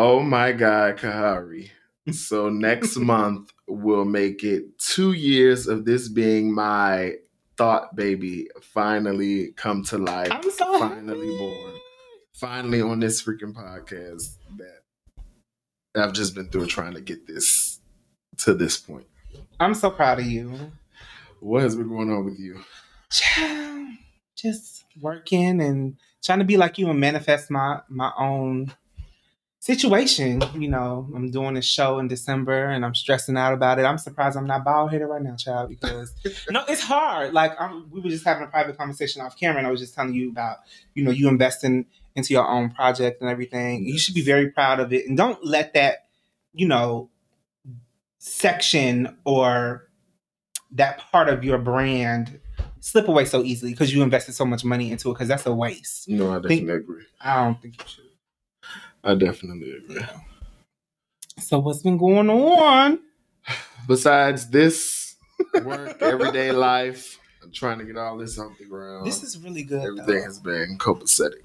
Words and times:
Oh 0.00 0.20
my 0.20 0.52
God, 0.52 0.96
Kahari. 0.96 1.70
So 2.12 2.48
next 2.48 2.96
month 2.98 3.50
will 3.66 4.04
make 4.04 4.44
it 4.44 4.78
two 4.78 5.10
years 5.12 5.66
of 5.66 5.84
this 5.84 6.08
being 6.08 6.54
my 6.54 7.14
thought 7.56 7.96
baby 7.96 8.46
finally 8.62 9.50
come 9.56 9.82
to 9.86 9.98
life. 9.98 10.28
I'm 10.30 10.48
so 10.52 10.78
finally 10.78 11.36
born. 11.36 11.74
Finally 12.32 12.80
on 12.80 13.00
this 13.00 13.20
freaking 13.20 13.52
podcast 13.52 14.36
that 14.58 14.82
I've 16.00 16.12
just 16.12 16.32
been 16.32 16.48
through 16.48 16.66
trying 16.66 16.94
to 16.94 17.00
get 17.00 17.26
this 17.26 17.80
to 18.36 18.54
this 18.54 18.76
point. 18.76 19.08
I'm 19.58 19.74
so 19.74 19.90
proud 19.90 20.20
of 20.20 20.26
you. 20.26 20.70
What 21.40 21.62
has 21.62 21.74
been 21.74 21.88
going 21.88 22.12
on 22.12 22.24
with 22.24 22.38
you? 22.38 22.60
Just 24.36 24.84
working 25.00 25.60
and 25.60 25.96
trying 26.22 26.38
to 26.38 26.44
be 26.44 26.56
like 26.56 26.78
you 26.78 26.88
and 26.88 27.00
manifest 27.00 27.50
my 27.50 27.80
my 27.88 28.12
own 28.16 28.72
situation. 29.68 30.42
You 30.56 30.68
know, 30.68 31.06
I'm 31.14 31.30
doing 31.30 31.56
a 31.58 31.62
show 31.62 31.98
in 31.98 32.08
December 32.08 32.70
and 32.70 32.84
I'm 32.86 32.94
stressing 32.94 33.36
out 33.36 33.52
about 33.52 33.78
it. 33.78 33.82
I'm 33.82 33.98
surprised 33.98 34.36
I'm 34.38 34.46
not 34.46 34.64
bald 34.64 34.90
headed 34.90 35.06
right 35.08 35.20
now, 35.20 35.36
child, 35.36 35.68
because 35.68 36.14
no, 36.50 36.64
it's 36.68 36.80
hard. 36.80 37.34
Like 37.34 37.52
I'm, 37.60 37.90
we 37.90 38.00
were 38.00 38.08
just 38.08 38.24
having 38.24 38.44
a 38.44 38.46
private 38.46 38.78
conversation 38.78 39.20
off 39.20 39.38
camera, 39.38 39.58
and 39.58 39.66
I 39.66 39.70
was 39.70 39.80
just 39.80 39.94
telling 39.94 40.14
you 40.14 40.30
about, 40.30 40.56
you 40.94 41.04
know, 41.04 41.10
you 41.10 41.28
investing 41.28 41.84
into 42.16 42.32
your 42.32 42.48
own 42.48 42.70
project 42.70 43.20
and 43.20 43.30
everything. 43.30 43.84
You 43.84 43.98
should 43.98 44.14
be 44.14 44.22
very 44.22 44.50
proud 44.50 44.80
of 44.80 44.90
it, 44.92 45.06
and 45.06 45.16
don't 45.16 45.44
let 45.44 45.74
that, 45.74 46.06
you 46.54 46.66
know, 46.66 47.10
section 48.18 49.16
or 49.24 49.88
that 50.72 50.98
part 51.12 51.28
of 51.28 51.44
your 51.44 51.58
brand 51.58 52.40
slip 52.80 53.06
away 53.08 53.26
so 53.26 53.42
easily 53.42 53.72
because 53.72 53.94
you 53.94 54.02
invested 54.02 54.32
so 54.34 54.44
much 54.46 54.64
money 54.64 54.90
into 54.90 55.10
it 55.10 55.14
because 55.14 55.28
that's 55.28 55.44
a 55.46 55.52
waste. 55.52 56.08
No, 56.08 56.30
I 56.30 56.34
definitely 56.36 56.56
Think- 56.56 56.70
agree. 56.70 57.04
I 57.20 57.44
don't 57.44 57.60
think 57.60 57.74
you 57.78 57.84
should. 57.86 58.04
I 59.04 59.14
definitely 59.14 59.72
agree. 59.72 60.04
So 61.40 61.60
what's 61.60 61.82
been 61.82 61.98
going 61.98 62.28
on? 62.28 63.00
Besides 63.86 64.50
this 64.50 65.16
work, 65.62 65.96
everyday 66.02 66.52
life, 66.52 67.18
I'm 67.42 67.52
trying 67.52 67.78
to 67.78 67.84
get 67.84 67.96
all 67.96 68.18
this 68.18 68.38
off 68.38 68.58
the 68.58 68.66
ground. 68.66 69.06
This 69.06 69.22
is 69.22 69.38
really 69.38 69.62
good. 69.62 69.84
everything 69.84 70.06
though. 70.06 70.22
has 70.22 70.38
been 70.40 70.76
copacetic. 70.78 71.42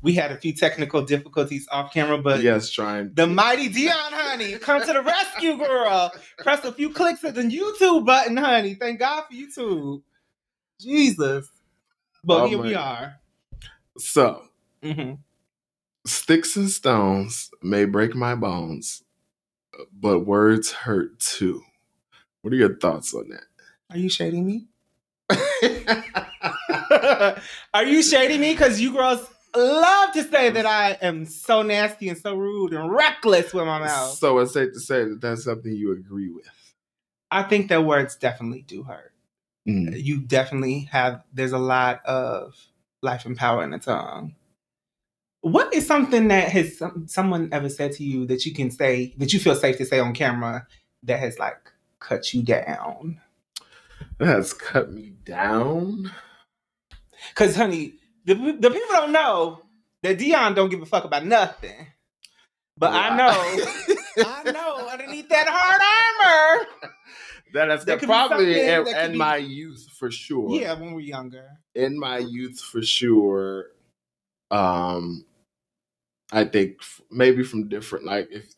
We 0.00 0.12
had 0.12 0.30
a 0.30 0.36
few 0.36 0.54
technical 0.54 1.02
difficulties 1.02 1.66
off 1.72 1.92
camera, 1.92 2.18
but 2.18 2.40
yes, 2.40 2.70
trying. 2.70 3.12
the 3.14 3.26
mighty 3.26 3.68
Dion, 3.68 3.94
honey, 3.96 4.56
come 4.58 4.80
to 4.80 4.92
the 4.92 5.02
rescue, 5.02 5.58
girl. 5.58 6.12
Press 6.38 6.64
a 6.64 6.72
few 6.72 6.90
clicks 6.90 7.24
of 7.24 7.34
the 7.34 7.42
YouTube 7.42 8.06
button, 8.06 8.36
honey. 8.36 8.74
Thank 8.74 9.00
God 9.00 9.24
for 9.28 9.34
YouTube. 9.34 10.02
Jesus. 10.80 11.50
But 12.22 12.44
Oh, 12.44 12.48
here 12.48 12.62
we 12.62 12.74
are. 12.74 13.16
So, 13.98 14.44
hmm 14.82 15.14
sticks 16.08 16.56
and 16.56 16.70
stones 16.70 17.50
may 17.62 17.84
break 17.84 18.14
my 18.14 18.34
bones, 18.34 19.02
but 19.92 20.20
words 20.20 20.72
hurt 20.72 21.18
too. 21.20 21.62
What 22.42 22.52
are 22.52 22.56
your 22.56 22.76
thoughts 22.76 23.14
on 23.14 23.28
that? 23.30 23.44
Are 23.90 23.98
you 23.98 24.08
shading 24.08 24.46
me? 24.46 24.66
Are 27.74 27.84
you 27.84 28.02
shading 28.02 28.40
me? 28.40 28.52
Because 28.52 28.80
you 28.80 28.92
girls 28.92 29.26
love 29.56 30.12
to 30.12 30.22
say 30.24 30.50
that 30.50 30.66
I 30.66 30.92
am 31.02 31.26
so 31.26 31.62
nasty 31.62 32.08
and 32.08 32.18
so 32.18 32.34
rude 32.34 32.72
and 32.72 32.90
reckless 32.90 33.52
with 33.52 33.66
my 33.66 33.80
mouth. 33.80 34.18
so 34.18 34.38
it's 34.38 34.52
safe 34.52 34.72
to 34.72 34.80
say 34.80 35.04
that 35.04 35.20
that's 35.20 35.44
something 35.44 35.72
you 35.72 35.92
agree 35.92 36.30
with. 36.30 36.46
I 37.30 37.42
think 37.42 37.68
that 37.68 37.84
words 37.84 38.16
definitely 38.16 38.62
do 38.62 38.84
hurt. 38.84 39.12
Mm. 39.68 40.02
You 40.02 40.20
definitely 40.20 40.88
have, 40.92 41.22
there's 41.32 41.52
a 41.52 41.58
lot 41.58 42.04
of 42.06 42.54
life 43.02 43.26
and 43.26 43.36
power 43.36 43.62
in 43.62 43.70
the 43.70 43.78
tongue. 43.78 44.34
What 45.50 45.72
is 45.74 45.86
something 45.86 46.28
that 46.28 46.48
has 46.50 46.78
some, 46.78 47.06
someone 47.08 47.48
ever 47.52 47.68
said 47.68 47.92
to 47.92 48.04
you 48.04 48.26
that 48.26 48.44
you 48.46 48.52
can 48.54 48.70
say, 48.70 49.14
that 49.18 49.32
you 49.32 49.40
feel 49.40 49.54
safe 49.54 49.76
to 49.78 49.84
say 49.86 49.98
on 49.98 50.14
camera 50.14 50.66
that 51.04 51.18
has 51.20 51.38
like 51.38 51.58
cut 52.00 52.32
you 52.34 52.42
down? 52.42 53.20
That 54.18 54.26
has 54.28 54.52
cut 54.52 54.92
me 54.92 55.12
down. 55.24 56.10
Because, 57.30 57.56
honey, 57.56 57.94
the, 58.24 58.34
the 58.34 58.70
people 58.70 58.88
don't 58.92 59.12
know 59.12 59.62
that 60.02 60.18
Dion 60.18 60.54
don't 60.54 60.68
give 60.70 60.82
a 60.82 60.86
fuck 60.86 61.04
about 61.04 61.24
nothing. 61.26 61.86
But 62.76 62.92
I 62.94 63.16
know, 63.16 64.24
I 64.24 64.52
know, 64.52 64.88
underneath 64.88 65.28
that 65.30 65.48
hard 65.50 66.60
armor. 66.60 66.66
That 67.54 67.70
has 67.70 67.86
That 67.86 68.02
probably 68.02 68.60
in, 68.60 68.84
that 68.84 69.06
in 69.06 69.12
be- 69.12 69.18
my 69.18 69.36
youth 69.38 69.88
for 69.98 70.10
sure. 70.10 70.50
Yeah, 70.60 70.74
when 70.78 70.92
we're 70.92 71.00
younger. 71.00 71.48
in 71.74 71.98
my 71.98 72.18
youth 72.18 72.60
for 72.60 72.82
sure 72.82 73.68
um 74.50 75.24
i 76.32 76.44
think 76.44 76.80
maybe 77.10 77.42
from 77.42 77.68
different 77.68 78.04
like 78.04 78.28
if 78.30 78.52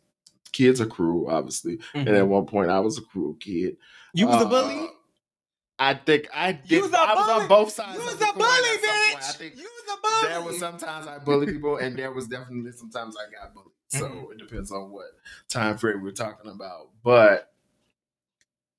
kids 0.53 0.81
are 0.81 0.87
cruel 0.87 1.31
obviously 1.31 1.79
and 1.95 2.09
at 2.09 2.27
one 2.27 2.47
point 2.47 2.71
i 2.71 2.81
was 2.81 2.99
a 2.99 3.03
cruel 3.03 3.35
kid 3.35 3.77
You 4.13 4.27
was 4.27 4.41
a 4.43 4.47
Uh, 4.47 4.49
bully? 4.49 4.89
i 5.79 5.95
think 5.95 6.29
i 6.35 6.53
did 6.53 6.71
You 6.71 6.83
was 6.83 6.93
a 6.93 6.99
i 7.01 7.15
was 7.15 7.29
on 7.43 7.49
both 7.49 7.71
sides 7.73 7.99
You 7.99 8.05
was 8.05 8.15
a 8.21 8.33
bully, 8.33 8.79
bitch. 8.85 9.37
think 9.39 9.57
You 9.57 9.63
was 9.63 9.97
a 9.97 10.01
bully. 10.03 10.33
there 10.33 10.43
was 10.43 10.59
sometimes 10.59 11.07
i 11.07 11.19
bully 11.19 11.47
people 11.47 11.77
and 11.77 11.97
there 11.97 12.11
was 12.13 12.27
definitely 12.27 12.73
sometimes 12.73 13.17
i 13.17 13.31
got 13.33 13.55
bullied 13.55 13.71
so 13.89 14.05
Mhm. 14.07 14.33
it 14.33 14.39
depends 14.39 14.73
on 14.73 14.91
what 14.91 15.07
time 15.49 15.79
frame 15.79 16.03
we're 16.03 16.11
talking 16.11 16.51
about 16.51 16.91
but 17.05 17.53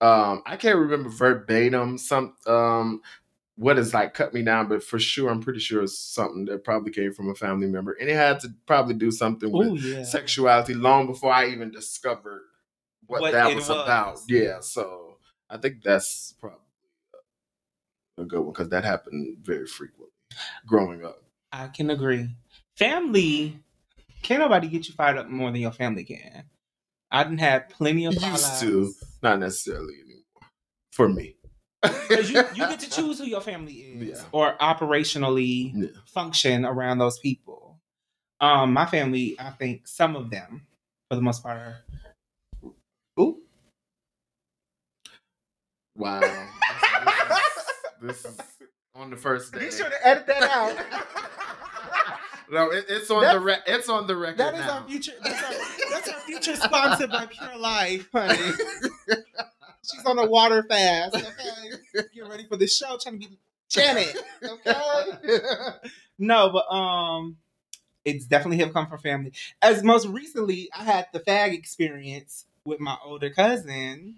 um 0.02 0.42
i 0.46 0.56
can't 0.58 0.78
remember 0.78 1.10
verbatim 1.10 1.98
some 1.98 2.36
um 2.48 3.02
what 3.58 3.78
is 3.78 3.94
like 3.94 4.14
cut 4.14 4.34
me 4.34 4.42
down 4.44 4.68
but 4.68 4.82
for 4.84 4.98
sure 4.98 5.30
i'm 5.30 5.42
pretty 5.42 5.60
sure 5.60 5.84
it's 5.84 5.98
something 6.00 6.46
that 6.46 6.64
probably 6.64 6.92
came 6.92 7.14
from 7.14 7.30
a 7.30 7.36
family 7.36 7.68
member 7.68 7.92
and 8.00 8.10
it 8.10 8.16
had 8.16 8.40
to 8.40 8.48
probably 8.66 8.94
do 8.94 9.12
something 9.12 9.52
with 9.52 9.68
Oh 9.70 9.74
yeah. 9.76 10.04
sexuality 10.04 10.74
long 10.74 11.06
before 11.08 11.32
i 11.34 11.48
even 11.48 11.70
discovered 11.72 12.42
what, 13.08 13.22
What 13.22 13.32
that 13.34 13.54
was, 13.54 13.68
was. 13.68 13.84
about 13.84 14.20
yeah 14.28 14.60
so 14.62 15.18
i 15.50 15.58
think 15.58 15.84
that's 15.84 16.34
probably 16.40 16.58
a 18.18 18.24
good 18.24 18.40
one 18.42 18.52
because 18.54 18.70
that 18.70 18.84
happened 18.86 19.38
very 19.42 19.66
frequently 19.68 20.08
growing 20.66 21.04
up 21.06 21.18
I 21.54 21.68
can 21.68 21.90
agree. 21.90 22.30
Family, 22.78 23.60
can't 24.22 24.40
nobody 24.40 24.70
get 24.70 24.88
you 24.88 24.94
fired 24.94 25.18
up 25.18 25.28
more 25.28 25.52
than 25.52 25.60
your 25.60 25.72
family 25.74 26.06
can. 26.06 26.46
I 27.12 27.24
didn't 27.26 27.40
have 27.42 27.68
plenty 27.68 28.06
of 28.06 28.14
Used 28.14 28.62
to. 28.62 28.94
not 29.22 29.40
necessarily 29.40 29.96
anymore 29.96 30.50
for 30.94 31.10
me 31.10 31.36
'Cause 31.84 32.30
you, 32.30 32.38
you 32.54 32.68
get 32.68 32.80
to 32.82 32.90
choose 32.96 33.18
who 33.20 33.26
your 33.26 33.42
family 33.42 33.74
is 33.74 34.20
Yeah. 34.20 34.26
or 34.32 34.56
operationally 34.58 35.72
Yeah. 35.76 35.88
function 36.06 36.66
around 36.66 37.00
those 37.00 37.18
people. 37.20 37.80
Um, 38.40 38.74
my 38.74 38.86
family, 38.86 39.36
I 39.40 39.52
think 39.52 39.88
some 39.88 40.16
of 40.16 40.30
them, 40.30 40.66
for 41.10 41.16
the 41.16 41.22
most 41.22 41.42
part, 41.44 41.58
are. 41.58 41.78
Ooh. 43.20 43.38
wow 45.96 46.20
this, 48.02 48.24
is, 48.26 48.26
this 48.26 48.26
is 48.26 48.40
on 48.96 49.10
the 49.10 49.18
first 49.18 49.52
day 49.54 49.60
Be 49.66 49.72
sure 49.72 49.90
to 49.90 50.08
edit 50.08 50.26
that 50.28 50.44
out. 50.44 50.78
no 52.52 52.70
it, 52.72 52.86
it's 52.90 53.12
on 53.12 53.22
That- 53.24 53.34
the 53.34 53.40
re- 53.40 53.58
it's 53.68 53.90
on 53.90 54.08
the 54.08 54.16
record 54.16 54.38
That 54.40 54.54
is 54.56 54.60
now. 54.62 54.80
our 54.80 54.88
future. 54.88 55.12
That's 55.24 55.44
our, 55.44 55.54
that's 55.92 56.10
our 56.10 56.20
future 56.22 56.56
sponsored 56.56 57.12
by 57.12 57.26
Pure 57.28 57.58
Life, 57.58 58.08
honey. 58.14 58.40
She's 59.84 60.06
on 60.06 60.20
a 60.20 60.26
water 60.26 60.64
fast. 60.68 61.16
Okay, 61.16 62.04
get 62.14 62.28
ready 62.30 62.46
for 62.48 62.58
the 62.58 62.68
show. 62.68 62.98
Trying 63.02 63.20
to 63.20 63.28
be 63.30 63.38
Janet. 63.70 64.16
Okay. 64.44 64.74
no, 66.20 66.50
but 66.52 66.72
um, 66.74 67.38
it's 68.06 68.26
definitely 68.26 68.58
have 68.64 68.74
come 68.74 68.88
from 68.88 69.00
family. 69.00 69.34
As 69.62 69.84
most 69.84 70.08
recently, 70.08 70.70
I 70.78 70.84
had 70.84 71.08
the 71.14 71.20
fag 71.20 71.54
experience 71.54 72.46
with 72.66 72.80
my 72.80 72.96
older 73.04 73.30
cousin, 73.32 74.18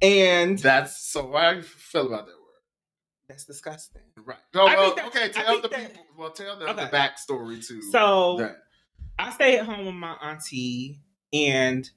and 0.00 0.58
That's 0.58 0.96
so. 1.10 1.26
Why 1.26 1.52
you 1.54 1.62
feel 1.62 2.06
about 2.06 2.26
that 2.26 2.32
word? 2.32 2.38
that's 3.28 3.44
disgusting. 3.44 4.02
Right. 4.16 4.36
I 4.54 4.58
well, 4.76 4.94
that- 4.94 5.06
okay. 5.06 5.28
Tell 5.30 5.60
the 5.60 5.68
that- 5.68 5.88
people. 5.92 6.04
Well, 6.18 6.30
tell 6.30 6.58
them 6.58 6.68
Okay. 6.70 6.84
the 6.84 6.90
backstory 6.90 7.66
to 7.68 7.82
So 7.90 8.36
that. 8.38 8.56
I 9.18 9.30
stay 9.32 9.58
at 9.58 9.64
home 9.66 9.86
with 9.86 9.94
my 9.94 10.12
auntie, 10.22 11.00
and 11.32 11.88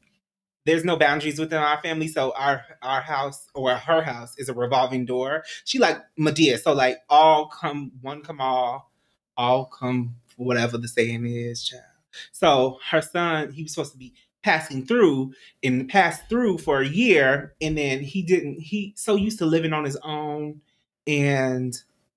there's 0.66 0.84
no 0.84 0.98
boundaries 0.98 1.40
within 1.40 1.60
our 1.60 1.82
family. 1.82 2.08
So 2.08 2.34
our 2.36 2.64
our 2.82 3.02
house 3.02 3.48
or 3.54 3.74
her 3.76 4.02
house 4.02 4.38
is 4.38 4.50
a 4.50 4.54
revolving 4.54 5.06
door. 5.06 5.44
She 5.64 5.80
like 5.80 6.00
Madea, 6.20 6.60
so 6.60 6.74
like 6.74 6.98
all 7.10 7.48
come 7.48 7.92
one 8.02 8.22
come 8.22 8.42
all, 8.42 8.92
all 9.38 9.66
come 9.66 10.16
whatever 10.38 10.78
the 10.78 10.88
saying 10.88 11.26
is, 11.26 11.64
child. 11.64 11.84
So 12.32 12.80
her 12.90 13.02
son, 13.02 13.52
he 13.52 13.64
was 13.64 13.74
supposed 13.74 13.94
to 13.94 13.98
be 13.98 14.14
passing 14.44 14.86
through 14.86 15.34
and 15.64 15.90
passed 15.90 16.30
through 16.30 16.58
for 16.60 16.82
a 16.82 16.88
year, 16.88 17.56
and 17.62 17.78
then 17.78 18.02
he 18.02 18.22
didn't. 18.22 18.60
He 18.60 18.94
so 18.96 19.16
used 19.16 19.40
to 19.40 19.46
living 19.46 19.74
on 19.74 19.86
his 19.86 19.98
own 19.98 20.62
and 21.08 21.76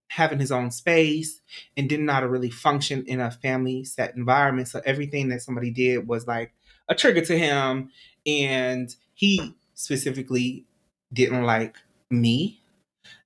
having 0.09 0.39
his 0.39 0.51
own 0.51 0.71
space 0.71 1.41
and 1.77 1.89
didn't 1.89 2.06
know 2.06 2.15
how 2.15 2.21
to 2.21 2.29
really 2.29 2.51
function 2.51 3.05
in 3.06 3.21
a 3.21 3.31
family 3.31 3.85
set 3.85 4.17
environment. 4.17 4.69
So 4.69 4.81
everything 4.87 5.29
that 5.29 5.43
somebody 5.43 5.71
did 5.71 6.09
was 6.09 6.27
like 6.27 6.55
a 6.88 6.94
trigger 6.94 7.20
to 7.23 7.38
him. 7.38 7.90
And 8.26 8.94
he 9.14 9.55
specifically 9.75 10.64
didn't 11.12 11.44
like 11.44 11.76
me. 12.11 12.61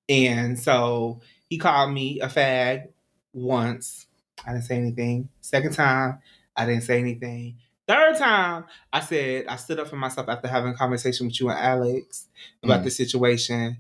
And 0.08 0.58
so 0.58 1.20
he 1.48 1.58
called 1.58 1.92
me 1.92 2.20
a 2.20 2.26
fag 2.26 2.88
once. 3.32 4.06
I 4.46 4.52
didn't 4.52 4.64
say 4.64 4.76
anything. 4.76 5.28
Second 5.40 5.72
time, 5.74 6.18
I 6.56 6.66
didn't 6.66 6.82
say 6.82 6.98
anything. 6.98 7.56
Third 7.88 8.16
time, 8.16 8.64
I 8.92 9.00
said 9.00 9.46
I 9.48 9.56
stood 9.56 9.80
up 9.80 9.88
for 9.88 9.96
myself 9.96 10.28
after 10.28 10.48
having 10.48 10.72
a 10.72 10.76
conversation 10.76 11.26
with 11.26 11.40
you 11.40 11.48
and 11.50 11.58
Alex 11.58 12.28
about 12.62 12.80
Mm. 12.80 12.84
the 12.84 12.90
situation. 12.90 13.78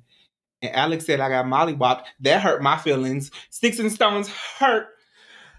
And 0.60 0.74
Alex 0.76 1.06
said 1.06 1.20
I 1.20 1.28
got 1.28 1.46
mollywopped. 1.46 2.04
That 2.20 2.40
hurt 2.42 2.62
my 2.62 2.78
feelings. 2.78 3.30
Sticks 3.50 3.78
and 3.78 3.90
stones 3.92 4.28
hurt 4.28 4.88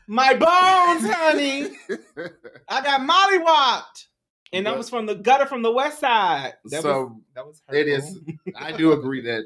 my 0.07 0.33
bones, 0.33 1.13
honey. 1.13 1.69
I 2.69 2.81
got 2.83 3.01
mollywopped. 3.01 4.05
And 4.53 4.65
that 4.67 4.77
was 4.77 4.89
from 4.89 5.07
the 5.07 5.15
gutter 5.15 5.45
from 5.47 5.63
the 5.63 5.71
west 5.71 5.99
side. 5.99 6.53
That 6.65 6.83
was 6.83 6.83
so 6.83 7.21
that 7.35 7.45
was 7.45 7.61
it 7.71 7.87
is. 7.87 8.19
I 8.55 8.71
do 8.71 8.93
agree 8.93 9.21
that 9.21 9.45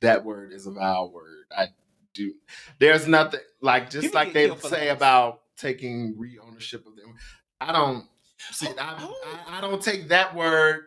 that 0.00 0.24
word 0.24 0.52
is 0.52 0.66
a 0.66 0.70
vile 0.70 1.10
word. 1.10 1.46
I 1.56 1.68
do. 2.14 2.34
There's 2.78 3.06
nothing 3.06 3.40
like 3.60 3.90
just 3.90 4.14
like 4.14 4.32
they 4.32 4.54
say 4.58 4.88
about 4.90 5.40
taking 5.56 6.14
re 6.16 6.38
ownership 6.38 6.86
of 6.86 6.96
them. 6.96 7.14
I 7.60 7.72
don't 7.72 8.06
see. 8.52 8.68
Oh, 8.68 8.74
I, 8.78 8.96
oh. 9.00 9.42
I, 9.48 9.58
I 9.58 9.60
don't 9.60 9.82
take 9.82 10.08
that 10.08 10.34
word, 10.34 10.84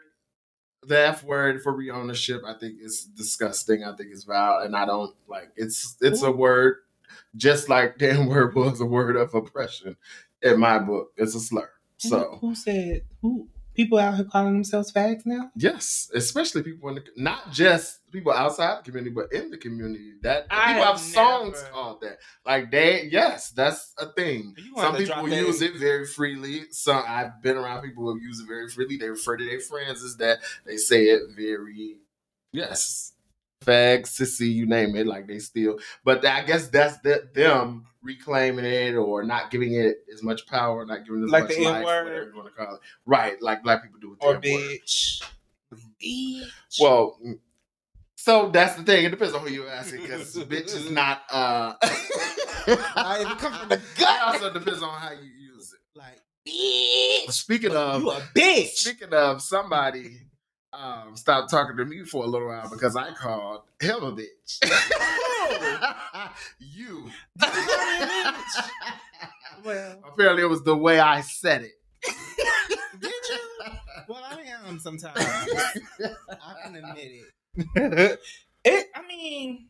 the 0.83 1.07
F 1.07 1.23
word 1.23 1.61
for 1.61 1.73
re 1.73 1.91
ownership. 1.91 2.41
I 2.45 2.53
think 2.57 2.77
it's 2.81 3.03
disgusting. 3.05 3.83
I 3.83 3.95
think 3.95 4.09
it's 4.11 4.23
vile, 4.23 4.59
and 4.63 4.75
I 4.75 4.85
don't 4.85 5.13
like. 5.27 5.51
It's 5.55 5.97
it's 6.01 6.23
a 6.23 6.31
word, 6.31 6.77
just 7.35 7.69
like 7.69 7.97
damn 7.99 8.27
word 8.27 8.55
was 8.55 8.79
a 8.81 8.85
word 8.85 9.17
of 9.17 9.33
oppression 9.35 9.97
in 10.41 10.59
my 10.59 10.79
book. 10.79 11.11
It's 11.17 11.35
a 11.35 11.39
slur. 11.39 11.69
Who- 12.03 12.09
So 12.09 12.37
who 12.41 12.55
said 12.55 13.01
who 13.21 13.47
people 13.73 13.97
out 13.97 14.15
here 14.15 14.25
calling 14.25 14.53
themselves 14.53 14.91
fags 14.91 15.25
now? 15.25 15.49
Yes, 15.55 16.09
especially 16.13 16.63
people 16.63 16.89
in 16.89 16.95
the 16.95 17.03
not 17.15 17.51
just 17.51 17.99
people 18.11 18.33
outside 18.33 18.79
the 18.79 18.83
community, 18.91 19.13
but 19.15 19.31
in 19.31 19.49
the 19.49 19.57
community. 19.57 20.13
That 20.21 20.47
I 20.51 20.67
people 20.73 20.83
have 20.83 20.95
have 20.97 20.99
songs 20.99 21.53
never- 21.61 21.73
called 21.73 22.01
that. 22.01 22.17
Like 22.45 22.69
they, 22.71 23.07
yes, 23.11 23.51
that's 23.51 23.93
a 23.97 24.11
thing. 24.11 24.53
Some 24.75 24.95
people 24.97 25.29
use 25.29 25.61
it 25.61 25.75
very 25.77 26.05
freely. 26.05 26.63
Some 26.71 27.03
I've 27.07 27.41
been 27.41 27.55
around 27.57 27.83
people 27.83 28.03
who 28.11 28.19
use 28.19 28.39
it 28.41 28.47
very 28.47 28.67
freely. 28.69 28.97
They 28.97 29.09
refer 29.09 29.37
to 29.37 29.45
their 29.45 29.59
friends 29.61 30.03
as 30.03 30.17
that. 30.17 30.39
They 30.65 30.77
say 30.77 31.05
it 31.05 31.21
very, 31.35 31.97
yes, 32.51 33.13
fag, 33.65 34.01
sissy, 34.03 34.51
you 34.51 34.65
name 34.65 34.95
it. 34.95 35.07
Like 35.07 35.27
they 35.27 35.39
still, 35.39 35.79
but 36.03 36.25
I 36.25 36.43
guess 36.43 36.67
that's 36.67 36.97
the, 36.99 37.29
them 37.33 37.85
reclaiming 38.03 38.65
it 38.65 38.95
or 38.95 39.23
not 39.23 39.51
giving 39.51 39.73
it 39.75 39.97
as 40.13 40.23
much 40.23 40.47
power, 40.47 40.85
not 40.85 41.05
giving 41.05 41.21
it 41.21 41.25
as 41.25 41.31
Like 41.31 41.43
much 41.43 41.55
the 41.57 41.63
life, 41.63 41.77
N-word? 41.77 42.03
whatever 42.05 42.29
you 42.29 42.35
want 42.35 42.47
to 42.47 42.53
call 42.53 42.75
it. 42.75 42.81
Right, 43.05 43.41
like 43.41 43.63
black 43.63 43.83
people 43.83 43.99
do 43.99 44.09
with 44.11 44.19
Or 44.23 44.35
bitch. 44.41 45.21
Bitch. 46.03 46.79
Well, 46.79 47.17
mm, 47.25 47.39
so 48.15 48.49
that's 48.49 48.75
the 48.75 48.83
thing. 48.83 49.05
It 49.05 49.09
depends 49.09 49.33
on 49.33 49.41
who 49.41 49.49
you 49.53 49.67
ask 49.67 49.93
it, 49.93 50.01
because 50.01 50.35
bitch 50.45 50.75
is 50.75 50.89
not. 50.91 51.21
uh 51.31 51.73
I 52.67 53.35
come 53.39 53.53
from 53.53 53.69
the 53.69 53.75
It 53.75 53.81
gut. 53.97 54.21
also 54.21 54.53
depends 54.53 54.83
on 54.83 54.89
how 54.99 55.11
you 55.11 55.29
use 55.53 55.73
it. 55.73 55.79
Like, 55.97 56.21
bitch. 56.47 57.31
Speaking 57.31 57.75
of, 57.75 58.01
You 58.01 58.11
a 58.11 58.21
bitch. 58.35 58.67
speaking 58.73 59.13
of 59.13 59.41
somebody, 59.41 60.17
um, 60.73 61.15
stopped 61.15 61.49
talking 61.49 61.77
to 61.77 61.85
me 61.85 62.03
for 62.03 62.23
a 62.23 62.27
little 62.27 62.47
while 62.47 62.69
because 62.69 62.95
I 62.95 63.11
called 63.13 63.61
him 63.79 64.03
a 64.03 64.11
bitch. 64.11 64.59
you. 66.59 67.09
Well, 69.63 69.99
Apparently, 70.11 70.41
it 70.41 70.47
was 70.47 70.63
the 70.63 70.75
way 70.75 70.99
I 70.99 71.21
said 71.21 71.61
it. 71.61 71.73
did 72.99 73.11
you? 73.29 73.39
Well, 74.07 74.23
I 74.27 74.41
am 74.67 74.79
sometimes. 74.79 75.17
I 75.19 76.53
can 76.63 76.75
admit 76.77 77.11
it. 77.75 78.19
it. 78.65 78.87
I 78.95 79.07
mean, 79.07 79.67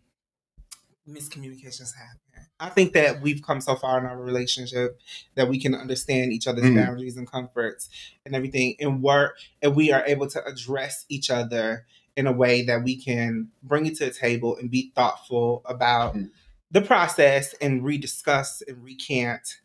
miscommunications 1.07 1.95
happen. 1.95 2.47
I 2.59 2.69
think 2.69 2.93
that 2.93 3.21
we've 3.21 3.41
come 3.41 3.59
so 3.61 3.75
far 3.75 3.97
in 3.99 4.05
our 4.05 4.19
relationship 4.21 4.99
that 5.35 5.49
we 5.49 5.59
can 5.59 5.73
understand 5.73 6.31
each 6.31 6.47
other's 6.47 6.65
Mhm. 6.65 6.75
boundaries 6.75 7.17
and 7.17 7.29
comforts 7.29 7.89
and 8.25 8.35
everything, 8.35 8.75
and 8.79 9.01
work, 9.01 9.37
and 9.61 9.75
we 9.75 9.91
are 9.91 10.05
able 10.05 10.27
to 10.27 10.45
address 10.45 11.05
each 11.09 11.31
other 11.31 11.85
in 12.15 12.27
a 12.27 12.31
way 12.31 12.61
that 12.63 12.83
we 12.83 12.95
can 12.95 13.49
bring 13.63 13.85
it 13.85 13.95
to 13.97 14.05
the 14.05 14.11
table 14.11 14.55
and 14.57 14.69
be 14.69 14.91
thoughtful 14.95 15.61
about 15.65 16.15
Mhm. 16.15 16.29
the 16.69 16.81
process 16.81 17.53
and 17.61 17.81
rediscuss 17.81 18.61
and 18.67 18.83
recant 18.83 19.59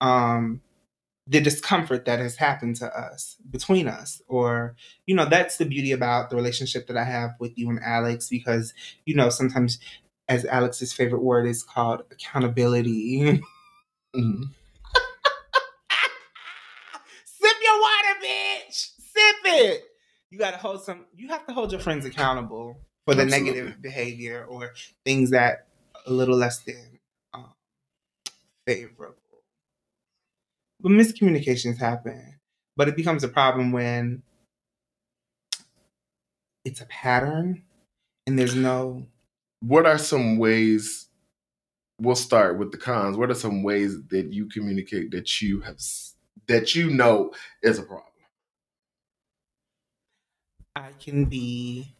um 0.00 0.60
the 1.26 1.40
discomfort 1.40 2.06
that 2.06 2.18
has 2.18 2.36
happened 2.36 2.74
to 2.76 2.86
us 2.98 3.36
between 3.50 3.86
us 3.86 4.22
or 4.26 4.74
you 5.06 5.14
know 5.14 5.26
that's 5.26 5.58
the 5.58 5.66
beauty 5.66 5.92
about 5.92 6.30
the 6.30 6.36
relationship 6.36 6.86
that 6.86 6.96
i 6.96 7.04
have 7.04 7.32
with 7.38 7.56
you 7.58 7.68
and 7.68 7.78
alex 7.82 8.28
because 8.28 8.72
you 9.04 9.14
know 9.14 9.28
sometimes 9.28 9.78
as 10.30 10.44
alex's 10.46 10.92
favorite 10.94 11.22
word 11.22 11.46
is 11.46 11.62
called 11.62 12.02
accountability 12.10 13.42
Mhm. 14.16 14.42
sip 17.24 17.56
your 17.62 17.80
water 17.80 18.18
bitch 18.24 18.90
sip 18.98 19.36
it 19.44 19.84
you 20.30 20.38
gotta 20.38 20.56
hold 20.56 20.82
some 20.82 21.04
you 21.14 21.28
have 21.28 21.46
to 21.46 21.52
hold 21.52 21.70
your 21.70 21.80
friends 21.80 22.04
accountable 22.06 22.80
for 23.04 23.14
the 23.14 23.22
Absolutely. 23.22 23.50
negative 23.52 23.82
behavior 23.82 24.44
or 24.48 24.72
things 25.04 25.30
that 25.30 25.66
a 26.06 26.12
little 26.12 26.36
less 26.36 26.58
than 26.60 26.98
um, 27.34 27.52
favorable 28.66 29.16
but 30.80 30.90
miscommunications 30.90 31.78
happen 31.78 32.40
but 32.76 32.88
it 32.88 32.96
becomes 32.96 33.22
a 33.22 33.28
problem 33.28 33.70
when 33.72 34.22
it's 36.64 36.80
a 36.80 36.86
pattern 36.86 37.62
and 38.26 38.36
there's 38.38 38.54
no 38.56 39.06
What 39.60 39.86
are 39.86 39.98
some 39.98 40.38
ways? 40.38 41.08
We'll 42.00 42.16
start 42.16 42.58
with 42.58 42.72
the 42.72 42.78
cons. 42.78 43.16
What 43.16 43.30
are 43.30 43.34
some 43.34 43.62
ways 43.62 44.02
that 44.08 44.32
you 44.32 44.46
communicate 44.48 45.10
that 45.12 45.42
you 45.42 45.60
have 45.60 45.78
that 46.48 46.74
you 46.74 46.90
know 46.90 47.32
is 47.62 47.78
a 47.78 47.82
problem? 47.82 48.04
i 50.76 50.92
can 50.98 51.24
be 51.24 51.94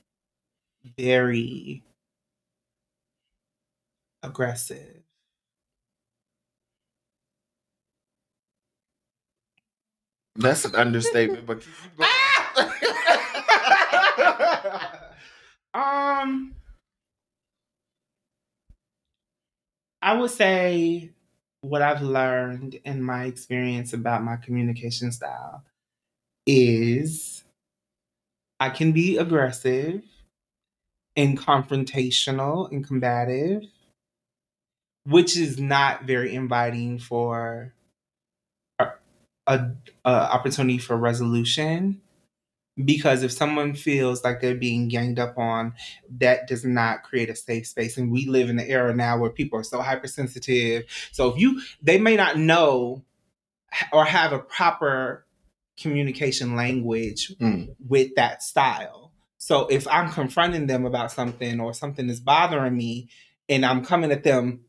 very 0.96 1.82
aggressive 4.22 5.02
That's 10.36 10.64
an 10.64 10.74
understatement, 10.74 11.46
but 11.46 11.60
keep 11.60 11.96
going. 11.98 12.10
um 15.74 16.54
I 20.02 20.14
would 20.14 20.30
say 20.30 21.10
what 21.60 21.82
I've 21.82 22.02
learned 22.02 22.80
in 22.84 23.02
my 23.02 23.24
experience 23.24 23.92
about 23.92 24.22
my 24.22 24.36
communication 24.36 25.12
style 25.12 25.64
is 26.46 27.44
I 28.58 28.70
can 28.70 28.92
be 28.92 29.18
aggressive 29.18 30.02
and 31.16 31.38
confrontational 31.38 32.70
and 32.70 32.86
combative, 32.86 33.64
which 35.04 35.36
is 35.36 35.58
not 35.58 36.04
very 36.04 36.34
inviting 36.34 36.98
for 36.98 37.74
a, 38.78 38.88
a, 39.46 39.70
opportunity 40.04 40.78
for 40.78 40.96
resolution. 40.96 42.00
Because 42.84 43.22
if 43.22 43.32
someone 43.32 43.74
feels 43.74 44.22
like 44.24 44.40
they're 44.40 44.54
being 44.54 44.88
ganged 44.88 45.18
up 45.18 45.36
on, 45.38 45.74
that 46.18 46.46
does 46.46 46.64
not 46.64 47.02
create 47.02 47.28
a 47.28 47.36
safe 47.36 47.66
space. 47.66 47.96
And 47.96 48.10
we 48.12 48.26
live 48.26 48.48
in 48.48 48.56
the 48.56 48.68
era 48.68 48.94
now 48.94 49.18
where 49.18 49.30
people 49.30 49.58
are 49.58 49.64
so 49.64 49.80
hypersensitive. 49.80 50.84
So 51.12 51.28
if 51.32 51.38
you, 51.38 51.60
they 51.82 51.98
may 51.98 52.16
not 52.16 52.36
know 52.38 53.04
or 53.92 54.04
have 54.04 54.32
a 54.32 54.38
proper 54.38 55.26
communication 55.80 56.56
language 56.56 57.32
Mm. 57.40 57.74
with 57.88 58.14
that 58.16 58.42
style. 58.42 59.12
So 59.38 59.66
if 59.68 59.88
I'm 59.88 60.10
confronting 60.10 60.66
them 60.66 60.84
about 60.84 61.10
something 61.12 61.60
or 61.60 61.72
something 61.72 62.08
is 62.08 62.20
bothering 62.20 62.76
me 62.76 63.08
and 63.48 63.64
I'm 63.64 63.84
coming 63.84 64.12
at 64.12 64.22
them 64.22 64.60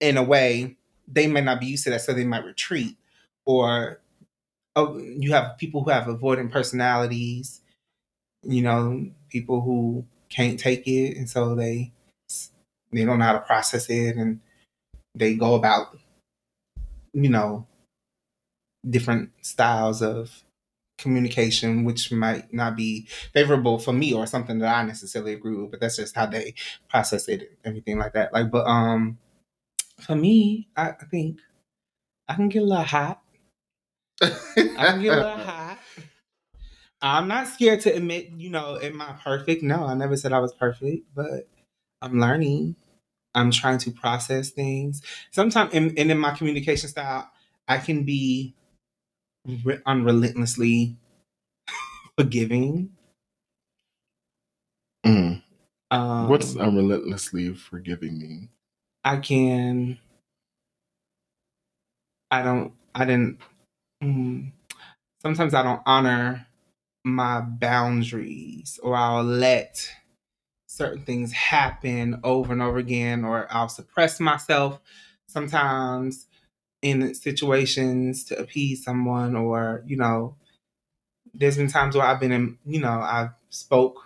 in 0.00 0.16
a 0.16 0.22
way, 0.22 0.76
they 1.08 1.26
may 1.26 1.40
not 1.40 1.60
be 1.60 1.66
used 1.66 1.84
to 1.84 1.90
that, 1.90 2.02
so 2.02 2.12
they 2.12 2.24
might 2.24 2.44
retreat. 2.44 2.96
Or 3.44 4.00
oh, 4.76 4.98
you 4.98 5.32
have 5.32 5.58
people 5.58 5.84
who 5.84 5.90
have 5.90 6.06
avoidant 6.06 6.50
personalities, 6.50 7.60
you 8.42 8.62
know, 8.62 9.06
people 9.30 9.60
who 9.60 10.04
can't 10.30 10.58
take 10.58 10.86
it, 10.86 11.16
and 11.16 11.28
so 11.28 11.54
they 11.54 11.92
they 12.92 13.04
don't 13.04 13.18
know 13.18 13.24
how 13.24 13.32
to 13.34 13.40
process 13.40 13.88
it, 13.90 14.16
and 14.16 14.40
they 15.14 15.34
go 15.34 15.54
about, 15.54 15.96
you 17.12 17.28
know, 17.28 17.66
different 18.88 19.30
styles 19.42 20.02
of 20.02 20.44
communication, 20.98 21.84
which 21.84 22.12
might 22.12 22.52
not 22.52 22.76
be 22.76 23.06
favorable 23.32 23.78
for 23.78 23.92
me 23.92 24.12
or 24.12 24.26
something 24.26 24.58
that 24.60 24.74
I 24.76 24.84
necessarily 24.84 25.32
agree 25.34 25.56
with, 25.56 25.70
but 25.70 25.80
that's 25.80 25.96
just 25.96 26.14
how 26.16 26.26
they 26.26 26.54
process 26.88 27.28
it 27.28 27.40
and 27.42 27.50
everything 27.64 27.98
like 27.98 28.12
that. 28.14 28.32
Like, 28.32 28.50
but 28.50 28.66
um, 28.66 29.18
for 30.00 30.16
me, 30.16 30.68
I, 30.76 30.90
I 30.90 31.04
think 31.10 31.40
I 32.28 32.34
can 32.34 32.50
get 32.50 32.62
a 32.62 32.66
little 32.66 32.84
hot. 32.84 33.21
I 34.22 34.86
can 34.86 35.02
get 35.02 35.12
a 35.12 35.16
little 35.16 35.36
hot. 35.36 35.78
I'm 37.00 37.26
not 37.26 37.48
scared 37.48 37.80
to 37.80 37.94
admit, 37.94 38.30
you 38.36 38.48
know, 38.48 38.78
am 38.80 39.02
I 39.02 39.12
perfect? 39.24 39.62
No, 39.62 39.84
I 39.84 39.94
never 39.94 40.16
said 40.16 40.32
I 40.32 40.38
was 40.38 40.54
perfect, 40.54 41.06
but 41.14 41.48
I'm 42.00 42.20
learning. 42.20 42.76
I'm 43.34 43.50
trying 43.50 43.78
to 43.78 43.90
process 43.90 44.50
things. 44.50 45.02
Sometimes, 45.30 45.74
and, 45.74 45.98
and 45.98 46.10
in 46.10 46.18
my 46.18 46.32
communication 46.32 46.88
style, 46.88 47.28
I 47.66 47.78
can 47.78 48.04
be 48.04 48.54
re- 49.64 49.80
unrelentlessly 49.84 50.96
forgiving. 52.18 52.90
Mm. 55.04 55.42
Um, 55.90 56.28
What's 56.28 56.56
unrelentlessly 56.56 57.54
forgiving 57.54 58.18
mean? 58.18 58.48
I 59.02 59.16
can. 59.16 59.98
I 62.30 62.42
don't. 62.42 62.72
I 62.94 63.04
didn't. 63.04 63.38
Mm, 64.02 64.52
sometimes 65.22 65.54
I 65.54 65.62
don't 65.62 65.82
honor 65.86 66.46
my 67.04 67.40
boundaries, 67.40 68.80
or 68.82 68.96
I'll 68.96 69.24
let 69.24 69.90
certain 70.68 71.04
things 71.04 71.32
happen 71.32 72.20
over 72.24 72.52
and 72.52 72.62
over 72.62 72.78
again, 72.78 73.24
or 73.24 73.46
I'll 73.50 73.68
suppress 73.68 74.20
myself 74.20 74.80
sometimes 75.28 76.26
in 76.82 77.14
situations 77.14 78.24
to 78.26 78.38
appease 78.38 78.84
someone, 78.84 79.36
or 79.36 79.82
you 79.86 79.96
know, 79.96 80.36
there's 81.34 81.56
been 81.56 81.68
times 81.68 81.96
where 81.96 82.06
I've 82.06 82.20
been 82.20 82.32
in, 82.32 82.58
you 82.66 82.80
know, 82.80 83.00
I've 83.00 83.30
spoke. 83.50 84.02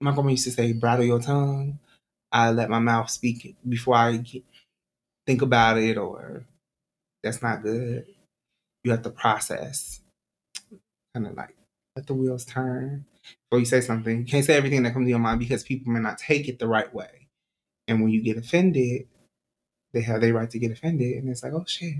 My 0.00 0.12
grandma 0.12 0.30
used 0.30 0.44
to 0.44 0.50
say, 0.52 0.72
"Bridle 0.72 1.04
your 1.06 1.20
tongue." 1.20 1.78
I 2.32 2.50
let 2.52 2.70
my 2.70 2.80
mouth 2.80 3.10
speak 3.10 3.56
before 3.68 3.96
I 3.96 4.22
think 5.26 5.42
about 5.42 5.78
it, 5.78 5.98
or 5.98 6.44
that's 7.22 7.42
not 7.42 7.62
good. 7.62 8.06
You 8.84 8.92
have 8.92 9.02
to 9.02 9.10
process, 9.10 10.00
kind 11.14 11.26
of 11.26 11.34
like 11.34 11.54
let 11.96 12.06
the 12.06 12.14
wheels 12.14 12.44
turn 12.44 13.04
before 13.50 13.60
you 13.60 13.66
say 13.66 13.80
something. 13.80 14.20
You 14.20 14.24
can't 14.24 14.44
say 14.44 14.56
everything 14.56 14.82
that 14.84 14.92
comes 14.92 15.06
to 15.06 15.10
your 15.10 15.18
mind 15.18 15.40
because 15.40 15.62
people 15.62 15.92
may 15.92 16.00
not 16.00 16.18
take 16.18 16.48
it 16.48 16.58
the 16.58 16.68
right 16.68 16.92
way. 16.94 17.28
And 17.88 18.00
when 18.02 18.10
you 18.10 18.22
get 18.22 18.36
offended, 18.36 19.08
they 19.92 20.00
have 20.02 20.20
their 20.20 20.34
right 20.34 20.48
to 20.50 20.58
get 20.58 20.70
offended, 20.70 21.16
and 21.16 21.28
it's 21.28 21.42
like, 21.42 21.52
oh 21.52 21.64
shit. 21.66 21.96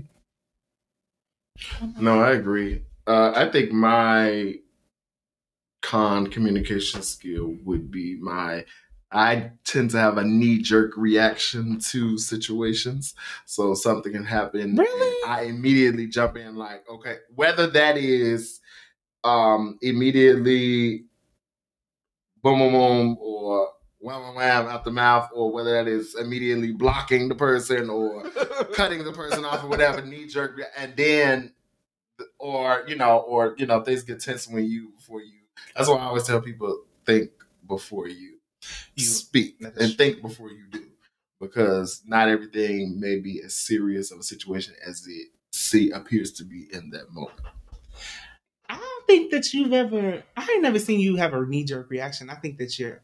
No, 1.99 2.21
I 2.21 2.31
agree. 2.31 2.83
Uh, 3.05 3.33
I 3.35 3.49
think 3.51 3.71
my 3.71 4.55
con 5.81 6.27
communication 6.27 7.01
skill 7.01 7.55
would 7.65 7.91
be 7.91 8.17
my. 8.21 8.65
I 9.11 9.51
tend 9.65 9.91
to 9.91 9.97
have 9.97 10.17
a 10.17 10.23
knee 10.23 10.59
jerk 10.61 10.95
reaction 10.95 11.79
to 11.79 12.17
situations, 12.17 13.13
so 13.45 13.73
something 13.73 14.13
can 14.13 14.23
happen. 14.23 14.75
Really? 14.75 15.23
I 15.27 15.43
immediately 15.43 16.07
jump 16.07 16.37
in, 16.37 16.55
like, 16.55 16.89
okay, 16.89 17.17
whether 17.35 17.67
that 17.67 17.97
is 17.97 18.59
um 19.23 19.77
immediately 19.83 21.05
boom 22.41 22.57
boom 22.57 22.71
boom 22.71 23.17
or 23.19 23.69
wham 23.99 24.21
wham 24.23 24.35
wham 24.35 24.67
out 24.67 24.83
the 24.83 24.91
mouth, 24.91 25.29
or 25.33 25.51
whether 25.51 25.71
that 25.73 25.87
is 25.87 26.15
immediately 26.15 26.71
blocking 26.71 27.27
the 27.29 27.35
person 27.35 27.89
or 27.89 28.23
cutting 28.73 29.03
the 29.03 29.11
person 29.11 29.45
off 29.45 29.63
or 29.63 29.67
whatever, 29.67 30.01
knee 30.01 30.27
jerk, 30.27 30.59
and 30.77 30.95
then, 30.95 31.53
or 32.39 32.83
you 32.87 32.95
know, 32.95 33.19
or 33.19 33.55
you 33.57 33.65
know, 33.65 33.83
things 33.83 34.03
get 34.03 34.19
tense 34.19 34.47
when 34.47 34.65
you 34.65 34.89
before 34.97 35.21
you. 35.21 35.39
That's 35.75 35.87
why 35.87 35.97
I 35.97 36.05
always 36.05 36.23
tell 36.23 36.41
people 36.41 36.83
think 37.05 37.31
before 37.67 38.07
you, 38.07 38.30
You- 38.95 39.05
speak 39.05 39.57
and 39.61 39.95
think 39.97 40.21
before 40.21 40.49
you 40.51 40.65
do, 40.71 40.85
because 41.39 42.01
not 42.05 42.27
everything 42.27 42.99
may 42.99 43.19
be 43.19 43.41
as 43.41 43.55
serious 43.55 44.11
of 44.11 44.19
a 44.19 44.23
situation 44.23 44.75
as 44.85 45.05
it 45.07 45.27
see 45.51 45.89
appears 45.91 46.31
to 46.33 46.43
be 46.43 46.67
in 46.71 46.89
that 46.91 47.11
moment. 47.11 47.39
I 48.69 48.77
don't 48.77 49.07
think 49.07 49.31
that 49.31 49.53
you've 49.53 49.73
ever. 49.73 50.23
I 50.37 50.47
ain't 50.51 50.61
never 50.61 50.79
seen 50.79 50.99
you 50.99 51.15
have 51.17 51.33
a 51.33 51.45
knee 51.45 51.63
jerk 51.65 51.89
reaction. 51.89 52.29
I 52.29 52.35
think 52.35 52.57
that 52.59 52.77
you're 52.79 53.01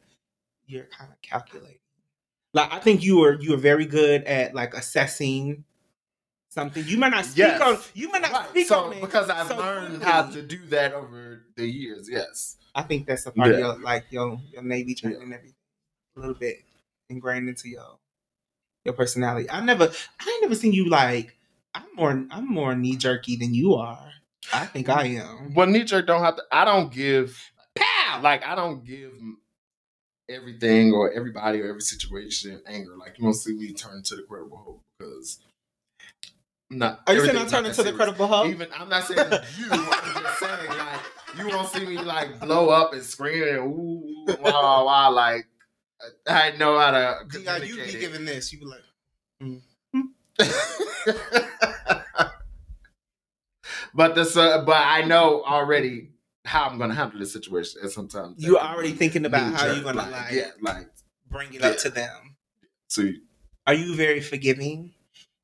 you're 0.66 0.86
kind 0.86 1.12
of 1.12 1.22
calculating. 1.22 1.80
Like 2.54 2.72
I 2.72 2.80
think 2.80 3.04
you 3.04 3.24
are 3.24 3.34
you 3.34 3.54
are 3.54 3.58
very 3.58 3.86
good 3.86 4.24
at 4.24 4.54
like 4.56 4.74
assessing 4.74 5.64
something. 6.50 6.86
You 6.88 6.98
might 6.98 7.10
not 7.10 7.26
speak 7.26 7.38
Yes. 7.40 7.62
on. 7.62 7.80
You 7.94 8.10
might 8.10 8.22
not 8.22 8.32
Right. 8.32 8.50
speak 8.50 8.68
So 8.68 8.86
on 8.86 8.94
it. 8.94 9.02
because 9.02 9.30
I've 9.30 9.48
so 9.48 9.58
learned 9.58 9.88
quickly. 9.98 10.06
how 10.06 10.24
to 10.24 10.42
do 10.42 10.66
that 10.68 10.94
over 10.94 11.44
the 11.56 11.68
years, 11.68 12.08
yes. 12.10 12.56
I 12.78 12.84
think 12.84 13.08
that's 13.08 13.26
a 13.26 13.32
part 13.32 13.52
of 13.52 13.60
your 13.60 13.80
like 13.80 14.06
your 14.12 14.40
your 14.54 14.62
Navy 14.62 14.94
training 14.94 15.24
and 15.24 15.34
everything. 15.34 15.56
A 16.16 16.20
little 16.20 16.36
bit 16.36 16.58
ingrained 17.10 17.50
into 17.50 17.70
your 17.70 17.98
your 18.86 18.94
personality. 18.94 19.50
I 19.50 19.62
never 19.62 19.86
I 19.86 20.30
ain't 20.30 20.42
never 20.44 20.54
seen 20.54 20.74
you 20.74 20.88
like 20.88 21.36
I'm 21.74 21.88
more 21.96 22.12
I'm 22.30 22.48
more 22.48 22.76
knee 22.76 22.96
jerky 22.96 23.36
than 23.36 23.56
you 23.56 23.74
are. 23.74 24.12
I 24.54 24.68
think 24.68 24.90
I 24.90 25.06
am. 25.06 25.56
Well, 25.56 25.66
knee 25.66 25.86
jerk 25.86 26.06
don't 26.06 26.24
have 26.24 26.36
to. 26.36 26.44
I 26.52 26.66
don't 26.66 26.94
give 26.94 27.52
pow. 27.76 28.22
Like 28.22 28.46
I 28.46 28.54
don't 28.54 28.86
give 28.86 29.12
everything 30.30 30.94
or 30.94 31.12
everybody 31.12 31.60
or 31.62 31.70
every 31.70 31.82
situation 31.82 32.62
anger. 32.68 32.96
Like 32.96 33.18
you 33.18 33.24
won't 33.24 33.38
see 33.38 33.54
me 33.54 33.74
turn 33.74 34.04
to 34.04 34.16
the 34.16 34.22
credible 34.22 34.58
hope 34.58 34.84
because 35.00 35.40
not. 36.70 37.02
Are 37.08 37.16
you 37.16 37.26
saying 37.26 37.38
I 37.38 37.46
turn 37.46 37.66
into 37.66 37.82
the 37.82 37.94
credible 37.94 38.28
hoe? 38.28 38.48
Even 38.48 38.68
I'm 38.72 38.88
not 38.88 39.04
saying 39.06 39.20
you. 39.58 39.68
I'm 39.72 40.24
just 40.24 40.40
saying 40.40 40.70
like 40.70 41.02
you 41.38 41.48
won't 41.48 41.70
see 41.70 41.86
me 41.86 41.98
like 41.98 42.40
blow 42.40 42.70
up 42.70 42.94
and 42.94 43.04
scream 43.04 43.44
and 43.44 43.58
ooh 43.58 44.26
wow 44.42 44.86
wow 44.86 45.12
like 45.12 45.48
I 46.28 46.52
know 46.58 46.78
how 46.78 46.92
to 46.92 47.20
Yeah, 47.40 47.58
you 47.58 47.76
be 47.84 47.92
giving 47.92 48.26
this. 48.26 48.54
You 48.54 48.60
be 48.60 48.66
like, 48.66 48.84
but 53.94 54.16
this, 54.16 54.38
uh, 54.38 54.64
but 54.64 54.78
I 54.78 55.04
know 55.04 55.44
already 55.44 56.10
how 56.46 56.66
I'm 56.66 56.78
gonna 56.78 56.94
handle 56.94 57.20
this 57.20 57.34
situation, 57.34 57.82
and 57.82 57.92
sometimes 57.92 58.44
you 58.44 58.54
that 58.54 58.66
already 58.66 58.92
thinking 58.92 59.26
about 59.26 59.54
how 59.54 59.66
you're 59.74 59.84
gonna 59.84 60.08
like, 60.10 60.32
yeah, 60.32 60.52
like 60.62 60.88
bring 61.30 61.54
it 61.54 61.62
yeah. 61.62 61.68
up 61.68 61.78
to 61.80 61.90
them. 61.90 62.36
so. 62.88 63.10
Are 63.66 63.74
you 63.74 63.96
very 63.96 64.22
forgiving? 64.22 64.94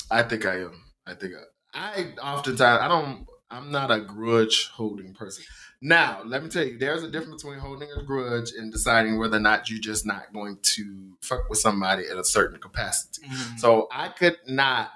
I 0.09 0.23
think 0.23 0.45
I 0.45 0.59
am. 0.61 0.81
I 1.05 1.13
think 1.13 1.33
I, 1.73 2.13
I 2.21 2.21
oftentimes 2.21 2.81
I 2.81 2.87
don't. 2.87 3.27
I'm 3.51 3.69
not 3.69 3.91
a 3.91 3.99
grudge 3.99 4.69
holding 4.69 5.13
person. 5.13 5.43
Now, 5.85 6.21
let 6.23 6.41
me 6.41 6.49
tell 6.49 6.63
you, 6.63 6.77
there's 6.77 7.03
a 7.03 7.11
difference 7.11 7.43
between 7.43 7.59
holding 7.59 7.89
a 7.91 8.01
grudge 8.03 8.53
and 8.57 8.71
deciding 8.71 9.19
whether 9.19 9.35
or 9.35 9.41
not 9.41 9.69
you're 9.69 9.81
just 9.81 10.05
not 10.05 10.31
going 10.31 10.57
to 10.61 11.17
fuck 11.21 11.49
with 11.49 11.59
somebody 11.59 12.07
at 12.09 12.17
a 12.17 12.23
certain 12.23 12.57
capacity. 12.57 13.27
Mm-hmm. 13.27 13.57
So 13.57 13.89
I 13.91 14.07
could 14.07 14.37
not 14.47 14.91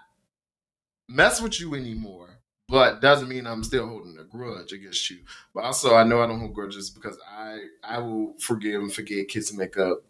mess 1.09 1.41
with 1.41 1.59
you 1.59 1.75
anymore, 1.75 2.39
but 2.69 3.01
doesn't 3.01 3.27
mean 3.27 3.45
I'm 3.45 3.65
still 3.65 3.85
holding 3.85 4.17
a 4.17 4.23
grudge 4.23 4.71
against 4.71 5.09
you. 5.09 5.17
But 5.53 5.65
also, 5.65 5.93
I 5.93 6.05
know 6.05 6.21
I 6.21 6.27
don't 6.27 6.39
hold 6.39 6.53
grudges 6.53 6.89
because 6.89 7.17
I 7.29 7.59
I 7.83 7.99
will 7.99 8.35
forgive 8.39 8.81
and 8.81 8.93
forget, 8.93 9.27
kiss 9.27 9.49
and 9.49 9.59
make 9.59 9.77
up. 9.77 10.03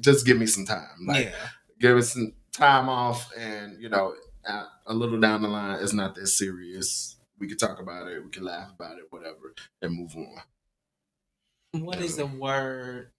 Just 0.00 0.24
give 0.24 0.38
me 0.38 0.46
some 0.46 0.66
time. 0.66 1.04
Like 1.04 1.26
yeah. 1.26 1.48
give 1.80 1.96
us 1.96 2.12
some 2.12 2.32
time 2.52 2.88
off, 2.88 3.28
and 3.36 3.82
you 3.82 3.88
know, 3.88 4.14
a, 4.44 4.66
a 4.86 4.94
little 4.94 5.18
down 5.18 5.42
the 5.42 5.48
line, 5.48 5.82
it's 5.82 5.92
not 5.92 6.14
that 6.14 6.28
serious. 6.28 7.16
We 7.42 7.48
can 7.48 7.58
talk 7.58 7.80
about 7.80 8.06
it. 8.06 8.24
We 8.24 8.30
can 8.30 8.44
laugh 8.44 8.70
about 8.70 8.98
it, 8.98 9.06
whatever, 9.10 9.52
and 9.82 9.98
move 9.98 10.14
on. 10.14 11.82
What 11.82 12.00
is 12.00 12.20
a 12.20 12.26
word 12.26 13.10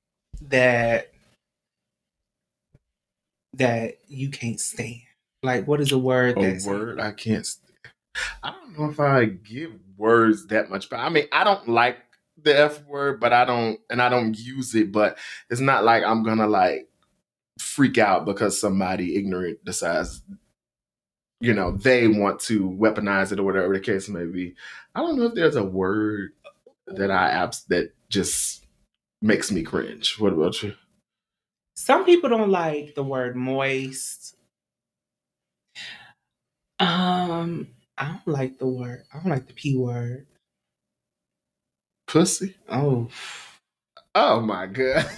that 0.43 1.11
that 3.55 3.97
you 4.07 4.29
can't 4.29 4.61
stand? 4.61 5.01
Like, 5.43 5.67
what 5.67 5.81
is 5.81 5.91
a 5.91 5.97
word 5.97 6.37
A 6.37 6.57
word 6.65 7.01
I 7.01 7.11
can't. 7.11 7.45
St- 7.45 7.69
I 8.41 8.51
don't 8.51 8.79
know 8.79 8.89
if 8.89 8.97
I 9.01 9.25
give 9.25 9.73
words 9.97 10.47
that 10.47 10.69
much, 10.69 10.89
but 10.89 11.01
I 11.01 11.09
mean, 11.09 11.25
I 11.33 11.43
don't 11.43 11.67
like 11.67 11.97
the 12.41 12.57
F 12.57 12.81
word, 12.85 13.19
but 13.19 13.33
I 13.33 13.43
don't, 13.43 13.77
and 13.89 14.01
I 14.01 14.07
don't 14.07 14.39
use 14.39 14.73
it. 14.73 14.93
But 14.93 15.17
it's 15.49 15.59
not 15.59 15.83
like 15.83 16.05
I'm 16.05 16.23
gonna 16.23 16.47
like 16.47 16.87
freak 17.59 17.97
out 17.97 18.25
because 18.25 18.57
somebody 18.57 19.17
ignorant 19.17 19.65
decides, 19.65 20.21
you 21.43 21.53
know, 21.53 21.73
they 21.73 22.07
want 22.07 22.39
to 22.39 22.69
weaponize 22.69 23.33
it 23.33 23.39
or 23.39 23.43
whatever 23.43 23.73
the 23.73 23.79
case 23.81 24.07
may 24.07 24.23
be. 24.23 24.55
I 24.95 25.01
don't 25.01 25.19
know 25.19 25.25
if 25.25 25.33
there's 25.33 25.57
a 25.57 25.63
word 25.63 26.31
that 26.88 27.12
I 27.12 27.31
abs 27.31 27.65
that 27.65 27.91
just 28.07 28.65
makes 29.21 29.51
me 29.51 29.62
cringe. 29.62 30.17
What 30.19 30.31
about 30.31 30.63
you? 30.63 30.73
Some 31.75 32.05
people 32.05 32.29
don't 32.29 32.50
like 32.50 32.95
the 32.95 33.03
word 33.03 33.35
moist. 33.35 34.38
Um, 36.79 37.67
I 37.97 38.07
don't 38.07 38.27
like 38.27 38.57
the 38.57 38.67
word. 38.67 39.03
I 39.13 39.17
don't 39.17 39.29
like 39.29 39.47
the 39.47 39.53
p 39.53 39.75
word. 39.75 40.27
Pussy? 42.07 42.55
Oh, 42.69 43.09
Oh 44.15 44.39
my 44.39 44.67
god. 44.67 45.05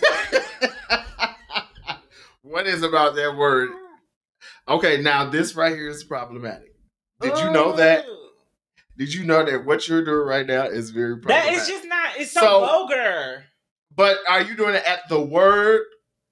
what 2.41 2.65
is 2.65 2.81
about 2.81 3.13
that 3.15 3.35
word? 3.37 3.69
Okay, 4.67 5.01
now 5.01 5.29
this 5.29 5.55
right 5.55 5.73
here 5.73 5.89
is 5.89 6.03
problematic. 6.03 6.73
Did 7.21 7.37
you 7.37 7.51
know 7.51 7.73
that? 7.73 8.05
Did 8.97 9.13
you 9.13 9.25
know 9.25 9.43
that 9.45 9.65
what 9.65 9.87
you're 9.87 10.03
doing 10.03 10.27
right 10.27 10.45
now 10.45 10.63
is 10.63 10.89
very 10.89 11.17
problematic? 11.17 11.53
is 11.59 11.67
just 11.67 11.85
not. 11.87 12.17
It's 12.17 12.31
so, 12.31 12.39
So- 12.39 12.59
vulgar. 12.61 13.45
but 13.95 14.17
are 14.27 14.41
you 14.41 14.55
doing 14.55 14.75
it 14.75 14.83
at 14.85 15.07
the 15.09 15.21
word, 15.21 15.83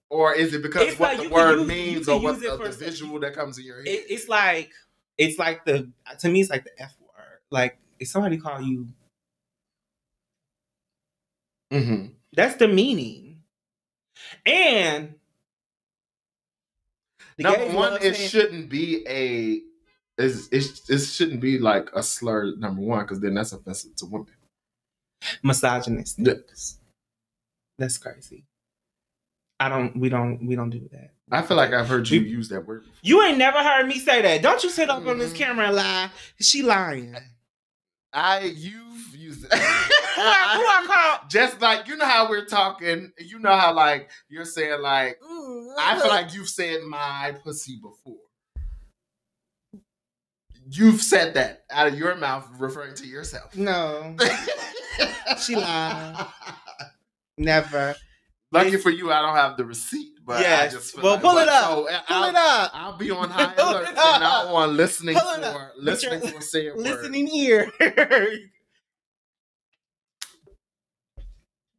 or 0.10 0.34
is 0.34 0.54
it 0.54 0.62
because 0.64 0.88
It's 0.88 1.00
what 1.00 1.18
like 1.18 1.28
the 1.28 1.34
word 1.34 1.60
use- 1.60 1.68
means, 1.68 2.10
or 2.10 2.20
what 2.20 2.40
the, 2.42 2.58
the 2.58 2.70
visual 2.70 3.20
that 3.20 3.34
comes 3.36 3.58
in 3.58 3.66
your 3.66 3.78
head? 3.78 3.88
It, 3.88 4.06
it's 4.10 4.28
like 4.28 4.72
it's 5.18 5.38
like 5.38 5.66
the 5.66 5.90
to 6.20 6.30
me 6.30 6.42
it's 6.42 6.50
like 6.50 6.64
the 6.64 6.82
f 6.82 6.96
word. 7.02 7.40
Like 7.52 7.78
if 8.00 8.08
somebody 8.08 8.38
call 8.38 8.62
you, 8.62 8.88
mm-hmm. 11.72 12.08
that's 12.34 12.56
the 12.56 12.68
meaning. 12.68 13.42
And 14.46 15.16
the 17.38 17.44
Number 17.44 17.66
gays 17.66 17.74
one, 17.76 17.94
it 18.02 18.16
saying- 18.16 18.30
shouldn't 18.30 18.70
be 18.70 19.06
a 19.08 19.62
it's, 20.18 20.48
it's, 20.52 20.90
it 20.90 21.00
shouldn't 21.00 21.42
be 21.42 21.58
like 21.58 21.90
a 21.96 22.04
slur, 22.04 22.56
number 22.58 22.82
one, 22.82 23.02
because 23.04 23.20
then 23.20 23.34
that's 23.34 23.52
offensive 23.52 23.96
to 23.96 24.06
women. 24.06 24.28
Misogynist. 25.42 26.20
Yeah. 26.20 26.34
That's 27.80 27.98
crazy. 27.98 28.46
I 29.60 29.70
don't. 29.70 29.96
We 29.98 30.10
don't. 30.10 30.46
We 30.46 30.56
don't 30.56 30.70
do 30.70 30.88
that. 30.92 31.12
I 31.32 31.42
feel 31.42 31.58
like 31.58 31.74
I've 31.74 31.88
heard 31.88 32.10
you 32.10 32.22
We- 32.22 32.28
use 32.30 32.50
that 32.50 32.68
word. 32.68 32.82
Before. 32.84 32.96
You 33.02 33.24
ain't 33.24 33.38
never 33.38 33.58
heard 33.64 33.88
me 33.88 33.98
say 33.98 34.22
that. 34.22 34.42
Don't 34.42 34.62
you 34.64 34.70
sit 34.70 34.90
up 34.90 35.06
on 35.08 35.18
this 35.18 35.32
Mhm. 35.34 35.38
camera 35.38 35.68
and 35.68 35.76
lie. 35.76 36.10
She 36.40 36.62
lying. 36.62 37.16
I 38.14 38.42
you've 38.42 39.16
used 39.16 39.46
it. 39.46 39.54
Who 39.54 39.58
I, 39.60 40.56
who 40.56 40.62
I 40.62 40.86
call? 41.20 41.28
Just 41.30 41.60
like 41.62 41.88
you 41.88 41.96
know 41.98 42.06
how 42.06 42.30
we're 42.30 42.46
talking, 42.46 43.12
you 43.18 43.40
know 43.40 43.56
how 43.56 43.74
like 43.74 44.10
you're 44.30 44.46
saying 44.46 44.82
like 44.82 45.18
I 45.80 45.98
feel 46.00 46.10
like 46.10 46.34
you've 46.34 46.50
said 46.50 46.82
my 46.84 47.36
pussy 47.44 47.78
before. 47.82 48.18
You've 50.70 51.02
said 51.02 51.34
that 51.34 51.64
out 51.72 51.88
of 51.88 51.98
your 52.00 52.16
mouth, 52.16 52.48
referring 52.58 52.96
to 52.96 53.06
yourself. 53.08 53.56
no, 53.56 54.16
She 55.42 55.56
lied. 55.56 56.26
never. 57.38 57.96
Lucky 58.54 58.78
for 58.78 58.90
you, 58.92 59.12
I 59.12 59.22
don't 59.22 59.36
have 59.36 59.58
the 59.58 59.66
receipt, 59.66 60.12
but 60.26 60.38
I 60.38 60.42
Yes. 60.42 60.74
just 60.74 60.94
feel 60.94 61.04
Well, 61.04 61.14
like- 61.14 61.22
pull 61.24 61.38
it 61.40 61.50
up. 61.50 61.64
so, 61.64 61.86
Pull 61.86 62.00
I'll, 62.10 62.30
it 62.30 62.36
up. 62.36 62.72
I'll 62.74 62.98
be 62.98 63.10
on 63.12 63.30
high 63.32 63.54
alert 63.56 63.88
and 63.90 63.98
I 63.98 64.44
up. 64.44 64.52
want 64.52 64.74
listening 64.74 65.16
Pull 65.18 65.42
for 65.42 65.72
listening 65.78 66.22
for 66.22 66.40
saying 66.42 66.76
word. 66.78 66.84
Listening 66.84 67.28
ear. 67.30 67.72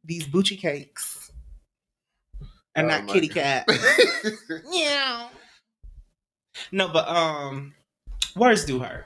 These 0.03 0.27
Bucci 0.27 0.57
cakes 0.59 1.31
and 2.75 2.87
Oh 2.91 2.97
not 2.99 3.07
kitty 3.07 3.27
cat. 3.27 3.67
Yeah. 4.71 5.29
No, 6.71 6.87
but 6.89 7.07
um, 7.07 7.73
words 8.35 8.65
do 8.65 8.79
hurt. 8.79 9.05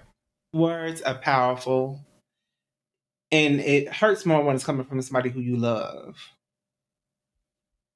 Words 0.54 1.02
are 1.04 1.16
powerful, 1.16 2.00
and 3.32 3.60
it 3.60 3.88
hurts 3.94 4.26
more 4.26 4.44
when 4.44 4.56
it's 4.56 4.64
coming 4.66 4.86
from 4.86 5.02
somebody 5.02 5.30
who 5.30 5.40
you 5.40 5.56
love. 5.58 6.16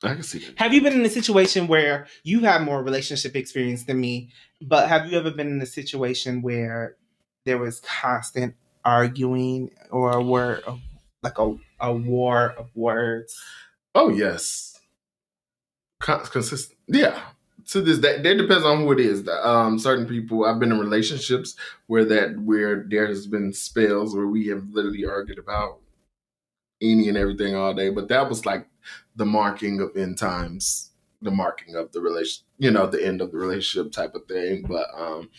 I 0.03 0.15
can 0.15 0.23
see. 0.23 0.45
Have 0.57 0.73
you 0.73 0.81
been 0.81 0.93
in 0.93 1.05
a 1.05 1.09
situation 1.09 1.67
where 1.67 2.07
you 2.23 2.41
have 2.41 2.61
more 2.61 2.83
relationship 2.83 3.35
experience 3.35 3.85
than 3.85 4.01
me? 4.01 4.29
But 4.61 4.89
have 4.89 5.07
you 5.11 5.17
ever 5.17 5.31
been 5.31 5.47
in 5.47 5.61
a 5.61 5.65
situation 5.65 6.41
where 6.41 6.97
there 7.45 7.57
was 7.57 7.79
constant 7.81 8.55
arguing 8.85 9.71
or 9.91 10.11
of, 10.67 10.79
like 11.21 11.39
a 11.39 11.55
a 11.79 11.93
war 11.93 12.53
of 12.57 12.69
words? 12.75 13.35
Oh 13.95 14.09
yes, 14.09 14.79
Con- 15.99 16.25
consistent. 16.25 16.77
Yeah. 16.87 17.19
To 17.69 17.81
this 17.81 17.99
day, 17.99 18.21
that 18.21 18.37
depends 18.37 18.65
on 18.65 18.79
who 18.79 18.91
it 18.91 18.99
is. 18.99 19.25
Um, 19.29 19.79
certain 19.79 20.05
people, 20.05 20.43
I've 20.43 20.59
been 20.59 20.73
in 20.73 20.79
relationships 20.79 21.55
where 21.87 22.03
that 22.05 22.37
where 22.39 22.83
there 22.85 23.07
has 23.07 23.25
been 23.25 23.53
spells 23.53 24.13
where 24.13 24.27
we 24.27 24.47
have 24.47 24.65
literally 24.73 25.05
argued 25.05 25.39
about 25.39 25.79
any 26.81 27.07
and 27.07 27.17
everything 27.17 27.55
all 27.55 27.73
day. 27.73 27.89
But 27.89 28.09
that 28.09 28.27
was 28.27 28.45
like 28.45 28.67
the 29.15 29.25
marking 29.25 29.79
of 29.81 29.95
end 29.95 30.17
times, 30.17 30.91
the 31.21 31.31
marking 31.31 31.75
of 31.75 31.91
the 31.91 32.01
relation, 32.01 32.43
you 32.57 32.71
know, 32.71 32.87
the 32.87 33.05
end 33.05 33.21
of 33.21 33.31
the 33.31 33.37
relationship 33.37 33.91
type 33.91 34.15
of 34.15 34.25
thing. 34.25 34.65
But 34.67 34.87
um, 34.95 35.29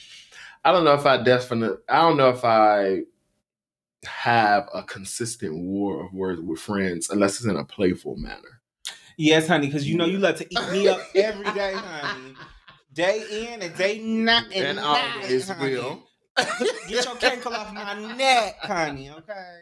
I 0.64 0.72
don't 0.72 0.84
know 0.84 0.94
if 0.94 1.06
I 1.06 1.22
definitely, 1.22 1.78
I 1.88 2.00
don't 2.02 2.16
know 2.16 2.30
if 2.30 2.44
I 2.44 3.02
have 4.06 4.68
a 4.74 4.82
consistent 4.82 5.56
war 5.56 6.04
of 6.04 6.12
words 6.12 6.40
with 6.40 6.60
friends 6.60 7.10
unless 7.10 7.36
it's 7.36 7.46
in 7.46 7.56
a 7.56 7.64
playful 7.64 8.16
manner. 8.16 8.60
Yes, 9.16 9.46
honey, 9.46 9.66
because 9.66 9.88
you 9.88 9.96
know 9.96 10.06
you 10.06 10.18
love 10.18 10.36
to 10.36 10.46
eat 10.50 10.72
me 10.72 10.88
up 10.88 11.00
every 11.14 11.50
day, 11.52 11.74
honey. 11.74 12.34
Day 12.92 13.52
in 13.52 13.62
and 13.62 13.76
day 13.76 13.98
not 13.98 14.44
and, 14.46 14.54
And 14.54 14.76
night, 14.76 15.16
always 15.16 15.48
honey. 15.48 15.74
will. 15.76 16.08
Get 16.88 17.04
your 17.04 17.14
cankle 17.16 17.52
off 17.52 17.72
my 17.72 18.16
neck, 18.16 18.58
honey. 18.60 19.10
Okay. 19.10 19.60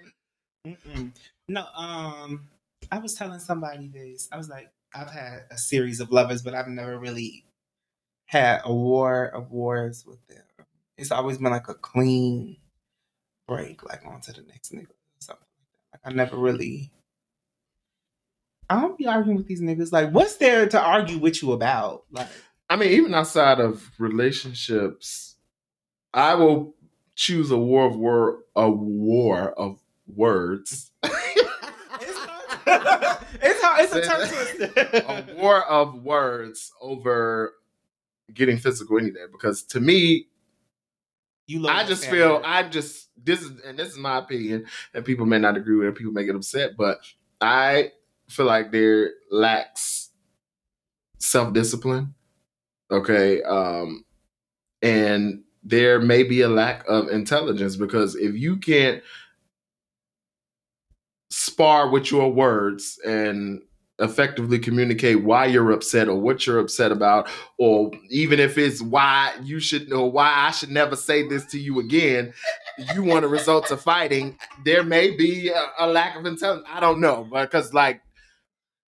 Mm-mm. 0.66 1.12
No, 1.48 1.66
um, 1.74 2.48
I 2.92 2.98
was 2.98 3.14
telling 3.14 3.40
somebody 3.40 3.88
this. 3.88 4.28
I 4.30 4.36
was 4.36 4.50
like, 4.50 4.70
I've 4.94 5.10
had 5.10 5.44
a 5.50 5.56
series 5.56 5.98
of 6.00 6.12
lovers, 6.12 6.42
but 6.42 6.54
I've 6.54 6.68
never 6.68 6.98
really 6.98 7.46
had 8.26 8.60
a 8.64 8.72
war 8.72 9.24
of 9.24 9.50
wars 9.50 10.04
with 10.06 10.24
them. 10.28 10.44
It's 10.98 11.10
always 11.10 11.38
been 11.38 11.50
like 11.50 11.68
a 11.68 11.74
clean 11.74 12.58
break, 13.48 13.82
like 13.88 14.04
on 14.06 14.20
to 14.20 14.32
the 14.32 14.42
next 14.42 14.74
nigga 14.74 14.90
or 14.90 15.20
something 15.20 15.46
like 15.58 16.02
that. 16.02 16.06
Like 16.06 16.12
I 16.12 16.14
never 16.14 16.36
really. 16.36 16.90
I 18.68 18.82
don't 18.82 18.98
be 18.98 19.06
arguing 19.06 19.38
with 19.38 19.46
these 19.46 19.62
niggas. 19.62 19.90
Like, 19.90 20.10
what's 20.10 20.36
there 20.36 20.68
to 20.68 20.80
argue 20.80 21.18
with 21.18 21.42
you 21.42 21.52
about? 21.52 22.04
Like, 22.10 22.28
I 22.68 22.76
mean, 22.76 22.90
even 22.90 23.14
outside 23.14 23.58
of 23.58 23.90
relationships, 23.98 25.36
I 26.12 26.34
will 26.34 26.74
choose 27.14 27.50
a 27.50 27.58
war 27.58 27.86
of 27.86 27.96
word, 27.96 28.40
a 28.54 28.70
war 28.70 29.52
of 29.58 29.80
words. 30.06 30.90
it's 33.42 33.62
hard. 33.62 33.84
It's 33.84 33.94
a 33.94 34.02
tongue 34.02 34.28
twister. 34.28 35.34
a 35.34 35.36
war 35.36 35.64
of 35.64 36.02
words 36.02 36.72
over 36.80 37.54
getting 38.32 38.58
physical 38.58 38.98
any 38.98 39.10
day. 39.10 39.24
Because 39.30 39.62
to 39.64 39.80
me, 39.80 40.28
You 41.46 41.60
lower 41.60 41.72
I 41.72 41.84
just 41.84 42.06
feel 42.06 42.40
I 42.44 42.62
just 42.64 43.08
this 43.22 43.42
is 43.42 43.50
and 43.64 43.78
this 43.78 43.88
is 43.88 43.98
my 43.98 44.18
opinion, 44.18 44.66
and 44.94 45.04
people 45.04 45.26
may 45.26 45.38
not 45.38 45.56
agree 45.56 45.76
with 45.76 45.88
it. 45.88 45.94
People 45.94 46.12
may 46.12 46.24
get 46.24 46.36
upset, 46.36 46.76
but 46.76 46.98
I 47.40 47.92
feel 48.28 48.46
like 48.46 48.72
there 48.72 49.10
lacks 49.30 50.10
self 51.18 51.52
discipline. 51.52 52.14
Okay, 52.90 53.42
um, 53.42 54.04
and 54.82 55.42
there 55.62 56.00
may 56.00 56.22
be 56.22 56.40
a 56.42 56.48
lack 56.48 56.84
of 56.88 57.08
intelligence 57.08 57.76
because 57.76 58.16
if 58.16 58.34
you 58.34 58.56
can't 58.56 59.02
spar 61.32 61.88
with 61.88 62.10
your 62.10 62.30
words 62.30 62.98
and 63.06 63.62
effectively 63.98 64.58
communicate 64.58 65.22
why 65.22 65.46
you're 65.46 65.70
upset 65.70 66.08
or 66.08 66.16
what 66.16 66.46
you're 66.46 66.58
upset 66.58 66.92
about 66.92 67.28
or 67.58 67.90
even 68.10 68.38
if 68.38 68.58
it's 68.58 68.82
why 68.82 69.32
you 69.42 69.60
should 69.60 69.88
know 69.88 70.04
why 70.04 70.30
I 70.30 70.50
should 70.50 70.70
never 70.70 70.96
say 70.96 71.26
this 71.26 71.46
to 71.46 71.58
you 71.58 71.78
again 71.78 72.34
you 72.94 73.02
want 73.02 73.22
to 73.22 73.28
result 73.28 73.70
of 73.70 73.80
fighting 73.80 74.38
there 74.64 74.82
may 74.82 75.10
be 75.10 75.48
a, 75.48 75.66
a 75.78 75.86
lack 75.86 76.16
of 76.16 76.26
intelligence 76.26 76.66
I 76.70 76.80
don't 76.80 77.00
know 77.00 77.26
but 77.30 77.50
because 77.50 77.72
like 77.72 78.02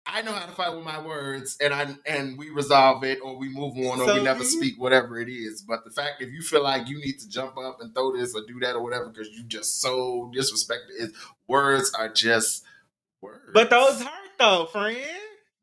I 0.07 0.21
know 0.21 0.33
how 0.33 0.45
to 0.45 0.51
fight 0.51 0.75
with 0.75 0.85
my 0.85 1.03
words 1.03 1.57
and 1.59 1.73
I 1.73 1.95
and 2.05 2.37
we 2.37 2.49
resolve 2.51 3.03
it 3.03 3.19
or 3.23 3.37
we 3.37 3.49
move 3.49 3.75
on 3.77 4.01
or 4.01 4.07
So, 4.07 4.15
we 4.15 4.23
never 4.23 4.43
speak 4.43 4.75
whatever 4.77 5.19
it 5.19 5.29
is 5.29 5.63
but 5.67 5.83
the 5.83 5.89
fact 5.89 6.21
if 6.21 6.31
you 6.31 6.41
feel 6.41 6.63
like 6.63 6.87
you 6.87 6.99
need 6.99 7.19
to 7.19 7.29
jump 7.29 7.57
up 7.57 7.77
and 7.81 7.93
throw 7.93 8.15
this 8.15 8.35
or 8.35 8.41
do 8.47 8.59
that 8.61 8.75
or 8.75 8.83
whatever 8.83 9.09
because 9.09 9.29
you 9.29 9.43
just 9.43 9.81
so 9.81 10.31
disrespected 10.35 10.99
is 10.99 11.13
words 11.47 11.91
are 11.97 12.09
just 12.09 12.63
words 13.21 13.41
But 13.53 13.69
those 13.69 14.01
hurt 14.01 14.11
though, 14.39 14.65
friend. 14.71 14.97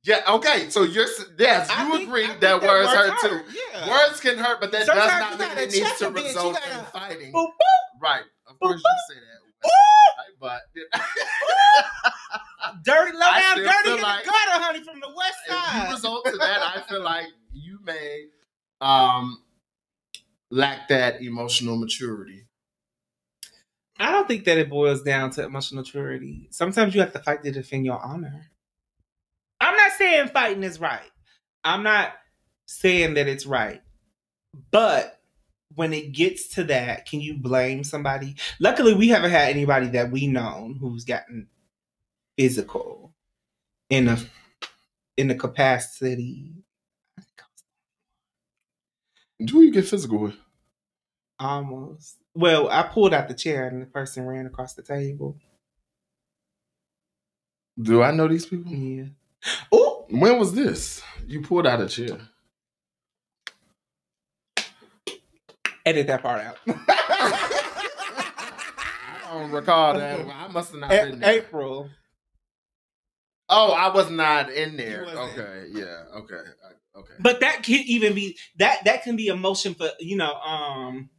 yeah, 0.05 0.21
okay. 0.29 0.69
So 0.71 0.83
you're 0.83 1.07
yes, 1.39 1.69
I 1.71 1.85
you 1.87 1.93
think- 1.97 2.09
agree 2.09 2.27
think 2.27 2.41
that, 2.41 2.63
words 2.63 2.91
hurt, 2.91 3.21
too. 3.21 3.41
Yeah. 3.73 3.91
Words 3.91 4.21
can 4.21 4.39
hurt, 4.39 4.61
but 4.61 4.73
that 4.73 4.87
Sometimes 4.87 5.11
does 5.11 5.39
not 5.39 5.57
mean 5.57 5.65
it 5.69 5.73
needs 5.73 5.99
to. 5.99 6.05
You 6.07 6.11
result 6.11 6.55
gotta- 6.55 6.79
in 6.79 6.85
fighting. 6.87 7.33
Boop, 7.33 7.49
Right. 8.01 8.23
Of 8.47 8.57
Boop, 8.57 8.59
course 8.61 8.83
you 8.85 9.15
say 9.15 9.21
that. 9.21 9.71
Right, 10.19 10.35
but 10.41 10.63
Dirty, 12.85 13.13
low 13.13 13.21
down, 13.21 13.57
dirty 13.59 13.91
in 13.91 13.97
the 13.97 14.03
gutter, 14.03 14.63
honey, 14.63 14.83
from 14.83 15.01
the 15.01 15.09
west 15.17 15.35
if 15.47 15.53
you 15.53 15.63
side. 15.81 15.93
result 15.93 16.25
to 16.27 16.37
that, 16.39 16.63
I 16.77 16.81
feel 16.89 17.03
like 17.05 17.27
you 17.53 17.79
may 17.85 18.27
um 18.81 19.43
lack 20.51 20.89
that 20.89 21.23
emotional 21.23 21.77
maturity. 21.77 22.42
I 24.03 24.11
don't 24.13 24.27
think 24.27 24.45
that 24.45 24.59
it 24.59 24.71
boils 24.71 25.03
down 25.03 25.31
to 25.33 25.45
emotional 25.45 25.83
maturity. 25.83 26.49
Sometimes 26.51 26.95
you 26.95 27.01
have 27.01 27.13
to 27.13 27.19
fight 27.19 27.43
to 27.43 27.53
defend 27.53 27.85
your 27.85 28.01
honor. 28.01 28.51
I'm 29.61 29.77
not 29.77 29.93
saying 29.93 30.29
fighting 30.29 30.63
is 30.63 30.81
right. 30.81 31.11
I'm 31.65 31.83
not 31.83 32.13
saying 32.67 33.15
that 33.15 33.29
it's 33.29 33.47
right. 33.47 33.81
But 34.71 35.21
when 35.75 35.93
it 35.93 36.13
gets 36.13 36.49
to 36.55 36.65
that, 36.65 37.07
can 37.07 37.21
you 37.21 37.35
blame 37.35 37.85
somebody? 37.85 38.37
Luckily, 38.61 38.95
we 38.95 39.09
haven't 39.09 39.31
had 39.31 39.51
anybody 39.51 39.87
that 39.89 40.11
we 40.11 40.27
known 40.27 40.77
who's 40.81 41.05
gotten 41.05 41.49
physical 42.37 43.15
in 43.89 44.09
a 44.09 44.19
in 45.17 45.31
a 45.31 45.35
capacity. 45.35 46.53
Who 49.39 49.63
you 49.63 49.73
get 49.73 49.87
physical 49.87 50.19
with? 50.19 50.37
Almost. 51.39 52.17
Well, 52.35 52.69
I 52.71 52.83
pulled 52.83 53.13
out 53.15 53.29
the 53.29 53.35
chair 53.35 53.69
and 53.69 53.81
the 53.83 53.87
person 53.87 54.27
ran 54.27 54.47
across 54.47 54.75
the 54.75 54.83
table. 54.83 55.37
Do 57.81 58.03
I 58.03 58.11
know 58.11 58.27
these 58.29 58.45
people? 58.47 58.71
Yeah. 58.73 59.05
Oh, 59.73 60.07
When 60.09 60.39
was 60.39 60.55
this? 60.55 61.03
You 61.27 61.41
pulled 61.43 61.67
out 61.67 61.81
a 61.81 61.89
chair. 61.89 62.19
edit 65.85 66.07
that 66.07 66.23
part 66.23 66.45
out. 66.45 66.57
I 66.69 67.59
don't 69.33 69.51
recall 69.51 69.99
that. 69.99 70.21
I 70.21 70.47
must 70.49 70.71
have 70.73 70.81
not 70.81 70.91
been 70.91 71.19
there. 71.21 71.31
April. 71.31 71.89
Oh, 73.49 73.73
I 73.73 73.93
was 73.93 74.09
not 74.11 74.53
in 74.53 74.77
there. 74.77 75.05
Okay, 75.05 75.67
yeah, 75.73 76.05
okay, 76.17 76.35
okay. 76.97 77.15
But 77.19 77.41
that 77.41 77.63
can 77.65 77.83
even 77.87 78.15
be 78.15 78.39
that 78.59 78.85
that 78.85 79.03
can 79.03 79.17
be 79.17 79.27
emotion 79.27 79.75
for 79.75 79.91
you 79.99 80.17
know, 80.17 80.35
um 80.35 81.11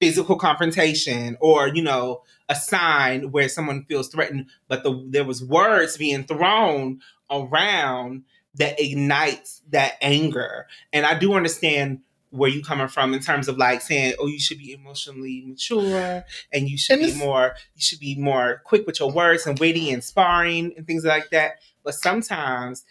physical 0.00 0.36
confrontation 0.36 1.36
or 1.40 1.68
you 1.68 1.82
know 1.82 2.22
a 2.48 2.54
sign 2.54 3.30
where 3.30 3.48
someone 3.48 3.84
feels 3.84 4.08
threatened 4.08 4.46
but 4.68 4.82
the 4.82 5.06
there 5.08 5.24
was 5.24 5.42
words 5.42 5.96
being 5.96 6.24
thrown 6.24 7.00
around 7.30 8.24
that 8.56 8.78
ignites 8.80 9.62
that 9.70 9.94
anger. 10.02 10.66
And 10.92 11.06
i 11.06 11.18
do 11.18 11.34
understand 11.34 12.00
where 12.30 12.50
you 12.50 12.62
coming 12.62 12.88
from 12.88 13.14
in 13.14 13.20
terms 13.20 13.46
of 13.46 13.56
like 13.58 13.80
saying 13.80 14.14
oh 14.18 14.26
you 14.26 14.40
should 14.40 14.58
be 14.58 14.72
emotionally 14.72 15.44
mature 15.46 16.24
and 16.52 16.68
you 16.68 16.76
should 16.76 16.98
And 16.98 17.12
be 17.12 17.18
more 17.18 17.54
you 17.74 17.80
should 17.80 18.00
be 18.00 18.16
more 18.16 18.60
quick 18.64 18.86
with 18.86 18.98
your 18.98 19.12
words 19.12 19.46
and 19.46 19.58
witty 19.58 19.92
and 19.92 20.02
sparring 20.02 20.74
and 20.76 20.86
things 20.86 21.04
like 21.04 21.30
that. 21.30 21.60
But 21.84 21.94
sometimes 21.94 22.84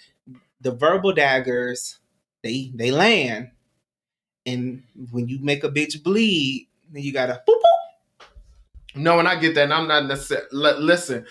the 0.62 0.72
verbal 0.72 1.12
daggers 1.14 2.00
they 2.42 2.72
they 2.74 2.92
land. 2.92 3.52
And 4.46 4.84
when 5.12 5.28
you 5.28 5.40
make 5.40 5.64
a 5.64 5.70
bitch 5.70 6.02
bleed 6.04 6.70
then 6.94 7.04
you 7.04 7.12
gotta 7.12 7.42
boop, 7.48 7.56
boop. 7.56 8.26
No, 8.96 9.20
and 9.20 9.28
I 9.28 9.36
get 9.36 9.56
that. 9.56 9.64
And 9.64 9.74
I'm 9.74 9.88
not 9.88 10.06
necessarily. 10.06 10.48
listen, 10.52 11.26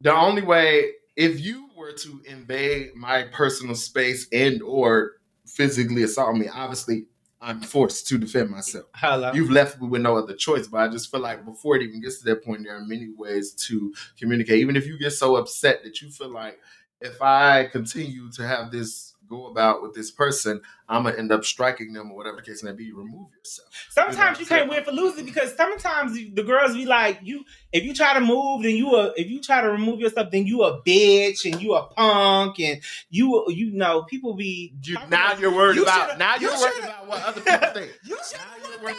the 0.00 0.14
only 0.14 0.42
way 0.42 0.92
if 1.16 1.40
you 1.40 1.68
were 1.76 1.92
to 1.92 2.22
invade 2.26 2.94
my 2.94 3.24
personal 3.24 3.74
space 3.74 4.26
and 4.32 4.62
or 4.62 5.12
physically 5.46 6.02
assault 6.02 6.36
me, 6.36 6.48
obviously 6.48 7.06
I'm 7.40 7.60
forced 7.60 8.08
to 8.08 8.18
defend 8.18 8.50
myself. 8.50 8.86
Hello. 8.94 9.32
You've 9.32 9.50
left 9.50 9.80
me 9.80 9.86
with 9.86 10.00
no 10.00 10.16
other 10.16 10.34
choice, 10.34 10.66
but 10.66 10.78
I 10.78 10.88
just 10.88 11.10
feel 11.10 11.20
like 11.20 11.44
before 11.44 11.76
it 11.76 11.82
even 11.82 12.00
gets 12.00 12.18
to 12.20 12.24
that 12.26 12.44
point, 12.44 12.64
there 12.64 12.76
are 12.76 12.84
many 12.84 13.10
ways 13.16 13.52
to 13.66 13.92
communicate. 14.18 14.60
Even 14.60 14.76
if 14.76 14.86
you 14.86 14.98
get 14.98 15.10
so 15.10 15.36
upset 15.36 15.84
that 15.84 16.00
you 16.00 16.10
feel 16.10 16.30
like 16.30 16.58
if 17.00 17.20
I 17.20 17.66
continue 17.70 18.30
to 18.32 18.46
have 18.46 18.70
this 18.70 19.13
go 19.28 19.46
about 19.46 19.82
with 19.82 19.94
this 19.94 20.10
person, 20.10 20.60
I'm 20.88 21.04
gonna 21.04 21.16
end 21.16 21.32
up 21.32 21.44
striking 21.44 21.92
them 21.92 22.10
or 22.10 22.16
whatever 22.16 22.36
the 22.36 22.42
case 22.42 22.62
may 22.62 22.72
be. 22.72 22.92
Remove 22.92 23.28
yourself. 23.36 23.68
sometimes 23.90 24.38
you 24.40 24.46
can't 24.46 24.68
win 24.68 24.84
for 24.84 24.92
losing 24.92 25.24
because 25.24 25.54
sometimes 25.56 26.14
the 26.14 26.42
girls 26.42 26.74
be 26.74 26.86
like, 26.86 27.20
you 27.22 27.44
if 27.72 27.84
you 27.84 27.94
try 27.94 28.14
to 28.14 28.20
move, 28.20 28.62
then 28.62 28.76
you 28.76 28.94
a 28.94 29.12
if 29.16 29.28
you 29.30 29.40
try 29.40 29.60
to 29.60 29.70
remove 29.70 30.00
yourself, 30.00 30.30
then 30.30 30.46
you 30.46 30.62
a 30.62 30.80
bitch 30.82 31.50
and 31.50 31.60
you 31.62 31.74
a 31.74 31.86
punk 31.86 32.60
and 32.60 32.80
you 33.10 33.44
you 33.48 33.70
know 33.72 34.02
people 34.02 34.34
be 34.34 34.74
You, 34.82 34.98
now 35.08 35.34
you're 35.34 35.54
worried 35.54 35.76
You 35.76 35.82
about 35.82 36.18
now 36.18 36.36
you 36.36 36.48
you're 36.48 36.58
worried 36.58 36.84
about 36.84 37.08
what 37.08 37.22
other 37.24 37.40
people 37.40 37.68
think. 37.68 37.92
You 38.04 38.16
Now 38.16 38.68
you're 38.68 38.82
worried. 38.82 38.96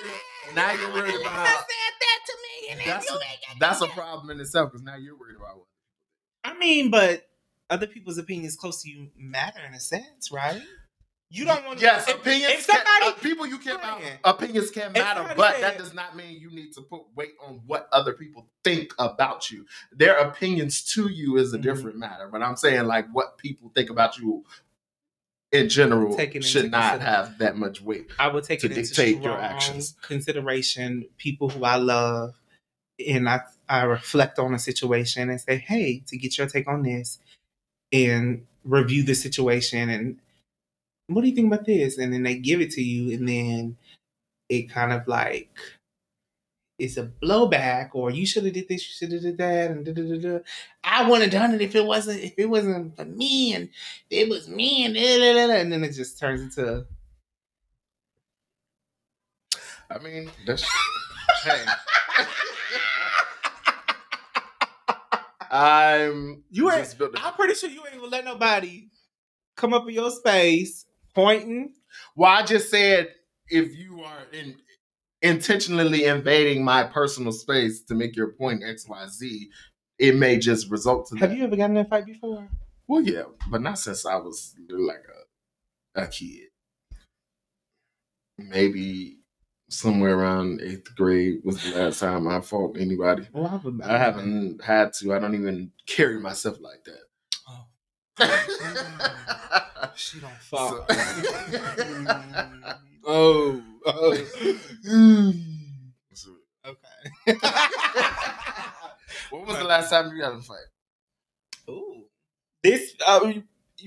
Now 0.56 0.72
you're 0.74 0.94
worried 0.94 1.22
about. 1.22 1.48
said 1.48 1.96
that 2.00 2.20
to 2.26 2.38
me, 2.42 2.72
and 2.72 2.80
That's 2.86 3.10
you 3.10 3.16
a, 3.16 3.60
that's 3.60 3.82
a 3.82 3.88
problem 3.88 4.30
in 4.30 4.40
itself 4.40 4.72
because 4.72 4.84
now 4.84 4.96
you're 4.96 5.18
worried 5.18 5.38
about 5.38 5.58
what. 5.58 5.66
I 6.44 6.58
mean, 6.58 6.92
but 6.92 7.28
other 7.70 7.88
people's 7.88 8.18
opinions 8.18 8.56
close 8.56 8.82
to 8.84 8.90
you 8.90 9.10
matter 9.18 9.60
in 9.68 9.74
a 9.74 9.80
sense, 9.80 10.32
right? 10.32 10.62
You 11.32 11.44
don't 11.46 11.66
want 11.66 11.80
to. 11.80 11.86
Yes, 11.86 12.08
if, 12.08 12.18
opinions. 12.18 12.54
If 12.54 12.62
somebody, 12.66 12.86
can, 13.02 13.12
uh, 13.14 13.16
people 13.16 13.48
you 13.48 13.58
can't 13.58 13.82
Brian, 13.82 14.20
opinions 14.24 14.70
can 14.70 14.92
matter, 14.94 15.34
but 15.36 15.56
said- 15.56 15.64
that 15.64 15.78
does 15.80 15.94
not 15.94 16.16
mean 16.16 16.40
you 16.40 16.52
need 16.52 16.72
to 16.74 16.82
put 16.82 17.02
weight 17.16 17.34
on 17.44 17.62
what 17.66 17.90
other 17.92 18.14
people 18.14 18.48
think 18.64 18.94
about 19.00 19.50
you. 19.50 19.66
Their 19.92 20.16
opinions 20.18 20.84
to 20.94 21.10
you 21.10 21.38
is 21.38 21.52
a 21.54 21.58
Mhm. 21.58 21.64
different 21.64 21.98
matter. 21.98 22.30
But 22.32 22.44
I'm 22.44 22.56
saying 22.56 22.86
like 22.86 23.08
what 23.12 23.38
people 23.40 23.72
think 23.74 23.90
about 23.90 24.18
you 24.20 24.46
in 25.52 25.68
general 25.68 26.18
should 26.42 26.70
not 26.72 27.02
have 27.02 27.38
that 27.40 27.56
much 27.58 27.82
weight. 27.82 28.08
I 28.20 28.28
would 28.28 28.44
take 28.44 28.60
to 28.60 28.68
it 28.68 28.76
dictate 28.76 29.22
your 29.22 29.38
actions. 29.40 29.96
consideration. 30.04 31.06
People 31.18 31.50
who 31.50 31.64
I 31.64 31.78
love, 31.78 32.36
and 33.06 33.28
I 33.28 33.42
I 33.68 33.84
reflect 33.84 34.38
on 34.38 34.54
a 34.54 34.60
situation 34.60 35.28
and 35.32 35.42
say, 35.42 35.58
hey, 35.58 36.04
to 36.08 36.18
get 36.18 36.38
your 36.38 36.46
take 36.48 36.68
on 36.68 36.84
this, 36.84 37.18
and 37.96 38.46
review 38.64 39.04
the 39.04 39.16
situation 39.16 39.90
and 39.90 40.18
what 41.08 41.22
do 41.22 41.28
you 41.28 41.36
think 41.36 41.54
about 41.54 41.66
this? 41.66 41.98
And 41.98 42.14
then 42.14 42.24
they 42.24 42.36
give 42.36 42.62
it 42.62 42.72
to 42.72 42.82
you, 42.82 43.16
and 43.16 43.28
then 43.28 43.78
it 44.50 44.70
kind 44.70 44.94
of 44.94 45.08
like 45.08 45.50
it's 46.78 46.98
a 46.98 47.06
blowback, 47.06 47.92
or 47.94 48.12
you 48.12 48.26
should 48.26 48.44
have 48.46 48.54
did 48.54 48.68
this, 48.68 48.88
you 48.88 48.94
should 48.94 49.14
have 49.14 49.22
did 49.22 49.38
that, 49.38 49.72
and 49.72 49.86
da, 49.86 49.94
da, 49.94 50.02
da, 50.02 50.18
da. 50.18 50.40
I 50.84 51.10
wouldn't 51.10 51.32
have 51.32 51.42
done 51.42 51.54
it 51.54 51.62
if 51.62 51.76
it 51.76 51.86
wasn't 51.86 52.22
if 52.22 52.34
it 52.38 52.50
wasn't 52.50 52.96
for 52.96 53.06
me, 53.06 53.54
and 53.54 53.70
it 54.10 54.30
was 54.30 54.48
me, 54.50 54.86
and 54.86 54.96
da, 54.96 55.18
da, 55.20 55.34
da, 55.34 55.48
da. 55.48 55.54
and 55.62 55.72
then 55.72 55.84
it 55.84 55.94
just 55.94 56.20
turns 56.20 56.42
into 56.42 56.86
I 59.90 60.00
mean, 60.00 60.32
that's 60.48 60.64
hey. 61.44 61.64
I'm 65.52 66.44
You 66.50 66.72
ain't- 66.72 66.82
just 66.84 66.98
built 66.98 67.16
a- 67.16 67.22
I'm 67.26 67.34
pretty 67.34 67.54
sure 67.56 67.70
you 67.70 67.82
ain't 67.86 67.96
gonna 68.00 68.08
let 68.08 68.26
nobody 68.26 68.90
come 69.56 69.74
up 69.74 69.88
in 69.88 69.94
your 69.94 70.12
space 70.12 70.86
pointing. 71.14 71.74
Well, 72.16 72.32
I 72.32 72.44
just 72.44 72.70
said 72.70 73.14
if 73.50 73.76
you 73.76 74.02
are 74.02 74.24
in, 74.34 74.56
intentionally 75.22 76.06
invading 76.06 76.64
my 76.64 76.84
personal 76.84 77.32
space 77.32 77.82
to 77.86 77.96
make 77.96 78.16
your 78.16 78.30
point 78.34 78.64
X, 78.64 78.88
Y, 78.88 79.08
Z, 79.08 79.50
it 79.98 80.16
may 80.16 80.38
just 80.38 80.70
result 80.70 81.08
to 81.08 81.16
that. 81.16 81.22
Have 81.22 81.30
that. 81.30 81.38
you 81.38 81.44
ever 81.46 81.56
gotten 81.56 81.78
in 81.78 81.86
a 81.86 81.90
fight 81.90 82.06
before? 82.06 82.50
Well, 82.88 83.02
yeah, 83.02 83.24
but 83.50 83.62
not 83.62 83.80
since 83.80 84.06
I 84.06 84.16
was 84.18 84.54
like 84.70 85.04
a 85.96 86.02
a 86.04 86.08
kid. 86.08 86.50
Maybe 88.38 89.20
somewhere 89.70 90.18
around 90.18 90.62
eighth 90.62 90.96
grade 90.96 91.40
was 91.44 91.62
the 91.64 91.72
last 91.78 92.00
time 92.00 92.28
I 92.28 92.42
fought 92.42 92.78
anybody. 92.78 93.28
Well, 93.34 93.62
I, 93.84 93.96
I 93.96 93.98
haven't 93.98 94.64
had 94.64 94.94
to. 95.00 95.14
I 95.14 95.20
don't 95.20 95.36
even 95.36 95.72
carry 95.88 96.20
myself 96.20 96.58
like 96.62 96.84
that. 96.86 97.02
Oh. 97.50 97.66
She 99.96 100.20
don't 100.20 100.32
So- 100.42 100.86
oh, 103.06 103.62
oh, 103.86 104.16
So, 106.14 106.32
okay. 106.66 107.36
what 109.30 109.46
was 109.48 109.58
the 109.58 109.64
last 109.64 109.90
time 109.90 110.16
you 110.16 110.24
had 110.24 110.34
a 110.34 110.42
fight? 110.42 110.58
Ooh, 111.70 112.04
this 112.64 112.94
uh, 113.08 113.34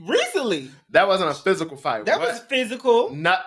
recently 0.06 0.70
That 0.90 1.06
wasn't 1.08 1.30
a 1.30 1.34
physical 1.34 1.76
fight. 1.76 2.04
that 2.06 2.18
What? 2.18 2.28
was 2.32 2.40
physical. 2.40 3.10
Not. 3.14 3.40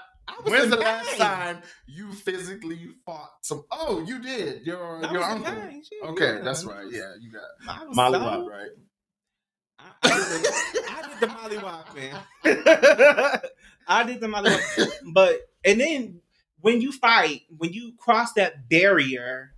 When's 0.43 0.69
the 0.69 0.77
last 0.77 1.17
time 1.17 1.61
you 1.87 2.11
physically 2.13 2.89
fought 3.05 3.31
some? 3.41 3.63
Oh, 3.71 4.03
you 4.05 4.21
did. 4.21 4.65
Your 4.65 5.01
your 5.11 5.23
uncle. 5.23 5.53
Okay, 6.03 6.35
yeah. 6.35 6.41
that's 6.41 6.63
right. 6.65 6.85
Yeah, 6.89 7.13
you 7.19 7.31
got 7.31 7.87
Mollywop, 7.95 8.43
so- 8.43 8.49
right? 8.49 8.69
I, 9.79 9.87
I 10.03 10.09
did 10.11 10.43
the, 10.43 10.91
I 10.91 11.01
did 11.09 11.19
the 11.19 11.27
mollywop, 11.27 11.95
man. 11.95 13.41
I 13.87 14.03
did 14.03 14.19
the 14.19 14.27
mollywop, 14.27 14.91
but 15.13 15.39
and 15.65 15.81
then 15.81 16.21
when 16.61 16.81
you 16.81 16.91
fight, 16.91 17.41
when 17.57 17.73
you 17.73 17.93
cross 17.97 18.33
that 18.33 18.69
barrier, 18.69 19.53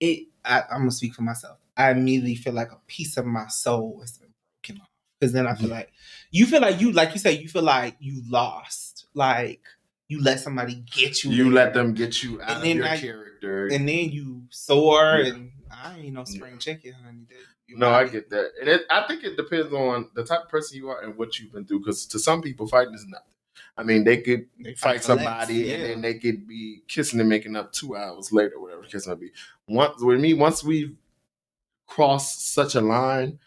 it. 0.00 0.26
I, 0.42 0.62
I'm 0.70 0.78
gonna 0.80 0.90
speak 0.90 1.14
for 1.14 1.20
myself. 1.22 1.58
I 1.76 1.90
immediately 1.90 2.34
feel 2.34 2.54
like 2.54 2.72
a 2.72 2.80
piece 2.86 3.18
of 3.18 3.26
my 3.26 3.46
soul 3.48 3.98
has 4.00 4.16
been 4.16 4.32
broken 4.62 4.80
off 4.80 4.88
because 5.20 5.34
then 5.34 5.46
I 5.46 5.54
feel 5.54 5.68
like 5.68 5.92
you 6.30 6.46
feel 6.46 6.62
like 6.62 6.80
you, 6.80 6.92
like 6.92 7.12
you 7.12 7.18
say, 7.18 7.32
you 7.32 7.46
feel 7.48 7.62
like 7.62 7.96
you 8.00 8.22
lost, 8.26 8.89
like 9.14 9.60
you 10.08 10.22
let 10.22 10.40
somebody 10.40 10.82
get 10.94 11.22
you. 11.24 11.30
You 11.30 11.44
there. 11.44 11.52
let 11.52 11.74
them 11.74 11.94
get 11.94 12.22
you 12.22 12.40
out 12.42 12.48
And 12.50 12.56
of 12.58 12.62
then 12.64 12.76
your 12.76 12.86
I- 12.86 12.98
character. 12.98 13.66
and 13.68 13.88
then 13.88 14.10
you 14.10 14.42
soar. 14.50 15.18
Yeah. 15.18 15.32
and 15.34 15.50
I 15.70 15.98
ain't 15.98 16.14
no 16.14 16.24
spring 16.24 16.58
chicken, 16.58 16.92
honey. 17.04 17.26
You 17.68 17.76
no, 17.78 17.90
I 17.90 18.08
get 18.08 18.28
that, 18.30 18.50
and 18.60 18.68
it, 18.68 18.82
I 18.90 19.06
think 19.06 19.22
it 19.22 19.36
depends 19.36 19.72
on 19.72 20.10
the 20.16 20.24
type 20.24 20.42
of 20.42 20.48
person 20.48 20.76
you 20.76 20.88
are 20.88 21.02
and 21.02 21.16
what 21.16 21.38
you've 21.38 21.52
been 21.52 21.64
through. 21.64 21.78
Because 21.80 22.04
to 22.06 22.18
some 22.18 22.42
people, 22.42 22.66
fighting 22.66 22.94
is 22.94 23.06
nothing. 23.06 23.26
I 23.76 23.84
mean, 23.84 24.02
they 24.02 24.16
could 24.16 24.46
They 24.58 24.74
fight 24.74 24.96
less, 24.96 25.04
somebody 25.06 25.72
and 25.72 25.80
yeah. 25.82 25.88
then 25.88 26.00
they 26.00 26.14
could 26.14 26.48
be 26.48 26.82
kissing 26.88 27.20
and 27.20 27.28
making 27.28 27.54
up 27.54 27.72
two 27.72 27.96
hours 27.96 28.32
later, 28.32 28.58
whatever 28.60 28.82
case 28.82 29.06
may 29.06 29.14
be. 29.14 29.30
Once 29.68 30.02
with 30.02 30.18
me, 30.20 30.34
once 30.34 30.64
we've 30.64 30.96
crossed 31.86 32.52
such 32.52 32.74
a 32.74 32.80
line, 32.80 33.38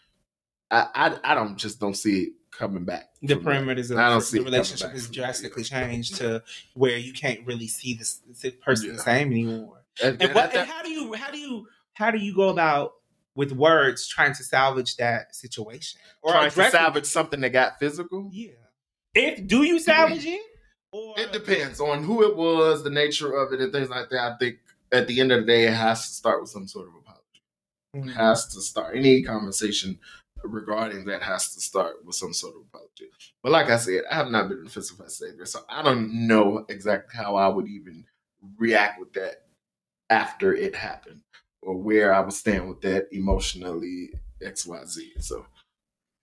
I 0.70 0.86
I, 0.94 1.32
I 1.32 1.34
don't 1.34 1.56
just 1.56 1.78
don't 1.78 1.94
see 1.94 2.22
it 2.22 2.32
coming 2.58 2.84
back. 2.84 3.10
the 3.22 3.34
parameters 3.34 3.90
of 3.90 3.98
I 3.98 4.08
don't 4.10 4.20
see 4.20 4.38
the 4.38 4.44
relationship 4.44 4.90
has 4.90 5.08
drastically 5.08 5.64
changed 5.64 6.16
to 6.16 6.42
where 6.74 6.96
you 6.96 7.12
can't 7.12 7.46
really 7.46 7.68
see 7.68 7.94
this, 7.94 8.20
this 8.42 8.54
person 8.62 8.94
the 8.96 9.02
same 9.02 9.32
anymore. 9.32 9.82
And, 10.02 10.20
And, 10.20 10.34
what, 10.34 10.54
and 10.54 10.68
how 10.68 10.82
do 10.82 10.90
you 10.90 11.14
how 11.14 11.30
do 11.30 11.38
you 11.38 11.66
how 11.94 12.10
do 12.10 12.18
you 12.18 12.34
go 12.34 12.48
about 12.48 12.94
with 13.36 13.52
words 13.52 14.06
trying 14.06 14.34
to 14.34 14.44
salvage 14.44 14.96
that 14.96 15.34
situation 15.34 16.00
or 16.22 16.32
trying 16.32 16.50
to 16.50 16.62
it? 16.62 16.72
salvage 16.72 17.06
something 17.06 17.40
that 17.40 17.50
got 17.50 17.78
physical. 17.78 18.28
Yeah. 18.32 18.50
If 19.14 19.46
do 19.46 19.62
you 19.62 19.78
salvage 19.78 20.26
it 20.26 20.40
or 20.92 21.14
It 21.18 21.32
depends 21.32 21.80
on 21.80 22.04
who 22.04 22.22
it 22.28 22.36
was, 22.36 22.84
the 22.84 22.90
nature 22.90 23.32
of 23.32 23.52
it, 23.52 23.60
and 23.60 23.72
things 23.72 23.88
like 23.88 24.10
that. 24.10 24.32
I 24.32 24.36
think 24.38 24.56
at 24.92 25.08
the 25.08 25.20
end 25.20 25.32
of 25.32 25.40
the 25.40 25.46
day, 25.46 25.66
it 25.66 25.74
has 25.74 26.06
to 26.06 26.12
start 26.14 26.40
with 26.40 26.50
some 26.50 26.68
sort 26.68 26.88
of 26.88 26.94
apology. 26.94 27.42
Mm. 27.96 28.08
It 28.08 28.16
has 28.16 28.46
to 28.54 28.60
start 28.60 28.96
any 28.96 29.22
conversation 29.22 29.98
regarding 30.44 31.04
that 31.06 31.22
has 31.22 31.54
to 31.54 31.60
start 31.60 32.04
with 32.04 32.14
some 32.14 32.32
sort 32.32 32.56
of 32.56 32.62
apology. 32.62 33.10
But 33.42 33.52
like 33.52 33.70
I 33.70 33.76
said, 33.76 34.02
I 34.10 34.16
have 34.16 34.30
not 34.30 34.48
been 34.48 34.60
in 34.60 34.66
a 34.66 34.70
physical 34.70 35.08
savior, 35.08 35.46
so 35.46 35.60
I 35.68 35.82
don't 35.82 36.26
know 36.26 36.64
exactly 36.68 37.16
how 37.16 37.36
I 37.36 37.48
would 37.48 37.68
even 37.68 38.04
react 38.58 39.00
with 39.00 39.12
that 39.14 39.42
after 40.10 40.54
it 40.54 40.76
happened, 40.76 41.20
or 41.62 41.76
where 41.76 42.14
I 42.14 42.20
would 42.20 42.32
stand 42.32 42.68
with 42.68 42.80
that 42.82 43.08
emotionally, 43.12 44.10
X, 44.42 44.66
Y, 44.66 44.84
Z. 44.84 45.12
So 45.20 45.46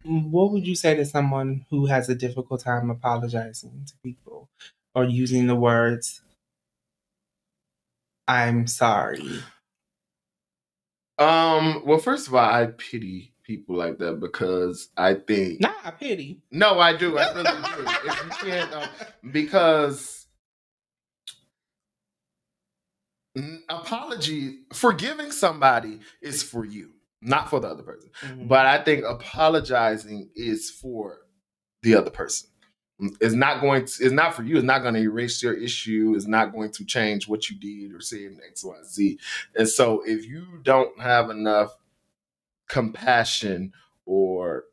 what 0.03 0.51
would 0.51 0.65
you 0.65 0.75
say 0.75 0.95
to 0.95 1.05
someone 1.05 1.65
who 1.69 1.85
has 1.87 2.09
a 2.09 2.15
difficult 2.15 2.61
time 2.61 2.89
apologizing 2.89 3.85
to 3.87 3.93
people 4.03 4.49
or 4.95 5.03
using 5.03 5.47
the 5.47 5.55
words 5.55 6.21
I'm 8.27 8.67
sorry? 8.67 9.43
Um. 11.17 11.83
Well, 11.85 11.99
first 11.99 12.27
of 12.27 12.35
all, 12.35 12.45
I 12.45 12.67
pity 12.67 13.30
people 13.43 13.75
like 13.75 13.97
that 13.99 14.19
because 14.19 14.89
I 14.97 15.15
think 15.15 15.61
Not 15.61 15.75
a 15.83 15.91
pity. 15.91 16.41
no, 16.51 16.79
I 16.79 16.95
do. 16.95 17.17
I 17.17 17.31
really 17.33 17.43
do. 17.43 18.09
If 18.09 18.23
you 18.25 18.29
can't, 18.51 18.73
um, 18.73 18.89
because 19.31 20.27
apology, 23.69 24.59
forgiving 24.73 25.31
somebody 25.31 25.99
is 26.21 26.43
for 26.43 26.65
you, 26.65 26.91
not 27.21 27.49
for 27.49 27.59
the 27.59 27.67
other 27.69 27.83
person. 27.83 28.09
Mhm. 28.21 28.47
But 28.47 28.65
I 28.65 28.83
think 28.83 29.03
apologizing 29.05 30.29
is 30.35 30.69
for 30.69 31.19
the 31.81 31.95
other 31.95 32.09
person. 32.11 32.49
It's 33.19 33.33
not 33.33 33.61
going 33.61 33.85
to, 33.85 34.03
it's 34.03 34.13
not 34.13 34.35
for 34.35 34.43
you. 34.43 34.57
It's 34.57 34.65
not 34.65 34.83
going 34.83 34.93
to 34.93 34.99
erase 34.99 35.41
your 35.41 35.55
issue. 35.55 36.13
It's 36.15 36.27
not 36.27 36.51
going 36.53 36.71
to 36.73 36.85
change 36.85 37.27
what 37.27 37.49
you 37.49 37.57
did 37.57 37.95
or 37.95 37.99
said 37.99 38.19
in 38.19 38.39
X, 38.47 38.63
Y, 38.63 38.75
Z. 38.85 39.17
And 39.55 39.67
so 39.67 40.03
if 40.05 40.23
you 40.25 40.59
don't 40.61 40.99
have 40.99 41.31
enough 41.31 41.75
compassion 42.71 43.73
or 44.05 44.63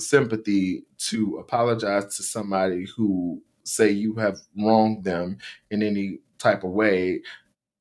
sympathy 0.00 0.84
to 0.98 1.36
apologize 1.38 2.16
to 2.16 2.22
somebody 2.22 2.86
who 2.96 3.40
say 3.64 3.90
you 3.90 4.14
have 4.14 4.38
wronged 4.58 5.04
them 5.04 5.38
in 5.70 5.82
any 5.82 6.18
type 6.38 6.64
of 6.64 6.70
way, 6.70 7.20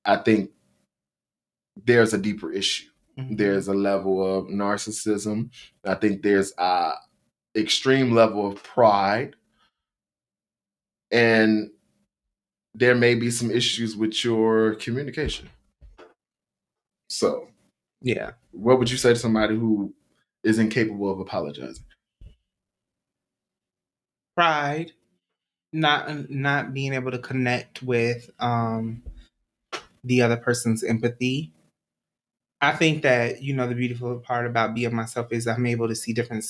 I 0.06 0.18
think 0.18 0.52
there's 1.86 2.14
a 2.14 2.18
deeper 2.18 2.52
issue. 2.52 2.90
Mhm. 3.18 3.38
there's 3.38 3.68
a 3.68 3.74
level 3.76 4.24
of 4.40 4.48
narcissism. 4.48 5.52
I 5.86 5.94
think 5.94 6.24
there's 6.24 6.52
a 6.58 6.94
extreme 7.56 8.12
level 8.12 8.48
of 8.48 8.64
pride. 8.64 9.36
And 11.12 11.70
there 12.74 12.96
may 12.96 13.14
be 13.14 13.30
some 13.30 13.52
issues 13.52 13.96
with 13.96 14.26
your 14.26 14.74
communication. 14.76 15.48
So 17.08 17.53
yeah. 18.04 18.32
what 18.52 18.78
would 18.78 18.92
you 18.92 18.98
say 18.98 19.14
to 19.14 19.20
somebody 19.20 19.56
who 19.56 19.94
is 20.44 20.60
incapable 20.60 21.12
of 21.12 21.20
apologizing? 21.20 21.86
Pride 24.36 24.92
not 25.74 26.30
not 26.30 26.74
being 26.74 26.94
able 26.94 27.12
to 27.12 27.18
connect 27.18 27.82
with 27.82 28.30
um 28.40 29.02
the 30.04 30.22
other 30.22 30.38
person's 30.38 30.84
empathy. 30.84 31.52
I 32.62 32.74
think 32.74 33.02
that 33.02 33.42
you 33.42 33.54
know 33.54 33.68
the 33.68 33.76
beautiful 33.76 34.20
part 34.20 34.46
about 34.46 34.76
being 34.76 34.96
myself 34.96 35.32
is 35.32 35.48
i'm 35.48 35.66
able 35.66 35.88
to 35.88 35.96
see 35.96 36.14
different 36.14 36.46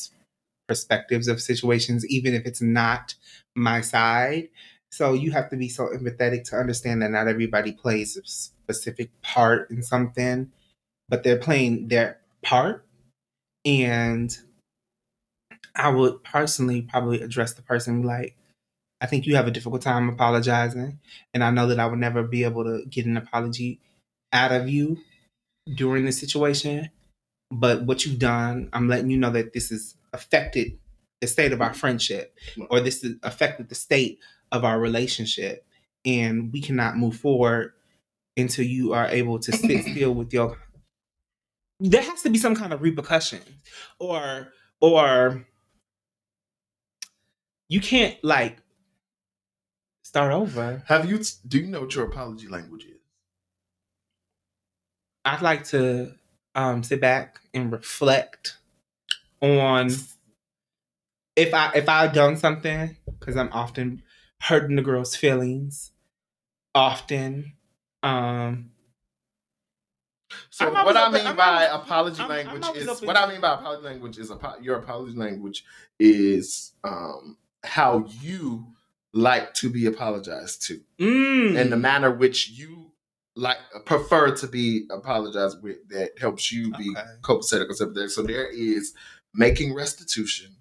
perspectives 0.68 1.28
of 1.28 1.42
situations 1.42 2.06
even 2.08 2.34
if 2.34 2.46
it's 2.46 2.62
not 2.62 3.16
my 3.56 3.82
side. 3.82 4.50
So 4.92 5.14
you 5.14 5.32
have 5.32 5.50
to 5.50 5.58
be 5.58 5.70
so 5.70 5.88
empathetic 5.88 6.44
to 6.50 6.58
understand 6.58 7.02
that 7.02 7.12
not 7.12 7.28
everybody 7.28 7.72
plays 7.72 8.16
a 8.16 8.22
specific 8.26 9.10
part 9.22 9.72
in 9.72 9.82
something 9.82 10.52
but 11.10 11.24
they're 11.24 11.38
playing 11.38 11.88
their 11.88 12.20
part 12.44 12.86
and 13.66 14.38
I 15.76 15.90
would 15.90 16.24
personally 16.24 16.82
probably 16.82 17.22
address 17.22 17.54
the 17.54 17.62
person 17.62 18.04
like, 18.04 18.36
I 19.02 19.06
think 19.06 19.26
you 19.26 19.36
have 19.36 19.48
a 19.48 19.52
difficult 19.52 19.82
time 19.82 20.08
apologizing. 20.08 21.00
And 21.34 21.44
I 21.44 21.50
know 21.50 21.68
that 21.68 21.80
I 21.80 21.88
would 21.88 22.00
never 22.00 22.24
be 22.24 22.44
able 22.44 22.64
to 22.64 22.86
get 22.86 23.06
an 23.06 23.18
apology 23.18 23.80
out 24.32 24.52
of 24.52 24.70
you 24.70 25.00
during 25.76 26.06
this 26.06 26.20
situation. 26.20 26.90
But 27.52 27.84
what 27.84 28.06
you've 28.06 28.20
done, 28.20 28.70
I'm 28.72 28.88
letting 28.88 29.10
you 29.10 29.18
know 29.18 29.32
that 29.32 29.54
this 29.54 29.70
has 29.70 29.96
affected 30.14 30.78
the 31.22 31.28
state 31.28 31.54
of 31.54 31.62
our 31.62 31.74
friendship 31.74 32.38
or 32.70 32.80
this 32.80 33.02
has 33.02 33.14
affected 33.24 33.70
the 33.70 33.76
state 33.76 34.20
of 34.52 34.64
our 34.64 34.80
relationship. 34.80 35.66
And 36.06 36.52
we 36.54 36.62
cannot 36.62 36.98
move 36.98 37.16
forward 37.16 37.74
until 38.38 38.66
you 38.66 38.94
are 38.94 39.08
able 39.08 39.40
to 39.40 39.52
sit 39.58 39.86
still 39.86 40.14
with 40.14 40.34
your 40.34 40.58
there 41.92 42.02
has 42.02 42.22
to 42.22 42.30
be 42.30 42.38
some 42.38 42.56
kind 42.56 42.74
of 42.74 42.82
repercussion 42.82 43.42
or 44.00 44.48
or 44.80 45.46
you 47.68 47.82
can't 47.82 48.18
like 48.24 48.58
start 50.04 50.32
over. 50.32 50.84
have 50.88 51.10
you 51.10 51.20
do 51.48 51.60
you 51.60 51.68
know 51.68 51.82
what 51.82 51.94
your 51.96 52.06
apology 52.06 52.48
language 52.48 52.86
is 52.86 53.02
I'd 55.26 55.42
like 55.42 55.66
to 55.66 56.14
um 56.56 56.84
sit 56.84 57.02
back 57.02 57.40
and 57.54 57.72
reflect 57.72 58.58
on 59.42 59.90
if 61.36 61.54
I 61.54 61.72
if 61.76 61.90
I've 61.90 62.14
done 62.14 62.38
something 62.38 62.96
because 63.20 63.36
I'm 63.36 63.50
often 63.52 64.04
hurting 64.40 64.76
the 64.76 64.82
girl's 64.82 65.16
feelings. 65.16 65.92
Often, 66.76 67.54
um, 68.02 68.72
So 70.50 70.68
I'm 70.68 70.86
what 70.86 70.98
I 70.98 71.10
mean 71.10 71.26
I'm 71.28 71.36
by 71.36 71.64
apology 71.66 72.22
I'm- 72.22 72.32
I'm 72.32 72.38
language 72.46 72.64
always 72.64 72.88
is 72.88 73.02
what 73.02 73.18
I 73.18 73.28
mean 73.32 73.42
by 73.42 73.54
apology 73.54 73.84
language 73.84 74.18
is 74.18 74.32
apo- 74.32 74.60
your 74.62 74.78
apology 74.78 75.18
language 75.18 75.64
is 76.00 76.74
um, 76.84 77.38
how 77.64 78.06
you 78.22 78.68
like 79.14 79.54
to 79.56 79.70
be 79.70 79.86
apologized 79.86 80.66
to. 80.68 80.82
Mm, 81.00 81.56
and 81.60 81.72
the 81.72 81.78
manner 81.78 82.12
which 82.12 82.50
you 82.50 82.92
like 83.36 83.58
prefer 83.86 84.36
to 84.36 84.48
be 84.48 84.86
apologized 84.92 85.62
with 85.64 85.88
that 85.90 86.12
helps 86.20 86.52
you 86.52 86.72
be 86.72 86.92
Okay. 86.96 87.02
copacetic. 87.22 87.74
So 88.12 88.22
there 88.24 88.48
is 88.48 88.94
making 89.34 89.74
restitution, 89.74 90.56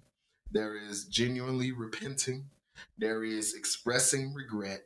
there 0.51 0.75
is 0.75 1.05
genuinely 1.05 1.71
repenting, 1.71 2.45
there 2.97 3.23
is 3.23 3.53
expressing 3.53 4.33
regret, 4.33 4.85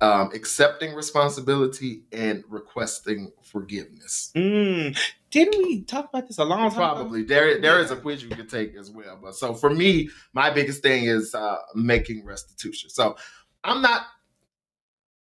um, 0.00 0.30
accepting 0.34 0.94
responsibility, 0.94 2.02
and 2.12 2.44
requesting 2.48 3.32
forgiveness. 3.42 4.30
mm. 4.36 4.96
Didn't 5.30 5.58
we 5.64 5.82
talk 5.82 6.08
about 6.08 6.26
this 6.28 6.38
a 6.38 6.44
long 6.44 6.58
time? 6.58 6.66
ago? 6.68 6.76
Probably 6.76 7.22
there 7.22 7.60
there 7.60 7.80
is 7.80 7.90
a 7.90 7.96
quiz 7.96 8.22
you 8.22 8.28
can 8.30 8.46
take 8.46 8.74
as 8.76 8.90
well. 8.90 9.18
But 9.22 9.34
so 9.34 9.54
for 9.54 9.68
me, 9.70 10.08
my 10.32 10.50
biggest 10.50 10.82
thing 10.82 11.04
is 11.04 11.34
uh, 11.34 11.56
making 11.74 12.24
restitution. 12.24 12.88
So 12.90 13.16
I'm 13.64 13.82
not 13.82 14.02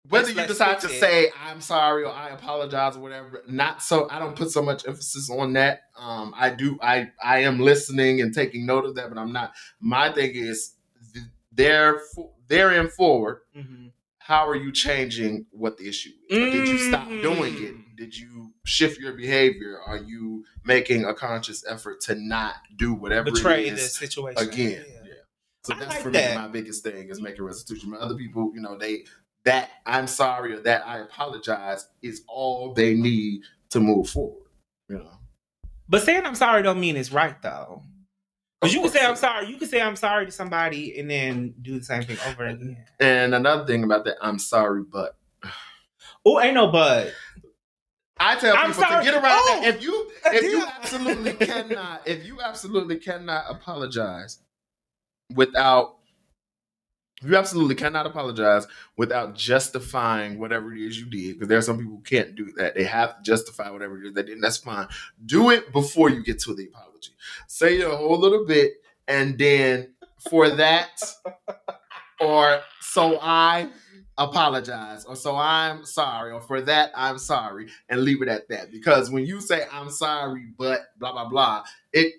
whether 0.08 0.26
Let's- 0.26 0.38
you 0.38 0.46
decide 0.46 0.80
to 0.80 0.88
say 0.88 1.30
I'm 1.42 1.60
sorry 1.62 2.04
or 2.04 2.12
I 2.12 2.28
apologize 2.30 2.96
or 2.96 3.00
whatever. 3.00 3.42
Not 3.48 3.82
so 3.82 4.06
I 4.10 4.18
don't 4.18 4.36
put 4.36 4.50
so 4.50 4.62
much 4.62 4.86
emphasis 4.86 5.30
on 5.30 5.54
that. 5.54 5.80
Um, 5.98 6.34
I 6.36 6.50
do 6.50 6.78
I 6.82 7.08
I 7.22 7.38
am 7.40 7.58
listening 7.58 8.20
and 8.20 8.32
taking 8.34 8.66
note 8.66 8.84
of 8.84 8.94
that, 8.96 9.08
but 9.08 9.18
I'm 9.18 9.32
not. 9.32 9.52
My 9.80 10.12
thing 10.12 10.32
is 10.34 10.74
th- 11.14 11.24
there 11.52 12.00
therein 12.48 12.88
forward. 12.90 13.40
Mhm. 13.56 13.90
How 14.24 14.48
are 14.48 14.56
you 14.56 14.72
changing 14.72 15.44
what 15.50 15.76
the 15.76 15.86
issue 15.86 16.08
is? 16.30 16.38
Or 16.38 16.50
Did 16.50 16.66
you 16.66 16.78
stop 16.78 17.06
doing 17.08 17.52
it? 17.62 17.74
Mm. 17.76 17.96
Did 17.98 18.16
you 18.16 18.54
shift 18.64 18.98
your 18.98 19.12
behavior? 19.12 19.78
Are 19.86 19.98
you 19.98 20.46
making 20.64 21.04
a 21.04 21.12
conscious 21.12 21.62
effort 21.68 22.00
to 22.02 22.14
not 22.14 22.54
do 22.74 22.94
whatever 22.94 23.30
Betray 23.30 23.66
it 23.66 23.72
the 23.72 23.80
situation 23.80 24.48
again? 24.48 24.84
Yeah. 24.88 25.00
Yeah. 25.04 25.14
So 25.64 25.74
I 25.74 25.78
that's 25.78 25.90
like 25.90 26.02
for 26.02 26.10
that. 26.12 26.36
me 26.36 26.40
my 26.40 26.48
biggest 26.48 26.82
thing 26.82 27.10
is 27.10 27.20
making 27.20 27.44
restitution. 27.44 27.90
But 27.90 28.00
other 28.00 28.14
people, 28.14 28.50
you 28.54 28.62
know, 28.62 28.78
they 28.78 29.04
that 29.44 29.68
I'm 29.84 30.06
sorry 30.06 30.54
or 30.54 30.60
that 30.60 30.86
I 30.86 31.00
apologize 31.00 31.86
is 32.00 32.22
all 32.26 32.72
they 32.72 32.94
need 32.94 33.42
to 33.70 33.80
move 33.80 34.08
forward. 34.08 34.48
You 34.88 35.00
know. 35.00 35.18
But 35.86 36.02
saying 36.02 36.24
I'm 36.24 36.34
sorry 36.34 36.62
don't 36.62 36.80
mean 36.80 36.96
it's 36.96 37.12
right 37.12 37.36
though. 37.42 37.82
Because 38.64 38.74
you 38.74 38.80
can 38.82 38.90
say. 38.90 39.04
I'm 39.06 39.16
sorry. 39.16 39.46
You 39.48 39.56
can 39.56 39.68
say 39.68 39.80
I'm 39.80 39.96
sorry 39.96 40.26
to 40.26 40.32
somebody 40.32 40.98
and 40.98 41.10
then 41.10 41.54
do 41.62 41.78
the 41.78 41.84
same 41.84 42.02
thing 42.02 42.18
over 42.28 42.46
again. 42.46 42.84
And 43.00 43.34
another 43.34 43.66
thing 43.66 43.84
about 43.84 44.04
that, 44.06 44.16
I'm 44.20 44.38
sorry, 44.38 44.82
but 44.82 45.16
Oh, 46.26 46.40
ain't 46.40 46.54
no 46.54 46.68
but. 46.70 47.12
I 48.18 48.36
tell 48.36 48.56
I'm 48.56 48.68
people 48.68 48.84
sorry. 48.84 49.04
to 49.04 49.10
get 49.10 49.22
around 49.22 49.40
Oh, 49.42 49.60
that. 49.62 49.74
If 49.74 49.82
you 49.82 50.10
if 50.26 50.42
you 50.44 50.64
absolutely 50.66 51.32
cannot, 51.34 52.02
if 52.06 52.24
you 52.24 52.40
absolutely 52.40 52.96
cannot 52.96 53.44
apologize 53.50 54.38
without 55.34 55.96
you 57.22 57.36
absolutely 57.36 57.74
cannot 57.74 58.06
apologize 58.06 58.66
without 58.96 59.34
justifying 59.34 60.38
whatever 60.38 60.72
it 60.74 60.80
is 60.80 60.98
you 60.98 61.06
did, 61.06 61.34
because 61.34 61.48
there 61.48 61.58
are 61.58 61.62
some 61.62 61.78
people 61.78 61.94
who 61.94 62.02
can't 62.02 62.34
do 62.34 62.52
that. 62.56 62.74
They 62.74 62.84
have 62.84 63.16
to 63.16 63.22
justify 63.22 63.70
whatever 63.70 63.98
it 64.00 64.06
is 64.08 64.14
they 64.14 64.22
did, 64.22 64.40
that's 64.42 64.58
fine. 64.58 64.88
Do 65.24 65.50
it 65.50 65.72
before 65.72 66.10
you 66.10 66.22
get 66.22 66.38
to 66.40 66.54
the 66.54 66.66
apology. 66.66 66.93
Say 67.46 67.80
a 67.80 67.90
whole 67.90 68.18
little 68.18 68.44
bit, 68.44 68.74
and 69.08 69.38
then 69.38 69.94
for 70.30 70.50
that, 70.50 71.02
or 72.20 72.60
so 72.80 73.18
I 73.20 73.68
apologize, 74.16 75.04
or 75.04 75.16
so 75.16 75.36
I'm 75.36 75.84
sorry, 75.84 76.32
or 76.32 76.40
for 76.40 76.60
that 76.62 76.92
I'm 76.94 77.18
sorry, 77.18 77.68
and 77.88 78.02
leave 78.02 78.22
it 78.22 78.28
at 78.28 78.48
that. 78.48 78.70
Because 78.70 79.10
when 79.10 79.26
you 79.26 79.40
say 79.40 79.64
I'm 79.72 79.90
sorry, 79.90 80.46
but 80.56 80.80
blah 80.98 81.12
blah 81.12 81.28
blah, 81.28 81.64
it 81.92 82.14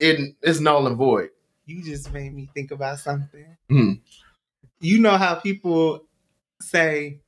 it 0.00 0.34
is 0.42 0.60
null 0.60 0.86
and 0.86 0.96
void. 0.96 1.30
You 1.66 1.82
just 1.82 2.12
made 2.12 2.34
me 2.34 2.48
think 2.54 2.70
about 2.70 2.98
something. 2.98 3.56
Hmm. 3.68 3.92
You 4.80 5.00
know 5.00 5.16
how 5.16 5.34
people 5.34 6.04
say, 6.60 7.20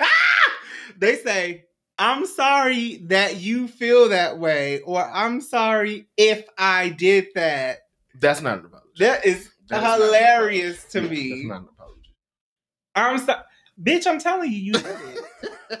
they 0.98 1.16
say, 1.16 1.64
I'm 1.98 2.26
sorry 2.26 2.96
that 3.06 3.36
you 3.36 3.68
feel 3.68 4.08
that 4.08 4.38
way, 4.38 4.80
or 4.80 5.04
I'm 5.04 5.40
sorry 5.40 6.08
if 6.16 6.46
I 6.58 6.88
did 6.90 7.28
that. 7.34 7.80
That's 8.18 8.40
not 8.40 8.58
an 8.60 8.66
apology. 8.66 8.88
That 8.98 9.24
is 9.26 9.50
That 9.68 9.76
is 9.76 9.82
not 9.82 10.00
an 10.00 10.06
hilarious 10.06 10.84
to 10.92 11.02
me. 11.02 11.30
That's 11.30 11.44
not 11.44 11.60
an 11.62 11.68
apology. 11.72 12.14
I'm 12.94 13.18
sorry. 13.18 13.42
Bitch, 13.82 14.06
I'm 14.06 14.18
telling 14.18 14.52
you, 14.52 14.58
you 14.58 14.72
did 14.72 14.86
it. 14.86 15.80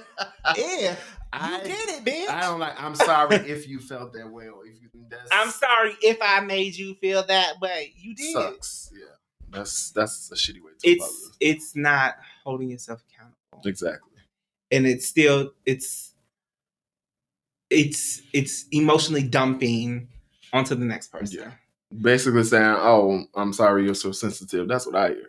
Yeah. 0.56 0.96
I, 1.32 1.62
you 1.62 1.68
get 1.68 1.88
it, 1.88 2.04
bitch. 2.04 2.28
I 2.28 2.40
don't 2.42 2.60
like. 2.60 2.80
I'm 2.82 2.94
sorry 2.94 3.36
if 3.36 3.66
you 3.66 3.78
felt 3.78 4.12
that 4.12 4.30
way, 4.30 4.48
or 4.48 4.66
if 4.66 4.82
you 4.82 4.88
that's. 5.08 5.30
I'm 5.32 5.48
sorry 5.50 5.94
if 6.02 6.18
I 6.20 6.40
made 6.40 6.76
you 6.76 6.94
feel 6.96 7.22
that 7.24 7.60
way. 7.60 7.94
You 7.96 8.14
did. 8.14 8.32
Sucks. 8.32 8.90
Yeah, 8.92 9.06
that's 9.50 9.90
that's 9.92 10.30
a 10.30 10.34
shitty 10.34 10.62
way 10.62 10.72
to. 10.78 10.88
It's 10.90 11.30
it's 11.40 11.76
not 11.76 12.16
holding 12.44 12.70
yourself 12.70 13.02
accountable. 13.08 13.66
exactly. 13.66 14.11
And 14.72 14.86
it's 14.86 15.06
still 15.06 15.52
it's 15.66 16.14
it's 17.70 18.22
it's 18.32 18.66
emotionally 18.72 19.22
dumping 19.22 20.08
onto 20.52 20.74
the 20.74 20.84
next 20.84 21.08
person. 21.08 21.38
Yeah. 21.40 21.50
Basically 22.00 22.42
saying, 22.42 22.64
"Oh, 22.78 23.24
I'm 23.34 23.52
sorry, 23.52 23.84
you're 23.84 23.94
so 23.94 24.12
sensitive." 24.12 24.66
That's 24.66 24.86
what 24.86 24.96
I 24.96 25.08
hear. 25.08 25.28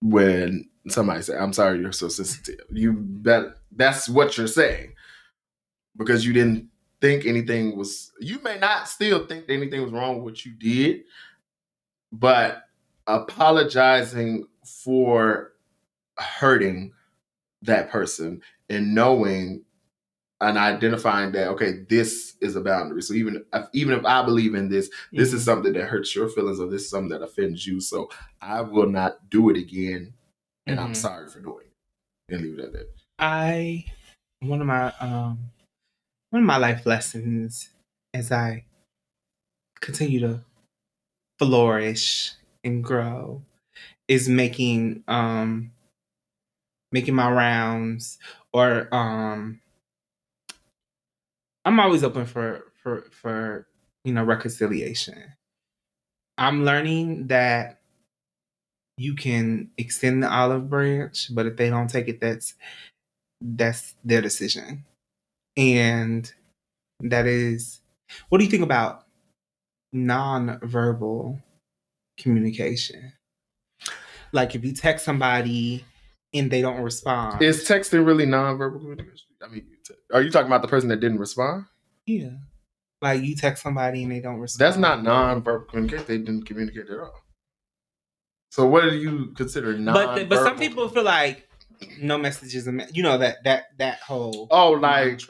When 0.00 0.68
somebody 0.88 1.22
say, 1.22 1.36
"I'm 1.36 1.52
sorry, 1.52 1.80
you're 1.80 1.92
so 1.92 2.08
sensitive," 2.08 2.64
you 2.70 2.92
bet 2.92 3.56
that's 3.72 4.08
what 4.08 4.38
you're 4.38 4.46
saying 4.46 4.92
because 5.96 6.24
you 6.24 6.32
didn't 6.32 6.68
think 7.00 7.26
anything 7.26 7.76
was. 7.76 8.12
You 8.20 8.40
may 8.42 8.58
not 8.58 8.88
still 8.88 9.26
think 9.26 9.46
anything 9.48 9.82
was 9.82 9.92
wrong 9.92 10.16
with 10.16 10.24
what 10.24 10.46
you 10.46 10.52
did, 10.52 11.02
but 12.12 12.62
apologizing 13.06 14.46
for 14.64 15.52
hurting 16.16 16.92
that 17.64 17.90
person 17.90 18.42
and 18.68 18.94
knowing 18.94 19.62
and 20.40 20.58
identifying 20.58 21.32
that 21.32 21.48
okay 21.48 21.84
this 21.88 22.34
is 22.40 22.56
a 22.56 22.60
boundary. 22.60 23.02
So 23.02 23.14
even 23.14 23.44
if, 23.52 23.64
even 23.72 23.98
if 23.98 24.04
i 24.04 24.22
believe 24.24 24.54
in 24.54 24.68
this 24.68 24.90
this 25.12 25.32
is 25.32 25.44
something 25.44 25.72
that 25.74 25.84
hurts 25.84 26.14
your 26.14 26.28
feelings 26.28 26.60
or 26.60 26.68
this 26.68 26.82
is 26.82 26.90
something 26.90 27.10
that 27.10 27.22
offends 27.24 27.66
you. 27.66 27.80
So 27.80 28.10
i 28.40 28.60
will 28.60 28.88
not 28.88 29.30
do 29.30 29.50
it 29.50 29.56
again. 29.56 30.14
And 30.66 30.80
i'm 30.80 30.92
Mhm. 30.92 30.96
sorry 30.96 31.28
for 31.28 31.40
doing 31.40 31.66
it. 31.66 32.34
And 32.34 32.42
leave 32.42 32.58
it 32.58 32.64
at 32.64 32.72
that. 32.72 32.88
I 33.18 33.86
one 34.40 34.60
of 34.60 34.66
my 34.66 34.92
um 35.00 35.38
one 36.30 36.42
of 36.42 36.46
my 36.46 36.56
life 36.58 36.84
lessons 36.86 37.70
as 38.12 38.32
I 38.32 38.64
continue 39.80 40.20
to 40.20 40.40
flourish 41.38 42.32
and 42.64 42.82
grow 42.82 43.42
is 44.08 44.28
making 44.28 45.04
um 45.08 45.70
making 46.94 47.14
my 47.14 47.28
rounds 47.28 48.18
or 48.52 48.88
um 48.94 49.60
I'm 51.64 51.80
always 51.80 52.04
open 52.04 52.24
for 52.24 52.72
for 52.80 53.02
for 53.10 53.66
you 54.04 54.14
know 54.14 54.22
reconciliation. 54.22 55.34
I'm 56.38 56.64
learning 56.64 57.26
that 57.28 57.80
you 58.96 59.16
can 59.16 59.70
extend 59.76 60.22
the 60.22 60.30
olive 60.30 60.70
branch, 60.70 61.34
but 61.34 61.46
if 61.46 61.56
they 61.56 61.68
don't 61.68 61.88
take 61.88 62.06
it, 62.06 62.20
that's 62.20 62.54
that's 63.40 63.96
their 64.04 64.22
decision. 64.22 64.84
And 65.56 66.32
that 67.00 67.26
is 67.26 67.80
what 68.28 68.38
do 68.38 68.44
you 68.44 68.50
think 68.50 68.62
about 68.62 69.04
non-verbal 69.92 71.40
communication? 72.18 73.14
Like 74.30 74.54
if 74.54 74.64
you 74.64 74.72
text 74.72 75.04
somebody 75.04 75.84
and 76.34 76.50
they 76.50 76.60
don't 76.60 76.80
respond. 76.82 77.40
is 77.42 77.66
texting 77.68 78.04
really 78.04 78.26
nonverbal 78.26 78.80
communication 78.80 79.28
i 79.42 79.48
mean 79.48 79.64
are 80.12 80.20
you 80.22 80.30
talking 80.30 80.46
about 80.48 80.62
the 80.62 80.68
person 80.68 80.88
that 80.88 81.00
didn't 81.00 81.18
respond 81.18 81.64
yeah. 82.06 82.30
Like 83.00 83.22
you 83.22 83.34
text 83.36 83.62
somebody 83.62 84.02
and 84.02 84.12
they 84.12 84.20
don't 84.20 84.38
respond. 84.38 84.66
that's 84.66 84.76
not 84.78 84.98
nonverbal 85.00 85.68
communication 85.68 86.04
they 86.06 86.18
didn't 86.18 86.44
communicate 86.46 86.88
at 86.90 86.98
all 86.98 87.20
so 88.50 88.66
what 88.66 88.82
do 88.82 88.96
you 88.96 89.32
consider 89.36 89.76
non 89.78 89.94
But 89.94 90.28
but 90.28 90.38
some 90.44 90.56
people 90.58 90.88
feel 90.88 91.02
like 91.04 91.48
no 92.00 92.16
messages, 92.16 92.68
you 92.92 93.02
know 93.02 93.18
that 93.18 93.42
that 93.44 93.64
that 93.78 93.98
whole 94.00 94.46
Oh, 94.50 94.70
like 94.72 95.20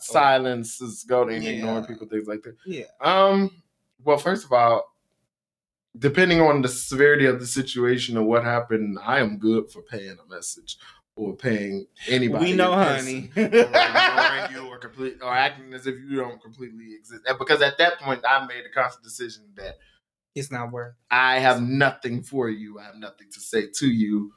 silence 0.00 0.80
is 0.80 1.04
going 1.04 1.42
Yeah. 1.42 1.50
ignoring 1.50 1.84
people, 1.84 2.06
things 2.08 2.26
like 2.26 2.42
that. 2.42 2.56
yeah. 2.66 2.84
Um, 3.00 3.50
well, 4.02 4.16
first 4.18 4.44
of 4.46 4.52
all, 4.52 4.89
depending 5.98 6.40
on 6.40 6.62
the 6.62 6.68
severity 6.68 7.26
of 7.26 7.40
the 7.40 7.46
situation 7.46 8.16
or 8.16 8.24
what 8.24 8.44
happened, 8.44 8.98
I 9.02 9.20
am 9.20 9.38
good 9.38 9.70
for 9.70 9.82
paying 9.82 10.16
a 10.24 10.34
message 10.34 10.76
or 11.16 11.36
paying 11.36 11.86
anybody. 12.08 12.44
we 12.44 12.52
know, 12.54 12.72
honey. 12.72 13.30
or 13.36 13.42
ignoring 13.42 14.52
you 14.52 14.66
or 14.68 14.78
complete 14.78 15.18
or 15.22 15.34
acting 15.34 15.74
as 15.74 15.86
if 15.86 15.96
you 15.98 16.16
don't 16.16 16.40
completely 16.40 16.94
exist. 16.94 17.22
Because 17.38 17.60
at 17.62 17.78
that 17.78 17.98
point, 18.00 18.22
I 18.28 18.46
made 18.46 18.64
a 18.64 18.72
conscious 18.72 19.00
decision 19.02 19.44
that 19.56 19.78
it's 20.34 20.50
not 20.52 20.70
worth 20.70 20.94
I 21.10 21.40
have 21.40 21.60
nothing 21.60 22.22
for 22.22 22.48
you. 22.48 22.78
I 22.78 22.84
have 22.84 22.96
nothing 22.96 23.26
to 23.32 23.40
say 23.40 23.66
to 23.78 23.86
you. 23.88 24.32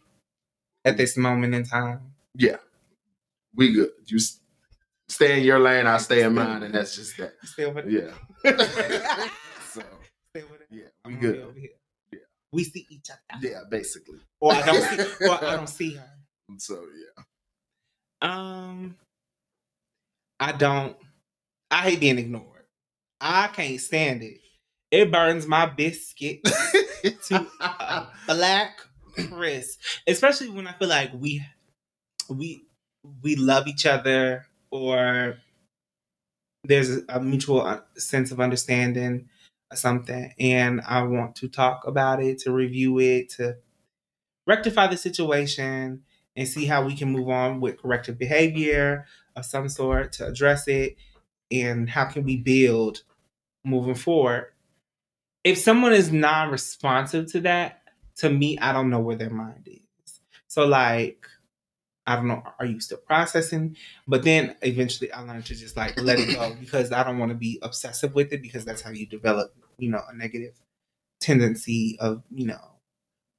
at 0.86 0.98
this 0.98 1.16
moment 1.16 1.54
in 1.56 1.64
time. 1.64 2.14
Yeah, 2.36 2.58
we 3.56 3.72
good. 3.74 3.92
You 4.08 4.20
stay 5.08 5.38
in 5.38 5.46
your 5.46 5.60
lane. 5.60 5.86
I 5.86 5.98
stay 5.98 6.24
in 6.24 6.34
mine, 6.34 6.64
and 6.64 6.74
that's 6.74 6.96
just 6.96 7.16
that. 7.18 7.36
Stay 7.44 7.66
over 7.66 7.84
there. 7.84 8.12
Yeah. 8.44 8.58
so 9.72 9.82
Stay 10.36 10.44
over 10.44 10.58
there. 10.58 10.68
yeah, 10.72 10.88
I'm 11.06 11.14
we 11.16 11.20
good. 11.20 11.40
over 11.42 11.60
here. 11.60 11.70
Yeah. 12.12 12.20
We 12.52 12.64
see 12.64 12.86
each 12.90 13.10
other. 13.10 13.48
Yeah, 13.48 13.62
basically. 13.70 14.20
Or 14.40 14.54
I 14.54 14.62
don't 14.66 14.82
see. 14.82 15.26
or 15.28 15.32
I 15.44 15.56
don't 15.56 15.70
see 15.70 15.96
her. 15.96 16.10
So 16.58 16.86
yeah, 16.96 17.24
Um, 18.22 18.96
I 20.40 20.52
don't. 20.52 20.96
I 21.72 21.78
hate 21.82 22.00
being 22.00 22.20
ignored. 22.20 22.66
I 23.20 23.48
can't 23.48 23.80
stand 23.80 24.22
it. 24.22 24.40
It 24.92 25.12
burns 25.12 25.48
my 25.48 25.66
biscuit 25.66 26.44
to 27.28 27.48
a 27.60 28.08
black 28.28 28.78
crisp, 29.30 29.80
especially 30.06 30.50
when 30.50 30.68
I 30.68 30.74
feel 30.74 30.90
like 30.90 31.12
we 31.16 31.44
we 32.30 32.66
we 33.24 33.36
love 33.36 33.68
each 33.68 33.86
other 33.88 34.46
or 34.70 35.38
there's 36.64 36.90
a 37.10 37.20
mutual 37.20 37.62
uh, 37.62 37.80
sense 37.98 38.32
of 38.32 38.40
understanding 38.40 39.30
something, 39.78 40.34
and 40.40 40.82
I 40.88 41.04
want 41.04 41.36
to 41.38 41.48
talk 41.48 41.88
about 41.88 42.22
it, 42.22 42.40
to 42.40 42.52
review 42.52 43.00
it, 43.00 43.30
to 43.32 43.58
rectify 44.48 44.88
the 44.88 44.98
situation, 44.98 46.04
and 46.36 46.48
see 46.48 46.66
how 46.66 46.84
we 46.86 46.96
can 46.96 47.12
move 47.12 47.30
on 47.30 47.62
with 47.62 47.82
corrective 47.82 48.18
behavior 48.18 49.06
of 49.36 49.46
some 49.46 49.70
sort 49.70 50.14
to 50.14 50.28
address 50.28 50.68
it, 50.68 50.96
and 51.52 51.90
how 51.90 52.06
can 52.06 52.24
we 52.24 52.38
build 52.38 53.04
moving 53.64 53.96
forward. 53.96 54.48
If 55.44 55.58
someone 55.58 55.94
is 55.94 56.12
non-responsive 56.12 57.32
to 57.34 57.42
that, 57.42 57.82
to 58.18 58.30
me, 58.30 58.58
I 58.60 58.74
don't 58.74 58.90
know 58.90 59.00
where 59.00 59.16
their 59.16 59.30
mind 59.30 59.68
is. 59.68 60.20
So 60.48 60.66
like, 60.66 61.28
I 62.06 62.16
don't 62.16 62.28
know, 62.28 62.44
are 62.60 62.66
you 62.66 62.80
still 62.80 62.98
processing? 62.98 63.78
But 64.08 64.24
then 64.24 64.56
eventually 64.62 65.12
I 65.12 65.22
learned 65.22 65.46
to 65.46 65.56
just 65.56 65.78
like 65.78 66.00
let 66.02 66.20
it 66.20 66.36
go 66.36 66.54
because 66.60 66.92
I 66.92 67.04
don't 67.04 67.18
want 67.18 67.32
to 67.32 67.38
be 67.38 67.60
obsessive 67.62 68.14
with 68.14 68.34
it 68.34 68.42
because 68.42 68.66
that's 68.66 68.82
how 68.82 68.92
you 68.92 69.06
develop, 69.06 69.56
you 69.78 69.90
know, 69.90 70.02
a 70.10 70.16
negative 70.16 70.54
tendency 71.20 71.98
of, 72.00 72.24
you 72.30 72.48
know, 72.48 72.60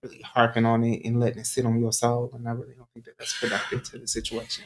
really 0.02 0.22
harping 0.22 0.66
on 0.66 0.84
it 0.84 1.02
and 1.04 1.18
letting 1.18 1.40
it 1.40 1.46
sit 1.46 1.66
on 1.66 1.80
your 1.80 1.92
soul. 1.92 2.30
And 2.34 2.46
I 2.48 2.52
really 2.52 2.74
don't 2.74 2.88
think 2.92 3.06
that 3.06 3.18
that's 3.18 3.38
productive 3.38 3.82
to 3.84 3.98
the 3.98 4.06
situation. 4.06 4.64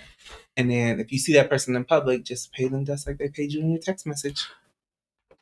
And 0.56 0.70
then 0.70 1.00
if 1.00 1.12
you 1.12 1.18
see 1.18 1.32
that 1.34 1.48
person 1.48 1.76
in 1.76 1.84
public, 1.84 2.24
just 2.24 2.52
pay 2.52 2.68
them 2.68 2.84
just 2.84 3.06
like 3.06 3.18
they 3.18 3.28
paid 3.28 3.52
you 3.52 3.60
in 3.60 3.70
your 3.70 3.80
text 3.80 4.06
message. 4.06 4.46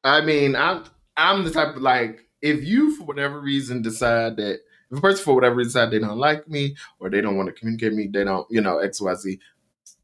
I 0.04 0.20
mean, 0.20 0.54
I'm 0.54 0.84
I'm 1.16 1.44
the 1.44 1.50
type 1.50 1.76
of 1.76 1.82
like 1.82 2.20
if 2.42 2.64
you 2.64 2.94
for 2.96 3.04
whatever 3.04 3.40
reason 3.40 3.82
decide 3.82 4.36
that 4.36 4.60
if 4.90 4.98
a 4.98 5.00
person 5.00 5.24
for 5.24 5.34
whatever 5.34 5.56
reason 5.56 5.70
decide 5.70 5.90
they 5.90 5.98
don't 5.98 6.18
like 6.18 6.48
me 6.48 6.76
or 7.00 7.10
they 7.10 7.20
don't 7.20 7.36
want 7.36 7.48
to 7.48 7.52
communicate 7.52 7.92
me, 7.92 8.06
they 8.06 8.24
don't, 8.24 8.46
you 8.50 8.60
know, 8.60 8.78
X 8.78 9.00
Y 9.00 9.14
Z. 9.14 9.38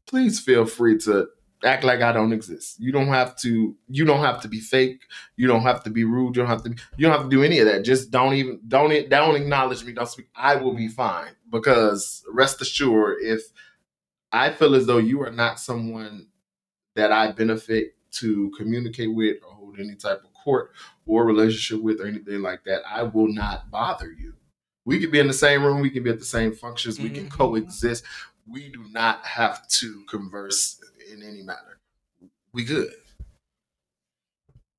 Please 0.05 0.39
feel 0.39 0.65
free 0.65 0.97
to 0.99 1.27
act 1.63 1.83
like 1.83 2.01
I 2.01 2.11
don't 2.11 2.33
exist. 2.33 2.79
You 2.79 2.91
don't 2.91 3.07
have 3.07 3.35
to. 3.37 3.75
You 3.89 4.05
don't 4.05 4.19
have 4.19 4.41
to 4.41 4.47
be 4.47 4.59
fake. 4.59 5.01
You 5.37 5.47
don't 5.47 5.61
have 5.63 5.83
to 5.83 5.89
be 5.89 6.03
rude. 6.03 6.35
You 6.35 6.41
don't 6.43 6.49
have 6.49 6.63
to. 6.63 6.69
Be, 6.71 6.77
you 6.97 7.07
don't 7.07 7.13
have 7.17 7.29
to 7.29 7.35
do 7.35 7.43
any 7.43 7.59
of 7.59 7.65
that. 7.67 7.83
Just 7.83 8.11
don't 8.11 8.33
even 8.33 8.59
don't 8.67 9.09
don't 9.09 9.35
acknowledge 9.35 9.83
me. 9.83 9.93
Don't 9.93 10.07
speak. 10.09 10.27
I 10.35 10.55
will 10.55 10.73
be 10.73 10.87
fine 10.87 11.31
because 11.51 12.23
rest 12.31 12.61
assured, 12.61 13.17
if 13.21 13.41
I 14.31 14.49
feel 14.51 14.75
as 14.75 14.85
though 14.87 14.97
you 14.97 15.21
are 15.21 15.31
not 15.31 15.59
someone 15.59 16.27
that 16.95 17.11
I 17.11 17.31
benefit 17.31 17.95
to 18.11 18.51
communicate 18.57 19.13
with 19.13 19.37
or 19.47 19.53
hold 19.55 19.79
any 19.79 19.95
type 19.95 20.23
of 20.23 20.33
court 20.33 20.71
or 21.05 21.25
relationship 21.25 21.83
with 21.83 21.99
or 21.99 22.05
anything 22.07 22.41
like 22.41 22.63
that, 22.65 22.81
I 22.89 23.03
will 23.03 23.27
not 23.27 23.71
bother 23.71 24.11
you. 24.11 24.33
We 24.85 24.99
could 24.99 25.11
be 25.11 25.19
in 25.19 25.27
the 25.27 25.33
same 25.33 25.63
room, 25.63 25.81
we 25.81 25.89
can 25.89 26.03
be 26.03 26.09
at 26.09 26.19
the 26.19 26.25
same 26.25 26.53
functions, 26.53 26.99
we 26.99 27.09
can 27.09 27.27
Mhm. 27.27 27.31
coexist. 27.31 28.03
We 28.45 28.67
do 28.69 28.83
not 28.91 29.25
have 29.25 29.67
to 29.69 30.03
converse 30.09 30.79
in 31.11 31.23
any 31.23 31.41
manner. 31.41 31.79
We 32.53 32.63
good. 32.63 32.91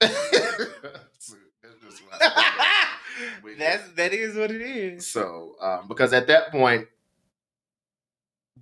That's 0.01 1.31
what 1.31 2.23
I 2.23 2.89
think. 3.19 3.43
We 3.43 3.51
good. 3.55 3.61
That's 3.61 3.89
that 3.93 4.13
is 4.13 4.37
what 4.37 4.51
it 4.51 4.61
is. 4.61 5.11
So, 5.11 5.55
um, 5.61 5.89
because 5.89 6.13
at 6.13 6.27
that 6.29 6.51
point, 6.51 6.87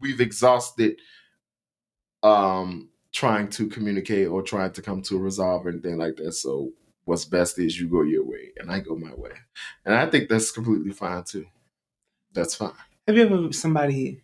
we've 0.01 0.21
exhausted 0.21 0.97
um, 2.23 2.91
trying 3.13 3.49
to 3.51 3.69
communicate 3.69 4.29
or 4.29 4.43
trying 4.43 4.73
to 4.73 4.83
come 4.83 5.03
to 5.03 5.17
a 5.17 5.21
resolve 5.21 5.67
or 5.67 5.71
anything 5.71 5.99
like 5.99 6.17
that. 6.17 6.33
So, 6.33 6.73
what's 7.05 7.25
best 7.25 7.59
is 7.59 7.79
you 7.79 7.89
go 7.89 8.03
your 8.03 8.25
way 8.25 8.51
and 8.59 8.71
I 8.71 8.81
go 8.81 8.97
my 8.97 9.15
way. 9.15 9.33
And 9.85 9.95
I 9.95 10.07
think 10.07 10.29
that's 10.29 10.51
completely 10.51 10.93
fine 10.93 11.25
too. 11.25 11.47
That's 12.33 12.55
fine. 12.55 12.73
Have 13.07 13.17
you 13.17 13.25
ever 13.25 13.53
somebody 13.53 14.21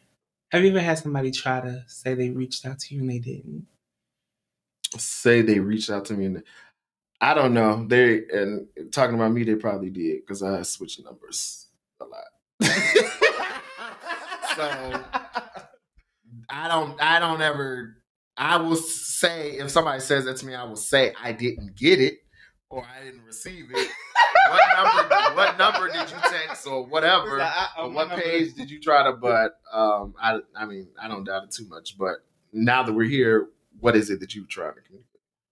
Have 0.51 0.65
you 0.65 0.71
ever 0.71 0.81
had 0.81 0.99
somebody 0.99 1.31
try 1.31 1.61
to 1.61 1.85
say 1.87 2.15
they 2.15 2.31
reached 2.31 2.65
out 2.65 2.79
to 2.79 2.95
you 2.95 3.03
and 3.03 3.11
they 3.11 3.19
didn't? 3.19 3.67
Say 4.97 5.43
they 5.43 5.61
reached 5.61 5.91
out 5.91 6.07
to 6.07 6.15
me 6.15 6.25
and 6.27 6.43
I 7.21 7.35
don't 7.35 7.53
know. 7.53 7.85
They 7.87 8.23
and 8.33 8.69
talking 8.93 9.17
about 9.17 9.33
me, 9.33 9.45
they 9.45 9.57
probably 9.57 9.91
did 9.91 10.21
because 10.21 10.43
I 10.43 10.63
switched 10.63 11.05
numbers 11.05 11.67
a 12.01 12.05
lot. 12.05 12.25
so 14.57 15.05
I 16.49 16.69
don't 16.69 17.01
I 17.01 17.19
don't 17.19 17.43
ever 17.43 17.97
I 18.37 18.57
will 18.57 18.77
say 18.77 19.59
if 19.59 19.71
somebody 19.71 20.01
says 20.01 20.25
that 20.25 20.39
to 20.39 20.47
me, 20.47 20.55
I 20.55 20.65
will 20.65 20.77
say 20.77 21.13
I 21.23 21.33
didn't 21.33 21.77
get 21.77 22.01
it 22.01 22.21
or 22.71 22.85
I 22.85 23.05
didn't 23.05 23.25
receive 23.25 23.67
it. 23.71 23.91
what 24.51 24.61
number 24.77 25.35
what 25.37 25.59
number 25.59 25.89
did 25.93 26.11
you 26.11 26.17
text 26.31 26.67
or 26.67 26.85
whatever? 26.87 27.41
I- 27.41 27.69
I- 27.77 27.83
or 27.83 27.89
my 27.89 27.95
what 27.95 28.09
number- 28.09 28.23
page 28.23 28.55
did 28.55 28.71
you 28.71 28.81
try 28.81 29.05
to 29.05 29.13
but 29.13 29.59
um 29.73 30.15
I 30.21 30.41
I 30.57 30.67
mean 30.67 30.89
I 31.01 31.09
don't 31.09 31.25
doubt 31.25 31.45
it 31.45 31.51
too 31.51 31.67
much, 31.69 31.97
but 31.99 32.25
now 32.53 32.83
that 32.83 32.93
we're 32.93 33.09
here, 33.09 33.49
what 33.81 33.97
is 33.97 34.11
it 34.11 34.21
that 34.21 34.35
you 34.35 34.47
trying 34.47 34.75
to 34.75 34.81
communicate? 34.81 35.05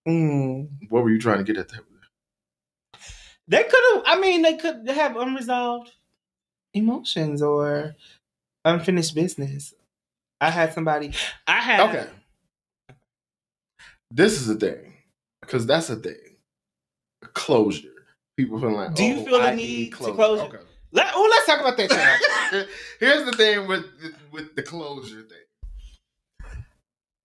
Mm. 0.08 0.90
What 0.90 1.02
were 1.04 1.10
you 1.10 1.18
trying 1.18 1.38
to 1.38 1.44
get 1.44 1.56
at 1.58 1.68
that? 1.70 1.80
They 3.48 3.62
could 3.62 3.82
have. 3.94 4.02
I 4.06 4.18
mean, 4.20 4.42
they 4.42 4.56
could 4.56 4.88
have 4.88 5.16
unresolved 5.16 5.92
emotions 6.74 7.40
or 7.42 7.94
unfinished 8.64 9.14
business. 9.14 9.72
I 10.40 10.50
had 10.50 10.72
somebody. 10.72 11.12
I 11.46 11.60
had. 11.60 11.80
Okay. 11.88 12.08
This 14.10 14.32
is 14.40 14.46
the 14.48 14.56
thing. 14.56 14.94
Because 15.40 15.64
that's 15.66 15.86
the 15.86 15.96
thing. 15.96 16.16
Closure. 17.36 17.90
People 18.36 18.58
feel 18.58 18.72
like 18.72 18.94
Do 18.94 19.04
you 19.04 19.20
oh, 19.20 19.24
feel 19.24 19.38
the 19.38 19.44
I 19.44 19.54
need 19.54 19.92
to 19.92 19.96
closure? 20.12 20.42
Okay. 20.44 20.58
Let, 20.92 21.12
oh, 21.14 21.28
let's 21.30 21.46
talk 21.46 21.60
about 21.60 21.76
that. 21.76 22.66
Here's 23.00 23.24
the 23.26 23.32
thing 23.32 23.68
with 23.68 23.84
with 24.32 24.56
the 24.56 24.62
closure 24.62 25.22
thing. 25.22 26.52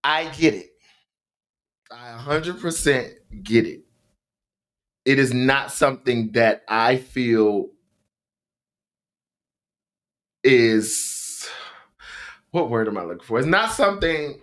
I 0.03 0.25
get 0.25 0.53
it. 0.53 0.71
I 1.91 2.21
100% 2.25 3.13
get 3.43 3.65
it. 3.65 3.81
It 5.05 5.17
is 5.17 5.33
not 5.33 5.71
something 5.71 6.33
that 6.33 6.63
I 6.67 6.97
feel 6.97 7.67
is 10.43 11.47
what 12.51 12.69
word 12.69 12.87
am 12.89 12.97
I 12.97 13.03
looking 13.03 13.25
for? 13.25 13.39
It's 13.39 13.47
not 13.47 13.71
something 13.71 14.41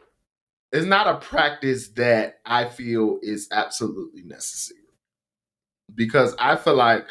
it's 0.72 0.86
not 0.86 1.06
a 1.06 1.18
practice 1.18 1.88
that 1.90 2.40
I 2.46 2.66
feel 2.66 3.18
is 3.22 3.48
absolutely 3.52 4.22
necessary. 4.22 4.77
Because 5.98 6.34
I 6.38 6.54
feel 6.56 6.76
like 6.76 7.06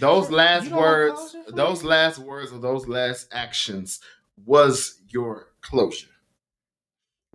those 0.00 0.30
last 0.30 0.64
You 0.64 0.70
don't 0.70 0.78
like 0.78 0.86
words, 0.86 1.36
those 1.48 1.84
last 1.84 2.18
words 2.18 2.50
or 2.50 2.58
those 2.58 2.88
last 2.88 3.28
actions 3.30 4.00
was 4.44 5.00
your 5.08 5.48
closure. 5.60 6.08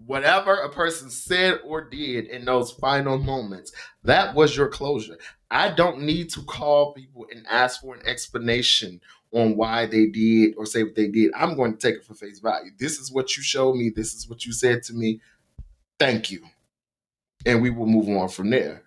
Whatever 0.05 0.55
a 0.55 0.69
person 0.69 1.09
said 1.11 1.59
or 1.63 1.87
did 1.87 2.25
in 2.25 2.45
those 2.45 2.71
final 2.71 3.19
moments, 3.19 3.71
that 4.03 4.33
was 4.33 4.57
your 4.57 4.67
closure. 4.67 5.17
I 5.51 5.69
don't 5.69 6.01
need 6.01 6.31
to 6.31 6.41
call 6.41 6.93
people 6.93 7.27
and 7.31 7.45
ask 7.47 7.81
for 7.81 7.95
an 7.95 8.01
explanation 8.05 9.01
on 9.31 9.55
why 9.55 9.85
they 9.85 10.07
did 10.07 10.55
or 10.57 10.65
say 10.65 10.83
what 10.83 10.95
they 10.95 11.07
did. 11.07 11.31
I'm 11.35 11.55
going 11.55 11.73
to 11.73 11.79
take 11.79 11.95
it 11.95 12.05
for 12.05 12.15
face 12.15 12.39
value. 12.39 12.71
This 12.79 12.97
is 12.97 13.11
what 13.11 13.37
you 13.37 13.43
showed 13.43 13.75
me. 13.75 13.91
This 13.95 14.15
is 14.15 14.27
what 14.27 14.45
you 14.45 14.51
said 14.51 14.81
to 14.83 14.93
me. 14.93 15.21
Thank 15.99 16.31
you. 16.31 16.43
And 17.45 17.61
we 17.61 17.69
will 17.69 17.85
move 17.85 18.09
on 18.09 18.29
from 18.29 18.49
there. 18.49 18.83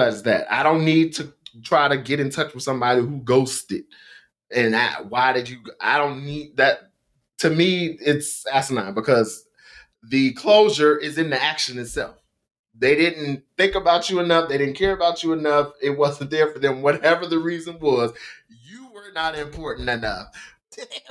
As 0.00 0.24
that. 0.24 0.52
I 0.52 0.62
don't 0.62 0.84
need 0.84 1.14
to 1.14 1.32
try 1.62 1.88
to 1.88 1.96
get 1.96 2.20
in 2.20 2.30
touch 2.30 2.52
with 2.52 2.62
somebody 2.62 3.00
who 3.00 3.18
ghosted. 3.18 3.84
And 4.54 4.76
I, 4.76 5.02
why 5.08 5.32
did 5.32 5.48
you? 5.48 5.58
I 5.80 5.98
don't 5.98 6.24
need 6.24 6.56
that. 6.56 6.90
To 7.38 7.50
me, 7.50 7.96
it's 8.00 8.46
asinine 8.46 8.94
because 8.94 9.46
the 10.02 10.32
closure 10.34 10.96
is 10.96 11.18
in 11.18 11.30
the 11.30 11.42
action 11.42 11.78
itself. 11.78 12.16
They 12.78 12.94
didn't 12.94 13.44
think 13.56 13.74
about 13.74 14.10
you 14.10 14.20
enough. 14.20 14.48
They 14.48 14.58
didn't 14.58 14.76
care 14.76 14.92
about 14.92 15.22
you 15.22 15.32
enough. 15.32 15.72
It 15.82 15.96
wasn't 15.96 16.30
there 16.30 16.52
for 16.52 16.58
them. 16.58 16.82
Whatever 16.82 17.26
the 17.26 17.38
reason 17.38 17.78
was, 17.80 18.12
you 18.48 18.90
were 18.92 19.12
not 19.14 19.38
important 19.38 19.88
enough 19.88 20.26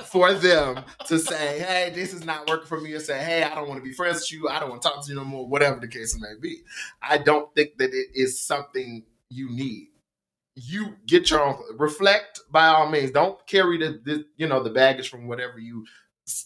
for 0.04 0.32
them 0.34 0.84
to 1.06 1.18
say, 1.18 1.58
hey, 1.60 1.90
this 1.94 2.12
is 2.14 2.24
not 2.24 2.48
working 2.48 2.66
for 2.66 2.80
me, 2.80 2.92
or 2.92 3.00
say, 3.00 3.18
hey, 3.18 3.42
I 3.42 3.54
don't 3.54 3.68
want 3.68 3.80
to 3.80 3.84
be 3.84 3.92
friends 3.92 4.20
with 4.20 4.32
you. 4.32 4.48
I 4.48 4.60
don't 4.60 4.70
want 4.70 4.82
to 4.82 4.88
talk 4.88 5.04
to 5.04 5.08
you 5.10 5.16
no 5.16 5.24
more, 5.24 5.46
whatever 5.48 5.80
the 5.80 5.88
case 5.88 6.18
may 6.20 6.34
be. 6.40 6.58
I 7.02 7.18
don't 7.18 7.52
think 7.54 7.78
that 7.78 7.92
it 7.92 8.08
is 8.14 8.40
something 8.40 9.04
you 9.30 9.50
need. 9.50 9.88
You 10.54 10.96
get 11.06 11.30
your 11.30 11.42
own 11.44 11.58
reflect 11.78 12.40
by 12.50 12.68
all 12.68 12.88
means. 12.88 13.10
Don't 13.10 13.44
carry 13.46 13.76
the, 13.78 14.00
the 14.04 14.24
you 14.36 14.46
know 14.48 14.62
the 14.62 14.70
baggage 14.70 15.10
from 15.10 15.26
whatever 15.28 15.58
you 15.58 15.84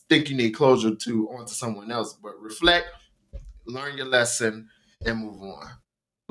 think 0.09 0.29
you 0.29 0.37
need 0.37 0.51
closure 0.51 0.95
to 0.95 1.29
onto 1.31 1.53
someone 1.53 1.93
else, 1.93 2.15
but 2.15 2.33
reflect, 2.41 2.89
learn 3.67 3.97
your 3.97 4.07
lesson, 4.07 4.69
and 5.07 5.19
move 5.19 5.41
on. 5.43 5.67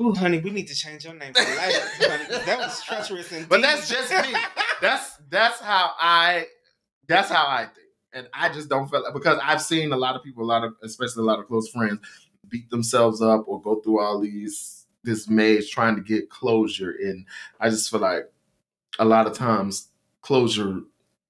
Ooh, 0.02 0.12
honey, 0.14 0.38
we 0.40 0.50
need 0.50 0.66
to 0.68 0.74
change 0.74 1.04
your 1.04 1.14
name 1.14 1.32
for 1.32 1.40
life. 1.40 1.96
honey, 2.00 2.24
'cause 2.26 2.44
that 2.46 2.58
was 2.58 2.82
treacherous 2.86 3.32
indeed. 3.32 3.48
But 3.48 3.62
that's 3.62 3.88
just 3.88 4.10
me. 4.10 4.34
That's 4.82 5.16
that's 5.30 5.60
how 5.60 5.92
I 5.98 6.46
that's 7.10 7.30
how 7.30 7.46
I 7.46 7.64
think. 7.64 7.88
And 8.12 8.28
I 8.32 8.48
just 8.48 8.68
don't 8.68 8.88
feel 8.88 9.04
because 9.12 9.38
I've 9.42 9.62
seen 9.62 9.92
a 9.92 9.96
lot 9.96 10.16
of 10.16 10.22
people, 10.22 10.44
a 10.44 10.46
lot 10.46 10.64
of 10.64 10.74
especially 10.82 11.22
a 11.22 11.26
lot 11.26 11.38
of 11.38 11.46
close 11.46 11.68
friends, 11.68 12.00
beat 12.48 12.70
themselves 12.70 13.20
up 13.20 13.44
or 13.46 13.60
go 13.60 13.80
through 13.80 14.00
all 14.00 14.20
these 14.20 14.86
this 15.04 15.28
maze 15.28 15.68
trying 15.68 15.96
to 15.96 16.02
get 16.02 16.30
closure. 16.30 16.90
And 16.90 17.26
I 17.58 17.70
just 17.70 17.90
feel 17.90 18.00
like 18.00 18.30
a 18.98 19.04
lot 19.04 19.26
of 19.26 19.34
times 19.34 19.88
closure 20.22 20.80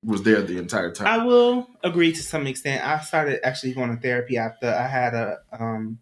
was 0.05 0.23
there 0.23 0.43
the 0.43 0.59
entire 0.59 0.91
time. 0.93 1.07
I 1.07 1.25
will 1.25 1.69
agree 1.85 2.13
to 2.13 2.23
some 2.23 2.47
extent. 2.47 2.85
I 2.85 2.99
started 3.01 3.47
actually 3.47 3.75
going 3.75 3.95
to 3.95 4.01
therapy 4.01 4.39
after 4.39 4.69
I 4.69 4.87
had 4.87 5.15
a 5.15 5.39
um 5.53 5.99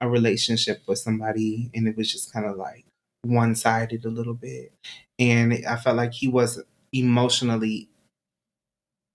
a 0.00 0.08
relationship 0.08 0.82
with 0.86 0.98
somebody, 0.98 1.70
and 1.74 1.86
it 1.86 1.96
was 1.96 2.10
just 2.10 2.32
kind 2.32 2.46
of 2.46 2.56
like 2.56 2.86
one 3.22 3.54
sided 3.54 4.06
a 4.06 4.10
little 4.10 4.34
bit, 4.34 4.72
and 5.18 5.52
I 5.68 5.76
felt 5.76 5.96
like 5.96 6.14
he 6.14 6.28
was 6.28 6.62
emotionally 6.92 7.89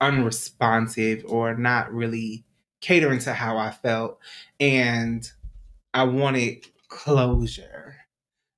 unresponsive 0.02 1.24
or 1.28 1.56
not 1.56 1.94
really 1.94 2.44
catering 2.82 3.20
to 3.20 3.34
how 3.34 3.58
I 3.58 3.72
felt, 3.72 4.20
and 4.60 5.30
I 5.94 6.04
wanted 6.04 6.66
closure. 6.88 7.96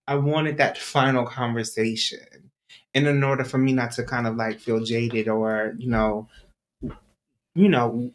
I 0.07 0.15
wanted 0.15 0.57
that 0.57 0.77
final 0.77 1.25
conversation. 1.25 2.51
And 2.93 3.07
in 3.07 3.23
order 3.23 3.43
for 3.43 3.57
me 3.57 3.73
not 3.73 3.91
to 3.93 4.03
kind 4.03 4.25
of 4.25 4.35
like 4.35 4.59
feel 4.59 4.83
jaded 4.83 5.27
or, 5.27 5.75
you 5.77 5.89
know, 5.89 6.27
you 7.53 7.69
know, 7.69 8.11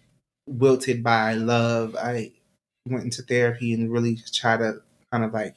wilted 0.46 1.02
by 1.02 1.34
love, 1.34 1.94
I 1.96 2.32
went 2.88 3.04
into 3.04 3.22
therapy 3.22 3.72
and 3.72 3.92
really 3.92 4.18
try 4.32 4.56
to 4.56 4.80
kind 5.12 5.24
of 5.24 5.32
like 5.32 5.54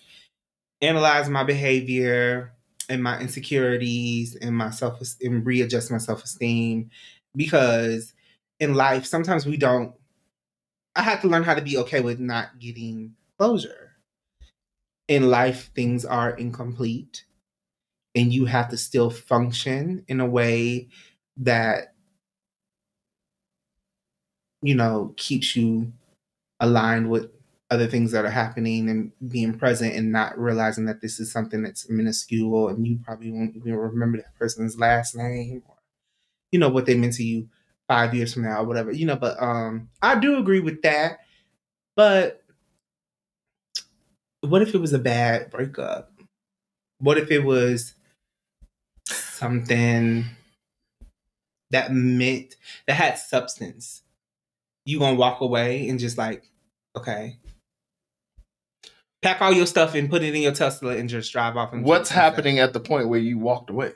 analyze 0.82 1.30
my 1.30 1.44
behavior 1.44 2.54
and 2.90 3.02
my 3.02 3.20
insecurities 3.20 4.36
and 4.36 4.56
my 4.56 4.70
self 4.70 5.02
and 5.22 5.46
readjust 5.46 5.92
my 5.92 5.98
self 5.98 6.24
esteem 6.24 6.92
because 7.36 8.14
in 8.60 8.74
life 8.76 9.06
sometimes 9.06 9.46
we 9.46 9.58
don't. 9.58 9.94
I 10.96 11.04
had 11.04 11.22
to 11.22 11.28
learn 11.30 11.44
how 11.44 11.54
to 11.54 11.62
be 11.62 11.78
okay 11.78 12.02
with 12.02 12.20
not 12.20 12.60
getting 12.60 13.16
closure. 13.38 13.96
In 15.08 15.30
life, 15.30 15.72
things 15.76 16.04
are 16.06 16.32
incomplete, 16.32 17.26
and 18.16 18.34
you 18.34 18.46
have 18.46 18.70
to 18.70 18.78
still 18.78 19.10
function 19.12 20.06
in 20.08 20.20
a 20.22 20.26
way 20.28 20.90
that 21.38 21.96
you 24.62 24.76
know 24.76 25.14
keeps 25.18 25.56
you 25.56 25.92
aligned 26.60 27.10
with 27.10 27.30
other 27.72 27.88
things 27.88 28.12
that 28.12 28.26
are 28.26 28.32
happening 28.32 28.90
and 28.90 29.12
being 29.32 29.58
present 29.58 29.96
and 29.96 30.12
not 30.12 30.38
realizing 30.40 30.86
that 30.86 31.02
this 31.02 31.20
is 31.20 31.32
something 31.32 31.64
that's 31.64 31.90
minuscule 31.90 32.70
and 32.70 32.88
you 32.88 33.00
probably 33.04 33.32
won't 33.32 33.56
even 33.56 33.76
remember 33.76 34.18
that 34.18 34.36
person's 34.38 34.80
last 34.80 35.16
name 35.16 35.64
you 36.52 36.60
know 36.60 36.70
what 36.70 36.86
they 36.86 36.96
meant 36.96 37.14
to 37.14 37.24
you 37.24 37.48
five 37.88 38.14
years 38.14 38.34
from 38.34 38.44
now 38.44 38.62
or 38.62 38.66
whatever 38.66 38.92
you 38.92 39.06
know 39.06 39.16
but 39.16 39.42
um 39.42 39.90
i 40.02 40.16
do 40.16 40.38
agree 40.38 40.60
with 40.60 40.82
that 40.82 41.20
but 41.96 42.42
what 44.50 44.62
if 44.62 44.74
it 44.74 44.80
was 44.80 44.94
a 44.94 45.00
bad 45.00 45.50
breakup? 45.50 46.12
What 47.00 47.18
if 47.18 47.32
it 47.32 47.44
was 47.44 47.94
something 49.08 50.26
that 51.72 51.92
meant 51.92 52.56
that 52.88 52.94
had 52.94 53.18
substance? 53.18 54.04
You 54.86 55.00
gonna 55.00 55.16
walk 55.16 55.42
away 55.42 55.90
and 55.90 56.00
just 56.00 56.18
like 56.18 56.50
okay. 56.96 57.38
Pack 59.22 59.42
all 59.42 59.52
your 59.52 59.66
stuff 59.66 59.96
and 59.96 60.10
put 60.10 60.22
it 60.22 60.36
in 60.36 60.42
your 60.44 60.52
tesla 60.52 60.96
and 60.96 61.10
just 61.10 61.32
drive 61.32 61.58
off 61.58 61.74
and 61.74 61.84
What's 61.84 62.12
happening 62.12 62.60
at 62.60 62.74
the 62.74 62.80
point 62.80 63.10
where 63.10 63.20
you 63.20 63.40
walked 63.40 63.72
away? 63.72 63.94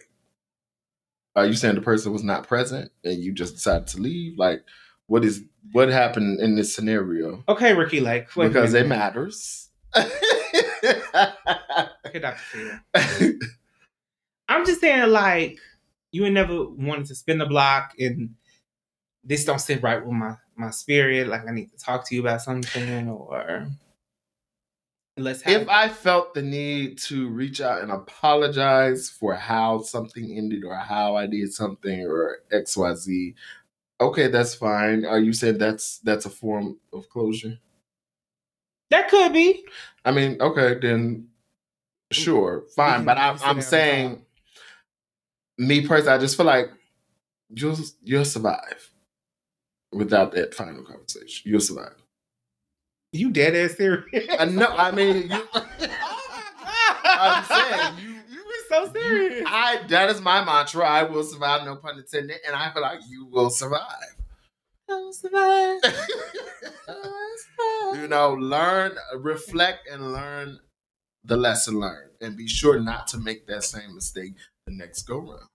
Are 1.36 1.46
you 1.46 1.54
saying 1.54 1.76
the 1.76 1.82
person 1.82 2.12
was 2.12 2.24
not 2.24 2.48
present 2.48 2.92
and 3.04 3.18
you 3.18 3.32
just 3.32 3.56
decided 3.56 3.88
to 3.88 4.00
leave? 4.00 4.38
Like, 4.38 4.64
what 5.08 5.24
is 5.24 5.44
what 5.72 5.90
happened 5.90 6.40
in 6.40 6.56
this 6.56 6.74
scenario? 6.74 7.44
okay 7.48 7.74
Ricki 7.74 8.00
Lake 8.00 8.36
wait 8.36 8.48
a 8.48 8.50
because 8.50 8.74
it 8.74 8.88
matters. 8.88 9.70
okay 12.06 12.20
dr 12.22 12.40
i'm 14.48 14.66
just 14.68 14.80
saying 14.80 15.10
like 15.10 15.58
you 16.12 16.26
ain't 16.26 16.36
never 16.36 16.70
wanted 16.70 17.08
to 17.08 17.16
spin 17.16 17.40
the 17.40 17.48
block 17.48 17.94
and 17.98 18.36
this 19.24 19.46
don't 19.46 19.60
sit 19.60 19.82
right 19.82 20.04
with 20.04 20.14
my 20.14 20.36
my 20.56 20.72
spirit. 20.72 21.28
Like 21.28 21.48
I 21.48 21.52
need 21.52 21.72
to 21.72 21.78
talk 21.78 22.08
to 22.08 22.16
you 22.16 22.22
about 22.22 22.42
something, 22.42 23.08
or 23.08 23.68
let's 25.24 25.42
have. 25.44 25.64
If 25.64 25.70
I 25.70 25.90
felt 25.90 26.34
the 26.34 26.42
need 26.42 26.98
to 27.00 27.28
reach 27.30 27.62
out 27.62 27.82
and 27.82 27.92
apologize 27.92 29.10
for 29.10 29.36
how 29.36 29.82
something 29.82 30.36
ended 30.38 30.64
or 30.64 30.76
how 30.76 31.16
I 31.16 31.28
did 31.28 31.54
something 31.54 32.06
or 32.06 32.40
X 32.52 32.78
Y 32.78 32.96
Z, 32.96 33.36
okay, 34.02 34.28
that's 34.28 34.56
fine. 34.56 35.06
Are 35.06 35.20
you 35.20 35.34
saying 35.34 35.58
that's 35.58 36.00
that's 36.00 36.26
a 36.26 36.30
form 36.30 36.78
of 36.94 37.10
closure? 37.10 37.60
that 38.90 39.10
could 39.10 39.34
be. 39.34 39.66
I 40.04 40.12
mean, 40.12 40.38
okay, 40.42 40.78
then 40.80 41.28
mm, 42.12 42.14
sure, 42.14 42.66
fine. 42.76 43.06
But 43.06 43.18
I'm, 43.18 43.38
I'm 43.44 43.62
saying, 43.62 44.26
me 45.58 45.88
personally, 45.88 46.14
I 46.14 46.18
just 46.18 46.38
feel 46.38 46.46
like 46.46 46.72
you'll 47.50 47.78
you'll 48.04 48.26
survive 48.26 48.92
without 49.92 50.32
that 50.34 50.54
final 50.54 50.84
conversation. 50.84 51.52
You'll 51.52 51.62
survive. 51.62 51.96
You 53.12 53.32
dead 53.32 53.55
ass 53.55 53.76
serious? 53.76 54.05
I 54.38 54.45
know. 54.45 54.68
I 54.68 54.91
mean, 54.91 55.30
you, 55.30 55.43
oh 55.53 55.66
my 56.32 56.43
god! 57.03 57.18
I'm 57.20 57.43
saying 57.45 57.97
you. 58.03 58.10
you 58.30 58.45
were 58.45 58.64
so 58.70 58.93
serious. 58.93 59.43
I 59.47 59.82
that 59.88 60.10
is 60.12 60.22
my 60.22 60.43
mantra. 60.45 60.86
I 60.88 61.03
will 61.03 61.24
survive, 61.24 61.66
no 61.66 61.76
pun 61.78 61.97
intended, 61.97 62.38
and 62.45 62.55
I 62.55 62.72
feel 62.72 62.84
like 62.84 62.99
you 63.10 63.26
will 63.32 63.49
survive. 63.49 63.84
you 67.95 68.07
know, 68.07 68.34
learn, 68.34 68.95
reflect, 69.18 69.88
and 69.91 70.14
learn 70.14 70.60
the 71.24 71.38
lesson 71.38 71.80
learned, 71.80 72.12
and 72.22 72.38
be 72.38 72.47
sure 72.47 72.80
not 72.80 73.07
to 73.07 73.18
make 73.18 73.47
that 73.47 73.64
same 73.64 73.95
mistake 73.95 74.34
the 74.68 74.74
next 74.74 75.03
go 75.03 75.18
round. 75.20 75.49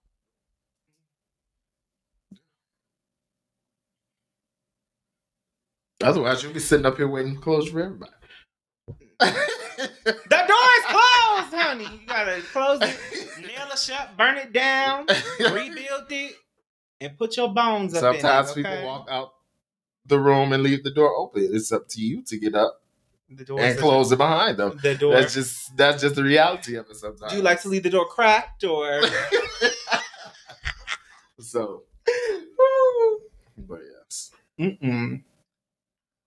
Otherwise, 6.05 6.43
you'll 6.43 6.53
be 6.53 6.61
sitting 6.61 6.87
up 6.87 6.97
here 6.97 7.09
waiting 7.09 7.37
closed 7.37 7.73
for 7.73 7.81
everybody. 7.81 8.13
The 9.19 10.13
door 10.31 10.71
is 10.79 10.85
closed, 10.87 11.55
honey. 11.55 11.85
You 11.85 12.07
gotta 12.07 12.43
close 12.53 12.81
it, 12.83 12.99
nail 13.41 13.69
it 13.73 13.79
shut, 13.79 14.17
burn 14.17 14.37
it 14.37 14.53
down, 14.53 15.07
rebuild 15.39 16.11
it, 16.11 16.35
and 17.01 17.17
put 17.17 17.37
your 17.37 17.53
bones 17.53 17.95
up 17.95 18.01
Sometimes 18.01 18.49
in 18.49 18.53
it. 18.53 18.57
people 18.57 18.73
okay? 18.73 18.85
walk 18.85 19.09
out 19.11 19.33
the 20.07 20.19
room 20.19 20.53
and 20.53 20.63
leave 20.63 20.85
the 20.85 20.91
door 20.91 21.15
open. 21.17 21.49
It's 21.53 21.73
up 21.73 21.89
to 21.89 22.01
you 22.01 22.23
to 22.25 22.39
get 22.39 22.55
up 22.55 22.83
the 23.31 23.45
door 23.45 23.61
and 23.61 23.79
close 23.79 24.13
it 24.13 24.17
behind 24.17 24.59
them. 24.59 24.79
The 24.83 24.95
door. 24.95 25.15
That's 25.15 25.33
just 25.35 25.77
that's 25.77 26.03
just 26.03 26.17
the 26.17 26.23
reality 26.23 26.77
of 26.77 26.89
it 26.91 26.97
sometimes. 26.97 27.33
Do 27.33 27.39
you 27.39 27.43
like 27.43 27.63
to 27.63 27.69
leave 27.69 27.83
the 27.83 27.91
door 27.91 28.07
cracked 28.07 28.65
or? 28.65 29.01
so, 31.41 31.85
but 33.57 33.81
yes. 33.81 34.31
Mm-mm. 34.61 35.23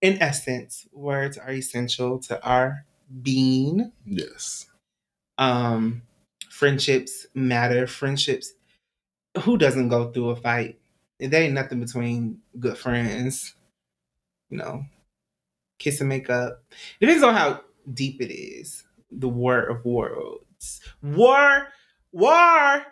In 0.01 0.21
essence, 0.21 0.87
words 0.91 1.37
are 1.37 1.51
essential 1.51 2.19
to 2.19 2.43
our 2.43 2.85
being. 3.21 3.91
Yes. 4.05 4.67
Um, 5.37 6.03
friendships 6.49 7.27
matter. 7.33 7.87
Friendships. 7.87 8.53
Who 9.41 9.57
doesn't 9.57 9.89
go 9.89 10.11
through 10.11 10.31
a 10.31 10.35
fight? 10.35 10.79
There 11.19 11.41
ain't 11.41 11.53
nothing 11.53 11.79
between 11.79 12.39
good 12.59 12.77
friends. 12.77 13.55
You 14.49 14.57
know, 14.57 14.85
kiss 15.79 15.99
and 15.99 16.09
make 16.09 16.29
up. 16.29 16.63
Depends 16.99 17.23
on 17.23 17.33
how 17.33 17.61
deep 17.93 18.21
it 18.21 18.33
is. 18.33 18.83
The 19.11 19.29
war 19.29 19.59
of 19.61 19.83
worlds. 19.85 20.81
War. 21.01 21.67
War. 22.11 22.85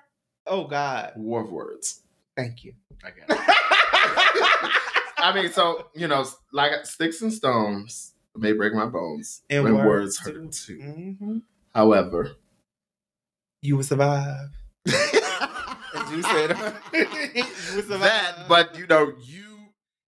Oh 0.48 0.68
God. 0.68 1.14
War 1.16 1.44
of 1.44 1.52
words. 1.52 2.02
Thank 2.36 2.64
you. 2.64 2.74
I 3.04 3.10
got 3.12 3.30
it. 3.30 4.72
I 5.26 5.34
mean, 5.42 5.52
so 5.52 5.88
you 5.96 6.08
know, 6.08 6.26
like 6.54 6.86
sticks 6.86 7.22
and 7.22 7.34
stones 7.34 8.14
may 8.36 8.52
break 8.54 8.74
my 8.74 8.86
bones, 8.86 9.42
And 9.50 9.64
when 9.64 9.74
words 9.76 9.86
words 9.86 10.18
hurt 10.20 10.52
too. 10.52 10.78
Mhm. 10.78 11.42
However, 11.74 12.32
You 13.62 13.78
will 13.78 13.84
survive. 13.84 14.50
As 14.88 16.12
you 16.12 16.22
said, 16.22 16.50
you 16.94 17.44
will 17.76 17.82
survive. 17.84 18.00
that, 18.02 18.46
but 18.48 18.78
you 18.78 18.86
know, 18.88 19.14
you 19.24 19.44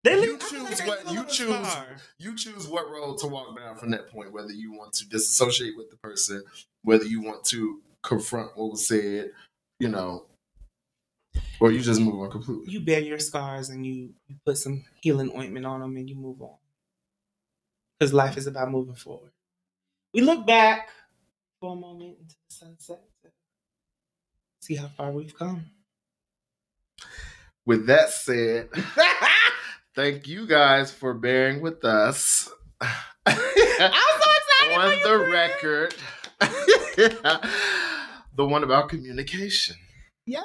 They 0.04 0.14
you 0.14 0.32
leave- 0.32 0.40
choose 0.48 0.80
what- 0.82 1.10
you 1.12 1.24
choose. 1.24 1.68
scar. 1.68 1.96
you 2.18 2.36
choose 2.36 2.66
what 2.68 2.88
road 2.90 3.18
to 3.18 3.26
walk 3.26 3.56
down 3.56 3.76
from 3.78 3.90
that 3.90 4.08
point. 4.08 4.32
Whether 4.32 4.52
you 4.52 4.72
want 4.72 4.92
to 4.94 5.08
disassociate 5.08 5.76
with 5.76 5.90
the 5.90 5.96
person, 5.96 6.44
whether 6.82 7.04
you 7.04 7.20
want 7.22 7.44
to 7.46 7.82
confront 8.02 8.56
what 8.56 8.70
was 8.72 8.86
said, 8.86 9.32
you 9.80 9.88
know, 9.88 10.26
or 11.60 11.72
you 11.72 11.80
just 11.80 12.00
move 12.00 12.20
on 12.20 12.30
completely. 12.30 12.72
You 12.72 12.80
bear 12.80 13.00
your 13.00 13.18
scars 13.18 13.68
and 13.68 13.84
you, 13.84 14.10
you 14.26 14.36
put 14.44 14.58
some 14.58 14.84
healing 15.00 15.32
ointment 15.36 15.66
on 15.66 15.80
them 15.80 15.96
and 15.96 16.08
you 16.08 16.16
move 16.16 16.40
on. 16.40 16.56
Because 17.98 18.14
life 18.14 18.36
is 18.36 18.46
about 18.46 18.70
moving 18.70 18.94
forward. 18.94 19.32
We 20.14 20.20
look 20.20 20.46
back 20.46 20.88
for 21.60 21.72
a 21.72 21.76
moment 21.76 22.16
into 22.20 22.36
the 22.48 22.54
sunset. 22.54 23.02
See 24.60 24.76
how 24.76 24.88
far 24.88 25.10
we've 25.10 25.36
come. 25.36 25.66
With 27.66 27.86
that 27.86 28.10
said, 28.10 28.68
thank 29.94 30.26
you 30.26 30.46
guys 30.46 30.92
for 30.92 31.12
bearing 31.12 31.60
with 31.60 31.84
us. 31.84 32.50
I'm 32.80 32.96
so 33.26 33.34
excited 33.34 34.74
on 34.76 34.90
the 34.90 35.26
friend. 35.26 35.32
record, 35.32 35.94
the 38.36 38.46
one 38.46 38.62
about 38.62 38.88
communication. 38.88 39.76
Yes. 40.24 40.44